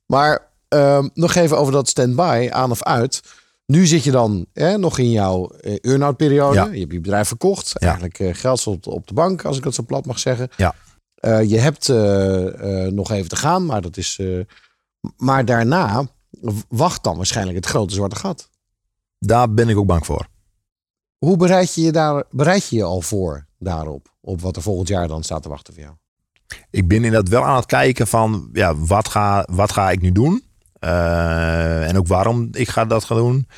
Maar 0.07 0.51
um, 0.68 1.11
nog 1.14 1.35
even 1.35 1.59
over 1.59 1.72
dat 1.72 1.88
stand-by, 1.88 2.49
aan 2.51 2.70
of 2.70 2.83
uit. 2.83 3.22
Nu 3.66 3.87
zit 3.87 4.05
je 4.05 4.11
dan 4.11 4.46
hè, 4.53 4.79
nog 4.79 4.99
in 4.99 5.11
jouw 5.11 5.53
uh, 5.61 5.77
earn-out 5.81 6.16
periode. 6.16 6.55
Ja. 6.55 6.64
Je 6.64 6.79
hebt 6.79 6.92
je 6.92 7.01
bedrijf 7.01 7.29
verkocht. 7.29 7.70
Ja. 7.72 7.87
Eigenlijk 7.87 8.18
uh, 8.18 8.35
geld 8.35 8.66
op, 8.66 8.87
op 8.87 9.07
de 9.07 9.14
bank, 9.14 9.44
als 9.44 9.57
ik 9.57 9.62
dat 9.62 9.75
zo 9.75 9.83
plat 9.83 10.07
mag 10.07 10.18
zeggen. 10.18 10.49
Ja. 10.57 10.75
Uh, 11.20 11.42
je 11.42 11.59
hebt 11.59 11.88
nog 12.92 13.11
even 13.11 13.29
te 13.29 13.37
gaan, 13.37 13.66
maar 13.66 13.81
dat 13.81 13.96
is. 13.96 14.20
maar 15.16 15.44
daarna 15.44 16.07
wacht 16.68 17.05
dan 17.05 17.16
waarschijnlijk 17.16 17.57
het 17.57 17.66
grote 17.66 17.94
zwarte 17.94 18.16
gat. 18.16 18.51
Daar 19.18 19.55
ben 19.55 19.68
ik 19.68 19.77
ook 19.77 19.87
bang 19.87 20.07
voor. 20.07 20.27
Hoe 21.18 21.37
bereid 21.37 21.75
je 21.75 21.81
je, 21.81 21.92
daar, 21.92 22.25
bereid 22.31 22.68
je, 22.68 22.77
je 22.77 22.83
al 22.83 23.01
voor 23.01 23.46
daarop? 23.59 24.14
Op 24.20 24.40
wat 24.40 24.57
er 24.57 24.62
volgend 24.62 24.88
jaar 24.88 25.09
dan 25.09 25.22
staat 25.22 25.42
te 25.42 25.49
wachten 25.49 25.75
voor 25.75 25.83
jou? 25.83 25.94
Ik 26.70 26.88
ben 26.88 27.04
inderdaad 27.04 27.28
wel 27.28 27.44
aan 27.44 27.56
het 27.56 27.66
kijken 27.66 28.06
van 28.06 28.48
ja, 28.52 28.76
wat, 28.76 29.09
ga, 29.09 29.48
wat 29.50 29.72
ga 29.72 29.90
ik 29.90 30.00
nu 30.00 30.12
doen? 30.12 30.44
Uh, 30.80 31.88
en 31.88 31.96
ook 31.96 32.06
waarom 32.06 32.48
ik 32.52 32.68
ga 32.68 32.85
dat 32.85 33.04
gaan 33.04 33.16
doen. 33.16 33.48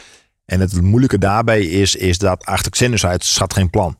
En 0.44 0.60
het 0.60 0.82
moeilijke 0.82 1.18
daarbij 1.18 1.62
is, 1.62 1.96
is 1.96 2.18
dat 2.18 2.44
achter 2.44 2.70
Xenus 2.70 3.04
zat 3.18 3.52
geen 3.52 3.70
plan. 3.70 3.96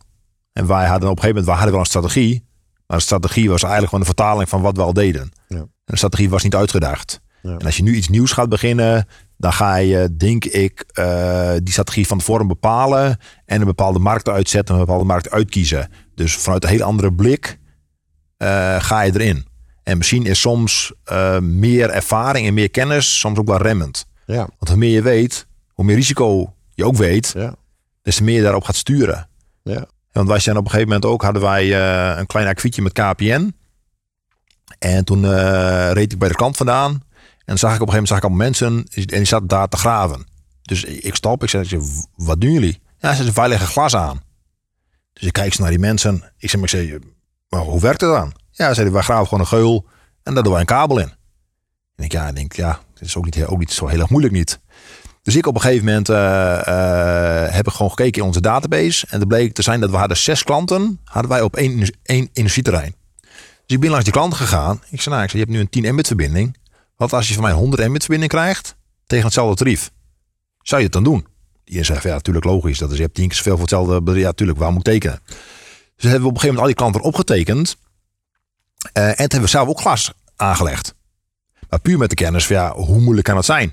En 0.52 0.66
wij 0.66 0.86
hadden 0.86 1.10
op 1.10 1.16
een 1.16 1.22
gegeven 1.22 1.28
moment 1.28 1.46
wij 1.46 1.54
hadden 1.54 1.72
wel 1.72 1.80
een 1.80 1.86
strategie. 1.86 2.46
Maar 2.86 2.96
de 2.96 3.02
strategie 3.02 3.48
was 3.48 3.62
eigenlijk 3.62 3.92
gewoon 3.92 4.00
een 4.00 4.14
vertaling 4.14 4.48
van 4.48 4.62
wat 4.62 4.76
we 4.76 4.82
al 4.82 4.92
deden. 4.92 5.32
Ja. 5.48 5.56
En 5.56 5.70
de 5.84 5.96
strategie 5.96 6.30
was 6.30 6.42
niet 6.42 6.54
uitgedacht. 6.54 7.20
Ja. 7.42 7.50
En 7.50 7.66
als 7.66 7.76
je 7.76 7.82
nu 7.82 7.94
iets 7.94 8.08
nieuws 8.08 8.32
gaat 8.32 8.48
beginnen, 8.48 9.06
dan 9.36 9.52
ga 9.52 9.76
je, 9.76 10.16
denk 10.16 10.44
ik, 10.44 10.84
uh, 10.98 11.50
die 11.62 11.72
strategie 11.72 12.06
van 12.06 12.18
tevoren 12.18 12.46
bepalen. 12.46 13.18
En 13.44 13.60
een 13.60 13.66
bepaalde 13.66 13.98
markt 13.98 14.28
uitzetten, 14.28 14.74
een 14.74 14.80
bepaalde 14.80 15.04
markt 15.04 15.30
uitkiezen. 15.30 15.90
Dus 16.14 16.36
vanuit 16.36 16.64
een 16.64 16.70
hele 16.70 16.84
andere 16.84 17.12
blik 17.12 17.58
ga 18.78 19.00
je 19.00 19.12
erin. 19.14 19.46
En 19.82 19.96
misschien 19.96 20.26
is 20.26 20.40
soms 20.40 20.92
uh, 21.12 21.38
meer 21.38 21.90
ervaring 21.90 22.46
en 22.46 22.54
meer 22.54 22.70
kennis 22.70 23.18
soms 23.18 23.38
ook 23.38 23.46
wel 23.46 23.62
remmend. 23.62 24.06
Ja. 24.26 24.36
Want 24.36 24.68
hoe 24.68 24.76
meer 24.76 24.90
je 24.90 25.02
weet, 25.02 25.46
hoe 25.68 25.84
meer 25.84 25.96
risico 25.96 26.54
je 26.74 26.84
ook 26.84 26.96
weet, 26.96 27.32
Ja. 27.36 27.54
des 28.02 28.16
te 28.16 28.22
meer 28.24 28.36
je 28.36 28.42
daarop 28.42 28.64
gaat 28.64 28.76
sturen. 28.76 29.28
Ja. 29.62 29.86
Want 30.12 30.28
wij 30.28 30.38
zijn 30.38 30.56
op 30.56 30.64
een 30.64 30.70
gegeven 30.70 30.92
moment 30.92 31.10
ook, 31.10 31.22
hadden 31.22 31.42
wij 31.42 31.64
uh, 31.66 32.18
een 32.18 32.26
klein 32.26 32.46
akkefietje 32.46 32.82
met 32.82 32.92
KPN. 32.92 33.54
En 34.78 35.04
toen 35.04 35.22
uh, 35.22 35.90
reed 35.92 36.12
ik 36.12 36.18
bij 36.18 36.28
de 36.28 36.34
klant 36.34 36.56
vandaan. 36.56 36.90
En 36.92 37.44
dan 37.44 37.58
zag 37.58 37.74
ik 37.74 37.80
op 37.80 37.88
een 37.88 37.92
gegeven 37.92 38.08
moment 38.08 38.08
zag 38.08 38.16
ik 38.18 38.24
allemaal 38.24 38.46
mensen 38.46 38.86
en 39.12 39.16
die 39.18 39.24
zaten 39.24 39.46
daar 39.46 39.68
te 39.68 39.76
graven. 39.76 40.26
Dus 40.62 40.84
ik 40.84 41.14
stop, 41.14 41.42
ik 41.42 41.48
zeg, 41.48 41.70
wat 42.16 42.40
doen 42.40 42.52
jullie? 42.52 42.80
Ja, 42.98 43.14
ze 43.14 43.32
wij 43.32 43.48
leggen 43.48 43.68
glas 43.68 43.96
aan. 43.96 44.22
Dus 45.12 45.22
ik 45.22 45.32
kijk 45.32 45.46
eens 45.46 45.58
naar 45.58 45.70
die 45.70 45.78
mensen. 45.78 46.14
Ik 46.38 46.50
zeg, 46.50 46.60
maar, 46.60 46.72
ik 46.72 46.88
zeg 46.88 47.00
maar 47.48 47.60
hoe 47.60 47.80
werkt 47.80 48.00
het 48.00 48.10
dan? 48.10 48.32
Ja, 48.50 48.74
zeiden 48.74 48.94
wij 48.94 49.02
graven 49.02 49.26
gewoon 49.26 49.40
een 49.40 49.46
geul 49.46 49.86
en 50.22 50.34
daar 50.34 50.42
doen 50.42 50.52
wij 50.52 50.60
een 50.60 50.66
kabel 50.66 50.98
in. 50.98 51.12
En 51.96 52.04
ik, 52.04 52.12
ja, 52.12 52.32
denk, 52.32 52.52
ja, 52.52 52.80
het 52.94 53.02
is 53.02 53.16
ook 53.16 53.24
niet, 53.24 53.44
ook 53.44 53.58
niet 53.58 53.72
zo 53.72 53.86
heel 53.86 54.00
erg 54.00 54.10
moeilijk 54.10 54.34
niet. 54.34 54.60
Dus 55.22 55.36
ik 55.36 55.46
op 55.46 55.54
een 55.54 55.60
gegeven 55.60 55.84
moment 55.84 56.08
uh, 56.08 56.16
uh, 56.16 57.54
heb 57.54 57.66
ik 57.66 57.72
gewoon 57.72 57.90
gekeken 57.90 58.20
in 58.20 58.26
onze 58.26 58.40
database. 58.40 59.06
En 59.10 59.20
er 59.20 59.26
bleek 59.26 59.52
te 59.52 59.62
zijn 59.62 59.80
dat 59.80 59.90
we 59.90 59.96
hadden 59.96 60.16
zes 60.16 60.44
klanten, 60.44 61.00
hadden 61.04 61.30
wij 61.30 61.42
op 61.42 61.56
één, 61.56 61.94
één 62.02 62.28
energieterrein. 62.32 62.94
Dus 63.66 63.76
ik 63.76 63.80
ben 63.80 63.90
langs 63.90 64.04
die 64.04 64.12
klant 64.12 64.34
gegaan. 64.34 64.82
Ik 64.90 65.00
zei, 65.00 65.14
nou, 65.14 65.26
ik 65.26 65.30
zei, 65.30 65.42
je 65.42 65.48
hebt 65.48 65.50
nu 65.50 65.58
een 65.58 65.82
10 65.82 65.92
Mbit 65.92 66.06
verbinding. 66.06 66.56
Wat 66.96 67.12
als 67.12 67.28
je 67.28 67.34
van 67.34 67.42
mij 67.42 67.52
100 67.52 67.88
Mbit 67.88 68.00
verbinding 68.00 68.30
krijgt 68.30 68.76
tegen 69.06 69.24
hetzelfde 69.24 69.56
tarief? 69.56 69.90
Zou 70.62 70.80
je 70.80 70.86
het 70.86 70.94
dan 70.94 71.04
doen? 71.04 71.26
Die 71.64 71.84
zei, 71.84 71.98
ja, 72.02 72.12
natuurlijk 72.12 72.44
logisch. 72.44 72.78
Dat 72.78 72.90
is, 72.90 72.96
je 72.96 73.02
hebt 73.02 73.14
tien 73.14 73.28
keer 73.28 73.36
zoveel 73.36 73.52
voor 73.52 73.60
hetzelfde. 73.60 74.18
Ja, 74.18 74.26
natuurlijk, 74.26 74.58
waar 74.58 74.72
moet 74.72 74.86
ik 74.86 74.92
tekenen? 74.92 75.20
Dus 75.98 76.10
hebben 76.10 76.28
we 76.28 76.28
op 76.28 76.34
een 76.34 76.40
gegeven 76.40 76.54
moment 76.54 76.60
al 76.60 76.66
die 76.66 76.74
klanten 76.74 77.00
opgetekend. 77.00 77.76
Uh, 78.92 79.08
en 79.08 79.14
toen 79.14 79.16
hebben 79.16 79.40
we 79.40 79.48
zelf 79.48 79.68
ook 79.68 79.80
glas 79.80 80.12
aangelegd. 80.36 80.94
Maar 81.68 81.80
puur 81.80 81.98
met 81.98 82.10
de 82.10 82.16
kennis 82.16 82.46
van 82.46 82.56
ja, 82.56 82.72
hoe 82.72 83.00
moeilijk 83.00 83.26
kan 83.26 83.36
het 83.36 83.44
zijn? 83.44 83.72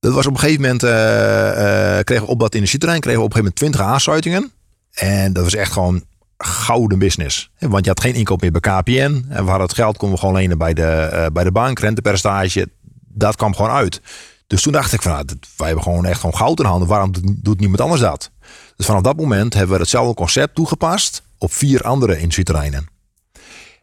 Dat 0.00 0.12
was 0.12 0.26
op 0.26 0.32
een 0.32 0.38
gegeven 0.38 0.62
moment, 0.62 0.82
uh, 0.82 0.90
uh, 0.90 1.98
kregen 2.04 2.24
we 2.24 2.30
op 2.30 2.40
dat 2.40 2.54
energieterrein, 2.54 3.00
kregen 3.00 3.20
we 3.20 3.26
op 3.26 3.36
een 3.36 3.42
gegeven 3.42 3.62
moment 3.62 3.78
20 3.78 3.80
aansluitingen. 3.80 4.52
En 4.90 5.32
dat 5.32 5.44
was 5.44 5.54
echt 5.54 5.72
gewoon 5.72 6.04
gouden 6.38 6.98
business. 6.98 7.50
Want 7.58 7.84
je 7.84 7.90
had 7.90 8.00
geen 8.00 8.14
inkoop 8.14 8.40
meer 8.40 8.50
bij 8.50 8.60
KPN. 8.60 9.24
En 9.28 9.44
we 9.44 9.50
hadden 9.50 9.66
het 9.66 9.74
geld, 9.74 9.96
konden 9.96 10.16
we 10.16 10.24
gewoon 10.24 10.40
lenen 10.40 10.58
bij 10.58 10.74
de, 10.74 11.30
bij 11.32 11.44
de 11.44 11.52
bank, 11.52 11.78
rentepercentage. 11.78 12.68
Dat 13.08 13.36
kwam 13.36 13.54
gewoon 13.54 13.70
uit. 13.70 14.00
Dus 14.46 14.62
toen 14.62 14.72
dacht 14.72 14.92
ik 14.92 15.02
van, 15.02 15.12
nou, 15.12 15.24
wij 15.56 15.66
hebben 15.66 15.84
gewoon 15.84 16.04
echt 16.04 16.20
gewoon 16.20 16.36
goud 16.36 16.60
in 16.60 16.66
handen. 16.66 16.88
Waarom 16.88 17.12
doet 17.42 17.60
niemand 17.60 17.80
anders 17.80 18.00
dat? 18.00 18.30
Dus 18.76 18.86
vanaf 18.86 19.02
dat 19.02 19.16
moment 19.16 19.54
hebben 19.54 19.74
we 19.74 19.80
hetzelfde 19.80 20.14
concept 20.14 20.54
toegepast 20.54 21.22
op 21.38 21.52
vier 21.52 21.82
andere 21.82 22.16
energieterreinen. 22.16 22.86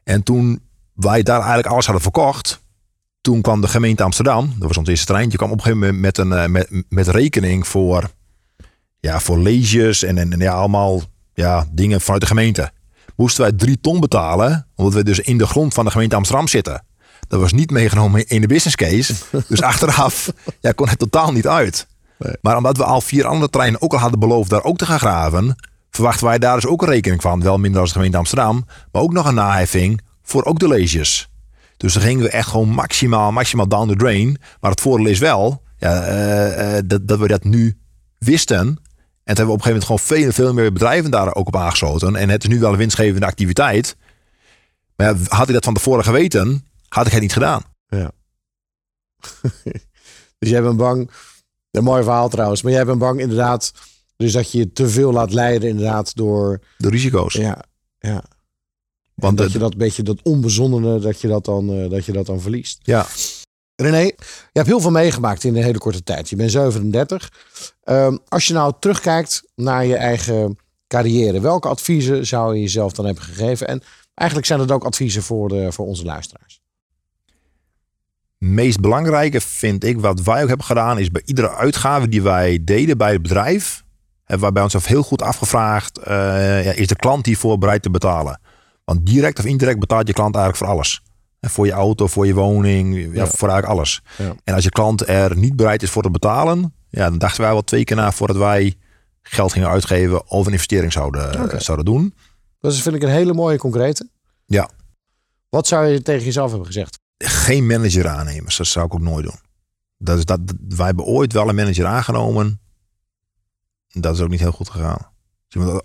En 0.04 0.24
toen 0.24 0.62
wij 0.94 1.24
daar 1.24 1.38
eigenlijk 1.38 1.68
alles 1.68 1.86
hadden 1.86 2.04
verkocht, 2.04 2.62
toen 3.22 3.42
kwam 3.42 3.62
de 3.62 3.68
gemeente 3.68 4.04
Amsterdam, 4.04 4.54
dat 4.58 4.68
was 4.68 4.78
ons 4.78 4.90
eerste 4.90 5.06
treintje, 5.06 5.38
kwam 5.38 5.52
op 5.52 5.58
een 5.58 5.64
gegeven 5.64 5.86
moment 5.86 6.02
met 6.02 6.18
een 6.18 6.52
met, 6.52 6.84
met 6.90 7.08
rekening 7.08 7.68
voor, 7.68 8.12
ja, 9.00 9.20
voor 9.20 9.40
leges 9.40 10.04
en, 10.04 10.18
en, 10.18 10.34
en 10.34 10.40
ja, 10.40 10.54
allemaal 10.54 11.02
ja, 11.34 11.68
dingen 11.72 12.02
vanuit 12.02 12.22
de 12.22 12.28
gemeente. 12.28 12.72
Moesten 13.16 13.42
wij 13.42 13.52
drie 13.52 13.80
ton 13.82 14.00
betalen, 14.00 14.68
omdat 14.76 14.94
we 14.94 15.04
dus 15.04 15.20
in 15.20 15.38
de 15.38 15.48
grond 15.48 15.74
van 15.74 15.86
de 15.86 15.92
gemeente 15.92 16.16
Amsterdam 16.16 16.48
zitten. 16.48 16.86
Dat 17.28 17.40
was 17.40 17.54
niet 17.54 17.72
meegenomen 17.72 18.28
in 18.28 18.42
de 18.42 18.48
business 18.48 18.76
case. 18.76 19.14
Dus 19.48 19.62
achteraf 19.62 20.32
ja, 20.62 20.72
kon 20.72 20.90
het 20.90 21.00
totaal 21.00 21.32
niet 21.32 21.48
uit. 21.48 21.88
Nee. 22.18 22.36
Maar 22.42 22.58
omdat 22.58 22.78
we 22.78 22.84
al 22.84 23.02
vier 23.02 23.26
andere 23.26 23.50
treinen 23.50 23.82
ook 23.82 23.94
al 23.94 24.00
hadden 24.00 24.20
beloofd 24.20 24.50
daar 24.50 24.64
ook 24.64 24.78
te 24.78 24.86
gaan 24.86 25.00
graven, 25.00 25.56
verwachten 25.90 26.26
wij 26.26 26.40
daar 26.40 26.56
dus 26.56 26.66
ook 26.66 26.82
een 26.82 26.90
rekening 26.90 27.22
van. 27.22 27.42
Wel 27.42 27.58
minder 27.58 27.82
als 27.82 27.90
de 27.90 27.96
gemeente 27.96 28.18
Amsterdam, 28.18 28.66
maar 28.92 29.02
ook 29.02 29.14
nog 29.14 29.28
een 29.28 29.36
naheffing 29.36 30.02
voor 30.24 30.44
ook 30.44 30.60
de 30.60 30.68
leges. 30.68 31.30
Dus 31.78 31.94
dan 31.94 32.02
gingen 32.02 32.24
we 32.24 32.30
echt 32.30 32.48
gewoon 32.48 32.70
maximaal, 32.70 33.32
maximaal 33.32 33.68
down 33.68 33.90
the 33.90 33.96
drain. 33.96 34.38
Maar 34.60 34.72
het 34.72 34.82
voordeel 34.82 35.08
is 35.08 35.20
wel 35.20 35.64
ja, 35.78 36.10
uh, 36.10 36.76
uh, 36.76 36.82
dat, 36.86 37.08
dat 37.08 37.20
we 37.20 37.28
dat 37.28 37.44
nu 37.44 37.78
wisten. 38.18 38.58
En 38.58 39.36
toen 39.36 39.46
hebben 39.46 39.46
we 39.46 39.52
op 39.52 39.58
een 39.58 39.64
gegeven 39.64 39.88
moment 39.88 40.08
gewoon 40.08 40.20
veel, 40.20 40.32
veel 40.32 40.54
meer 40.54 40.74
bedrijven 40.74 41.12
daar 41.12 41.36
ook 41.36 41.48
op 41.48 41.56
aangesloten. 41.56 42.16
En 42.16 42.30
het 42.30 42.44
is 42.44 42.50
nu 42.50 42.60
wel 42.60 42.72
een 42.72 42.78
winstgevende 42.78 43.26
activiteit. 43.26 43.96
Maar 44.96 45.08
ja, 45.08 45.16
had 45.28 45.48
ik 45.48 45.54
dat 45.54 45.64
van 45.64 45.74
tevoren 45.74 46.04
geweten, 46.04 46.66
had 46.88 47.06
ik 47.06 47.12
het 47.12 47.22
niet 47.22 47.34
gedaan. 47.34 47.64
Ja. 47.88 48.12
dus 50.40 50.50
jij 50.50 50.62
bent 50.62 50.78
bang. 50.78 51.10
Een 51.76 51.84
mooi 51.84 52.04
verhaal 52.04 52.30
trouwens. 52.30 52.62
Maar 52.62 52.72
jij 52.72 52.86
bent 52.86 53.00
bang 53.00 53.20
inderdaad. 53.20 53.72
Dus 54.16 54.32
dat 54.32 54.52
je 54.52 54.72
te 54.72 54.90
veel 54.90 55.12
laat 55.12 55.34
leiden 55.34 55.70
inderdaad 55.70 56.16
door... 56.16 56.60
De 56.78 56.90
risico's. 56.90 57.34
Ja, 57.34 57.64
ja. 58.00 58.24
Want 59.16 59.38
dat 59.38 59.52
je 59.52 59.60
dat 59.60 59.78
beetje, 59.78 60.04
dat 60.04 60.22
onbezonnene, 60.24 61.00
dat 61.00 61.22
je 61.22 61.28
dat 61.28 61.46
dan, 61.46 61.70
uh, 61.70 61.90
dat 61.90 62.06
je 62.06 62.12
dat 62.12 62.26
dan 62.26 62.42
verliest. 62.42 62.80
Ja. 62.84 63.06
René, 63.76 64.02
je 64.02 64.16
hebt 64.54 64.68
heel 64.68 64.80
veel 64.80 64.92
meegemaakt 64.92 65.44
in 65.44 65.56
een 65.56 65.64
hele 65.64 65.78
korte 65.78 66.04
tijd. 66.04 66.30
Je 66.30 66.36
bent 66.36 66.52
37. 66.52 67.32
Um, 67.84 68.20
als 68.28 68.48
je 68.48 68.54
nou 68.54 68.74
terugkijkt 68.80 69.44
naar 69.56 69.86
je 69.86 69.96
eigen 69.96 70.58
carrière, 70.88 71.40
welke 71.40 71.68
adviezen 71.68 72.28
zou 72.28 72.56
je 72.56 72.62
jezelf 72.62 72.94
dan 72.94 73.06
hebben 73.06 73.24
gegeven? 73.24 73.68
En 73.68 73.82
eigenlijk 74.14 74.48
zijn 74.48 74.60
het 74.60 74.72
ook 74.72 74.86
adviezen 74.86 75.24
voor, 75.24 75.50
de, 75.50 75.72
voor 75.72 75.86
onze 75.86 76.06
luisteraars. 76.06 76.62
Meest 78.54 78.80
belangrijke 78.80 79.42
vind 79.42 79.84
ik, 79.84 80.00
wat 80.00 80.22
wij 80.22 80.42
ook 80.42 80.48
hebben 80.48 80.66
gedaan, 80.66 81.00
is 81.00 81.12
bij 81.12 81.22
iedere 81.26 81.56
uitgave 81.56 82.10
die 82.10 82.22
wij 82.22 82.60
deden 82.64 82.98
bij 82.98 83.12
het 83.12 83.22
bedrijf, 83.22 83.84
hebben 84.24 84.44
wij 84.44 84.52
bij 84.52 84.64
ons 84.64 84.86
heel 84.88 85.04
goed 85.04 85.22
afgevraagd, 85.22 86.00
uh, 86.00 86.06
ja, 86.66 86.72
is 86.72 86.88
de 86.88 86.96
klant 86.96 87.26
hiervoor 87.26 87.58
bereid 87.58 87.82
te 87.82 87.90
betalen? 87.90 88.40
Want 88.84 89.06
direct 89.06 89.40
of 89.40 89.46
indirect 89.46 89.80
betaalt 89.80 90.08
je 90.08 90.14
klant 90.14 90.36
eigenlijk 90.36 90.66
voor 90.66 90.74
alles. 90.76 91.02
En 91.40 91.50
voor 91.50 91.66
je 91.66 91.72
auto, 91.72 92.08
voor 92.08 92.26
je 92.28 92.34
woning, 92.34 92.96
ja, 92.96 93.02
Ja. 93.14 93.28
voor 93.28 93.50
eigenlijk 93.50 93.66
alles. 93.80 94.02
En 94.44 94.54
als 94.54 94.64
je 94.64 94.70
klant 94.70 95.08
er 95.08 95.38
niet 95.38 95.56
bereid 95.56 95.84
is 95.84 95.90
voor 95.90 96.02
te 96.04 96.12
betalen, 96.12 96.74
ja, 96.90 97.10
dan 97.10 97.18
dachten 97.18 97.42
wij 97.42 97.52
wel 97.52 97.64
twee 97.64 97.84
keer 97.84 97.96
na 97.96 98.12
voordat 98.12 98.38
wij 98.38 98.76
geld 99.22 99.52
gingen 99.54 99.70
uitgeven 99.70 100.30
of 100.30 100.46
een 100.46 100.52
investering 100.52 100.92
zouden, 100.92 101.42
Oké. 101.44 101.60
zouden 101.60 101.86
doen. 101.86 102.14
Dat 102.60 102.76
vind 102.76 102.96
ik 102.96 103.04
een 103.04 103.10
hele 103.10 103.34
mooie 103.34 103.58
concrete. 103.58 104.10
Ja. 104.46 104.70
Wat 105.50 105.68
zou 105.68 105.86
je 105.88 106.02
tegen 106.02 106.26
jezelf 106.26 106.50
hebben 106.50 106.68
gezegd? 106.68 107.00
Geen 107.28 107.66
manager 107.66 108.08
aannemen, 108.08 108.54
dat 108.58 108.68
zou 108.68 108.86
ik 108.86 108.94
ook 108.94 109.02
nooit 109.02 109.26
doen. 109.26 109.40
Dat 109.98 110.18
is 110.18 110.26
dat, 110.26 110.40
wij 110.68 110.86
hebben 110.86 111.06
ooit 111.06 111.34
wel 111.34 111.50
een 111.50 111.56
manager 111.56 111.86
aangenomen. 111.86 112.60
Dat 113.88 114.16
is 114.16 114.22
ook 114.22 114.30
niet 114.30 114.40
heel 114.40 114.52
goed 114.52 114.70
gegaan. 114.70 115.14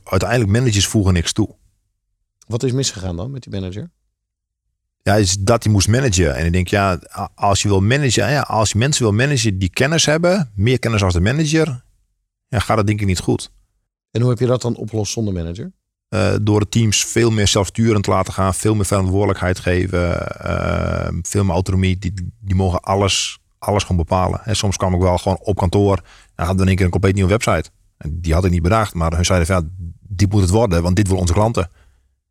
Uiteindelijk 0.05 0.51
managers 0.51 0.87
voegen 0.87 1.13
niks 1.13 1.33
toe. 1.33 1.57
Wat 2.47 2.63
is 2.63 2.73
misgegaan 2.73 3.17
dan 3.17 3.31
met 3.31 3.43
die 3.43 3.53
manager? 3.53 3.91
Ja, 5.03 5.15
is 5.15 5.37
dat 5.39 5.63
hij 5.63 5.73
moest 5.73 5.89
managen. 5.89 6.35
En 6.35 6.47
ik 6.47 6.53
denk, 6.53 6.69
ja, 6.69 6.95
als 7.35 7.63
je 7.63 7.69
wil 7.69 7.81
managen, 7.81 8.31
ja, 8.31 8.41
als 8.41 8.71
je 8.71 8.79
mensen 8.79 9.03
wil 9.03 9.13
managen 9.13 9.59
die 9.59 9.71
kennis 9.71 10.07
hebben, 10.07 10.53
meer 10.55 10.79
kennis 10.79 11.03
als 11.03 11.13
de 11.13 11.21
manager, 11.21 11.85
ja, 12.49 12.59
gaat 12.59 12.77
dat 12.77 12.87
denk 12.87 13.01
ik 13.01 13.07
niet 13.07 13.19
goed. 13.19 13.51
En 14.11 14.21
hoe 14.21 14.31
heb 14.31 14.39
je 14.39 14.47
dat 14.47 14.63
dan 14.63 14.77
opgelost 14.77 15.13
zonder 15.13 15.35
manager? 15.35 15.73
Eh, 16.11 16.35
door 16.43 16.61
de 16.61 16.69
teams 16.69 17.05
veel 17.05 17.31
meer 17.31 17.49
zelfsturend 17.49 18.05
te 18.05 18.11
laten 18.11 18.33
gaan, 18.33 18.55
veel 18.55 18.75
meer 18.75 18.85
verantwoordelijkheid 18.85 19.59
geven, 19.59 20.29
eh, 20.39 21.09
veel 21.23 21.45
meer 21.45 21.53
autonomie. 21.53 21.99
Die, 21.99 22.13
die 22.41 22.55
mogen 22.55 22.81
alles, 22.81 23.39
alles 23.59 23.83
gewoon 23.83 23.97
bepalen. 23.97 24.45
En 24.45 24.57
soms 24.57 24.77
kwam 24.77 24.95
ik 24.95 25.01
wel 25.01 25.19
gewoon 25.19 25.39
op 25.41 25.57
kantoor 25.57 25.97
en 26.35 26.45
hadden 26.45 26.57
we 26.57 26.63
in 26.63 26.67
één 26.67 26.77
keer 26.77 26.85
een 26.85 26.91
compleet 26.91 27.15
nieuwe 27.15 27.31
website. 27.31 27.71
En 27.97 28.21
die 28.21 28.35
had 28.35 28.45
ik 28.45 28.51
niet 28.51 28.63
bedacht, 28.63 28.95
maar 28.95 29.13
hun 29.13 29.25
zeiden 29.25 29.47
van, 29.47 29.57
ja, 29.57 29.87
dit 30.01 30.31
moet 30.31 30.41
het 30.41 30.51
worden, 30.51 30.83
want 30.83 30.97
dit 30.97 31.07
willen 31.07 31.21
onze 31.21 31.33
klanten. 31.33 31.71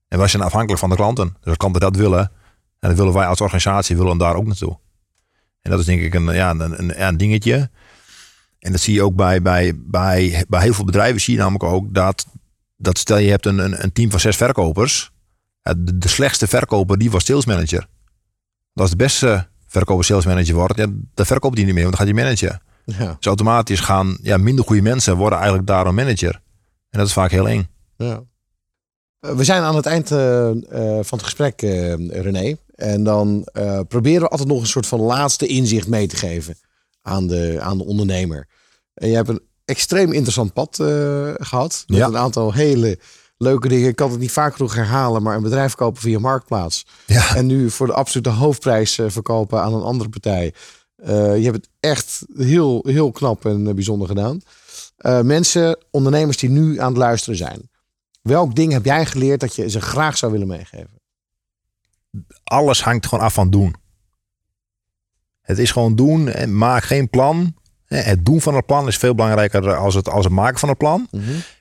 En 0.07 0.17
wij 0.17 0.27
zijn 0.27 0.43
afhankelijk 0.43 0.79
van 0.79 0.89
de 0.89 0.95
klanten. 0.95 1.27
Dus 1.27 1.47
als 1.47 1.57
klanten 1.57 1.81
dat 1.81 1.95
willen, 1.95 2.31
en 2.79 2.89
dat 2.89 2.97
willen 2.97 3.13
wij 3.13 3.25
als 3.25 3.41
organisatie 3.41 3.97
willen 3.97 4.17
daar 4.17 4.35
ook 4.35 4.45
naartoe. 4.45 4.77
En 5.61 5.71
dat 5.71 5.79
is 5.79 5.85
denk 5.85 6.01
ik 6.01 6.13
een, 6.13 6.33
ja, 6.33 6.49
een, 6.49 7.05
een 7.07 7.17
dingetje. 7.17 7.69
En 8.59 8.71
dat 8.71 8.81
zie 8.81 8.93
je 8.93 9.03
ook 9.03 9.15
bij, 9.15 9.41
bij, 9.41 9.73
bij, 9.77 10.45
bij 10.47 10.61
heel 10.61 10.73
veel 10.73 10.85
bedrijven. 10.85 11.21
Zie 11.21 11.33
je 11.33 11.39
namelijk 11.39 11.63
ook 11.63 11.93
dat, 11.93 12.25
dat 12.81 12.97
stel 12.97 13.17
je 13.17 13.29
hebt 13.29 13.45
een, 13.45 13.57
een, 13.57 13.83
een 13.83 13.91
team 13.91 14.11
van 14.11 14.19
zes 14.19 14.35
verkopers. 14.35 15.11
De, 15.61 15.97
de 15.97 16.07
slechtste 16.07 16.47
verkoper 16.47 16.97
die 16.97 17.11
was 17.11 17.25
sales 17.25 17.45
manager. 17.45 17.87
Als 18.73 18.89
de 18.89 18.95
beste 18.95 19.47
verkoper 19.67 20.05
sales 20.05 20.25
manager 20.25 20.55
wordt, 20.55 20.77
ja, 20.77 20.85
dan 21.13 21.25
verkoopt 21.25 21.55
die 21.55 21.65
niet 21.65 21.73
meer, 21.73 21.83
want 21.83 21.97
dan 21.97 22.07
gaat 22.07 22.15
hij 22.15 22.23
managen. 22.25 22.61
Ja. 22.85 23.15
Dus 23.17 23.25
automatisch 23.25 23.79
gaan 23.79 24.17
ja, 24.21 24.37
minder 24.37 24.65
goede 24.65 24.81
mensen 24.81 25.15
worden 25.17 25.37
eigenlijk 25.37 25.67
daarom 25.67 25.95
manager. 25.95 26.41
En 26.89 26.99
dat 26.99 27.07
is 27.07 27.13
vaak 27.13 27.31
heel 27.31 27.47
eng. 27.49 27.69
ja. 27.97 28.23
Eh, 29.19 29.31
We 29.31 29.43
zijn 29.43 29.61
aan 29.61 29.75
het 29.75 29.85
eind 29.85 30.11
eh, 30.11 30.49
eh, 30.49 30.57
van 31.03 31.17
het 31.17 31.23
gesprek, 31.23 31.61
René. 32.09 32.55
En 32.75 33.03
dan 33.03 33.47
proberen 33.87 34.21
we 34.21 34.27
altijd 34.27 34.49
nog 34.49 34.61
een 34.61 34.67
soort 34.67 34.87
van 34.87 34.99
laatste 34.99 35.47
inzicht 35.47 35.87
mee 35.87 36.07
te 36.07 36.15
geven 36.15 36.55
aan 37.01 37.27
de, 37.27 37.57
aan 37.61 37.77
de 37.77 37.85
ondernemer. 37.85 38.47
En 38.93 39.09
je 39.09 39.15
hebt 39.15 39.29
een 39.29 39.41
extreem 39.69 40.11
interessant 40.11 40.53
pad 40.53 40.79
eh, 40.79 40.87
gehad. 41.35 41.83
Met 41.87 41.97
Ja. 41.97 42.05
een 42.07 42.17
aantal 42.17 42.53
hele 42.53 42.99
leuke 43.37 43.67
dingen. 43.67 43.87
Ik 43.89 43.95
kan 43.95 44.11
het 44.11 44.19
niet 44.19 44.31
vaak 44.31 44.55
genoeg 44.55 44.75
herhalen, 44.75 45.23
maar 45.23 45.35
een 45.35 45.41
bedrijf 45.43 45.75
kopen 45.75 46.01
via 46.01 46.19
Marktplaats. 46.19 46.85
Ja, 47.05 47.35
En 47.35 47.45
nu 47.45 47.69
voor 47.69 47.87
de 47.87 47.93
absolute 47.93 48.29
hoofdprijs 48.29 48.97
eh, 48.97 49.05
verkopen 49.09 49.61
aan 49.61 49.73
een 49.73 49.81
andere 49.81 50.09
partij. 50.09 50.53
Eh, 50.95 51.37
je 51.37 51.43
hebt 51.43 51.55
het 51.55 51.69
echt 51.79 52.21
heel, 52.35 52.83
heel 52.87 53.11
knap 53.11 53.45
en 53.45 53.63
bijzonder 53.75 54.07
gedaan. 54.07 54.41
Mensen, 55.23 55.77
ondernemers 55.91 56.37
die 56.37 56.49
nu 56.49 56.79
aan 56.79 56.87
het 56.89 56.97
luisteren 56.97 57.37
zijn. 57.37 57.69
Welk 58.21 58.55
ding 58.55 58.71
heb 58.71 58.85
jij 58.85 59.05
geleerd 59.05 59.39
dat 59.39 59.55
je 59.55 59.69
ze 59.69 59.81
graag 59.81 60.17
zou 60.17 60.31
willen 60.31 60.47
meegeven? 60.47 60.97
alles 62.43 62.83
hangt 62.83 63.05
gewoon 63.07 63.23
af 63.23 63.33
van 63.33 63.49
doen. 63.49 63.75
Het 65.41 65.57
is 65.57 65.71
gewoon 65.71 65.95
doen 65.95 66.27
en 66.27 66.57
maak 66.57 66.83
geen 66.83 67.09
plan. 67.09 67.55
Het 67.95 68.25
doen 68.25 68.41
van 68.41 68.55
het 68.55 68.65
plan 68.65 68.87
is 68.87 68.97
veel 68.97 69.15
belangrijker 69.15 69.75
als 69.75 69.95
het, 69.95 70.09
als 70.09 70.25
het 70.25 70.33
maken 70.33 70.59
van 70.59 70.69
het 70.69 70.77
plan. 70.77 71.07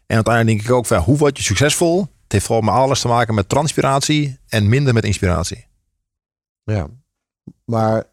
En 0.06 0.14
uiteindelijk 0.14 0.46
denk 0.46 0.68
ik 0.68 0.76
ook 0.76 0.86
van 0.86 0.98
hoe 0.98 1.16
word 1.16 1.36
je 1.36 1.42
succesvol? 1.42 2.00
Het 2.00 2.32
heeft 2.32 2.44
vooral 2.46 2.64
maar 2.64 2.74
alles 2.74 3.00
te 3.00 3.08
maken 3.08 3.34
met 3.34 3.48
transpiratie 3.48 4.38
en 4.48 4.68
minder 4.68 4.94
met 4.94 5.04
inspiratie. 5.04 5.66
Ja. 6.64 6.88
Maar 7.64 8.04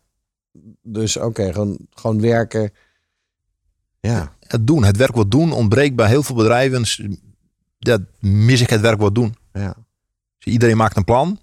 dus 0.81 1.17
oké, 1.17 1.53
gewoon, 1.53 1.77
gewoon 1.89 2.21
werken. 2.21 2.73
Ja. 3.99 4.33
Het 4.39 4.67
doen, 4.67 4.83
het 4.83 4.97
werk 4.97 5.15
wat 5.15 5.31
doen 5.31 5.51
ontbreekt 5.51 5.95
bij 5.95 6.07
heel 6.07 6.23
veel 6.23 6.35
bedrijven. 6.35 6.85
Dat 7.79 8.01
mis 8.19 8.61
ik 8.61 8.69
het 8.69 8.81
werk 8.81 8.99
wat 8.99 9.15
doen. 9.15 9.35
ja. 9.53 9.75
Dus 10.37 10.53
Iedereen 10.53 10.77
maakt 10.77 10.97
een 10.97 11.03
plan. 11.03 11.39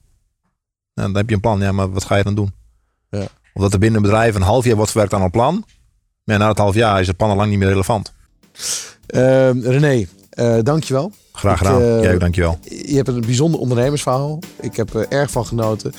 Nou, 0.95 1.09
dan 1.09 1.17
heb 1.17 1.29
je 1.29 1.35
een 1.35 1.41
plan, 1.41 1.61
ja, 1.61 1.73
maar 1.73 1.91
wat 1.91 2.05
ga 2.05 2.17
je 2.17 2.23
dan 2.23 2.35
doen? 2.35 2.53
Ja. 3.11 3.27
Of 3.53 3.63
dat 3.63 3.73
er 3.73 3.79
binnen 3.79 3.97
een 3.97 4.07
bedrijf 4.11 4.35
een 4.35 4.43
half 4.43 4.65
jaar 4.65 4.77
wordt 4.77 4.91
gewerkt 4.91 5.15
aan 5.15 5.23
een 5.23 5.31
plan. 5.31 5.65
Maar 6.25 6.39
na 6.39 6.49
het 6.49 6.59
half 6.59 6.75
jaar 6.75 7.01
is 7.01 7.07
het 7.07 7.19
al 7.23 7.37
lang 7.37 7.51
niet 7.51 7.59
meer 7.59 7.69
relevant. 7.69 8.13
Ehm, 9.07 9.61
René, 9.61 10.07
eh 10.31 10.57
dankjewel. 10.63 11.13
Graag 11.33 11.61
Ik, 11.61 11.67
gedaan. 11.67 11.81
eh, 11.83 12.03
Jij 12.03 12.15
ook, 12.15 12.21
dankjewel. 12.21 12.59
Je 12.63 12.95
hebt 12.97 13.09
een 13.09 13.21
bijzonder 13.21 13.61
ondernemersverhaal. 13.61 14.39
Ik 14.61 14.77
heb 14.77 14.95
er 14.95 15.07
erg 15.09 15.31
van 15.31 15.47
genoten. 15.47 15.93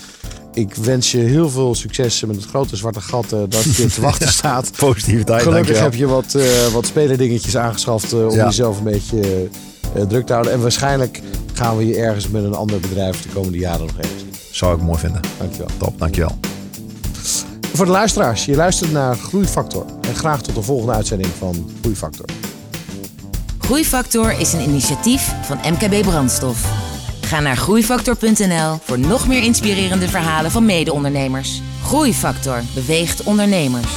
Ik 0.53 0.75
wens 0.75 1.11
je 1.11 1.17
heel 1.17 1.49
veel 1.49 1.75
succes 1.75 2.23
met 2.25 2.35
het 2.35 2.45
grote 2.45 2.75
zwarte 2.75 3.01
gat 3.01 3.23
eh, 3.31 3.39
dat 3.49 3.63
je 3.75 3.85
te 3.85 4.01
wachten 4.01 4.27
staat. 4.41 4.71
Positiviteit, 4.77 5.41
Gelukkig 5.41 5.77
dankjewel. 5.79 6.13
heb 6.13 6.33
je 6.35 6.41
wat, 6.67 6.71
wat 6.73 6.85
spelerdingetjes 6.85 7.57
aangeschaft 7.57 8.13
om 8.13 8.31
Ja. 8.35 8.45
jezelf 8.45 8.77
een 8.77 8.83
beetje 8.83 9.49
druk 10.07 10.25
te 10.25 10.33
houden. 10.33 10.53
En 10.53 10.61
waarschijnlijk 10.61 11.21
gaan 11.53 11.77
we 11.77 11.85
je 11.87 11.95
ergens 11.95 12.27
met 12.29 12.43
een 12.43 12.53
ander 12.53 12.79
bedrijf 12.79 13.21
de 13.21 13.29
komende 13.29 13.57
jaren 13.57 13.85
nog 13.85 13.95
even 13.97 14.19
zien. 14.19 14.29
Zou 14.51 14.75
ik 14.75 14.81
mooi 14.81 14.99
vinden. 14.99 15.21
Dankjewel. 15.37 15.67
Top, 15.77 15.99
dankjewel. 15.99 16.37
Voor 17.73 17.85
de 17.85 17.91
luisteraars, 17.91 18.45
je 18.45 18.55
luistert 18.55 18.91
naar 18.91 19.15
Groeifactor. 19.15 19.85
En 20.01 20.15
graag 20.15 20.41
tot 20.41 20.55
de 20.55 20.61
volgende 20.61 20.93
uitzending 20.93 21.31
van 21.37 21.69
Groeifactor. 21.81 22.25
Groeifactor 23.59 24.39
is 24.39 24.53
een 24.53 24.61
initiatief 24.61 25.33
van 25.41 25.57
MKB 25.57 26.01
Brandstof. 26.01 26.71
Ga 27.21 27.39
naar 27.39 27.57
groeifactor.nl 27.57 28.77
voor 28.81 28.99
nog 28.99 29.27
meer 29.27 29.43
inspirerende 29.43 30.07
verhalen 30.07 30.51
van 30.51 30.65
mede-ondernemers. 30.65 31.61
Groeifactor 31.83 32.61
beweegt 32.73 33.23
ondernemers. 33.23 33.91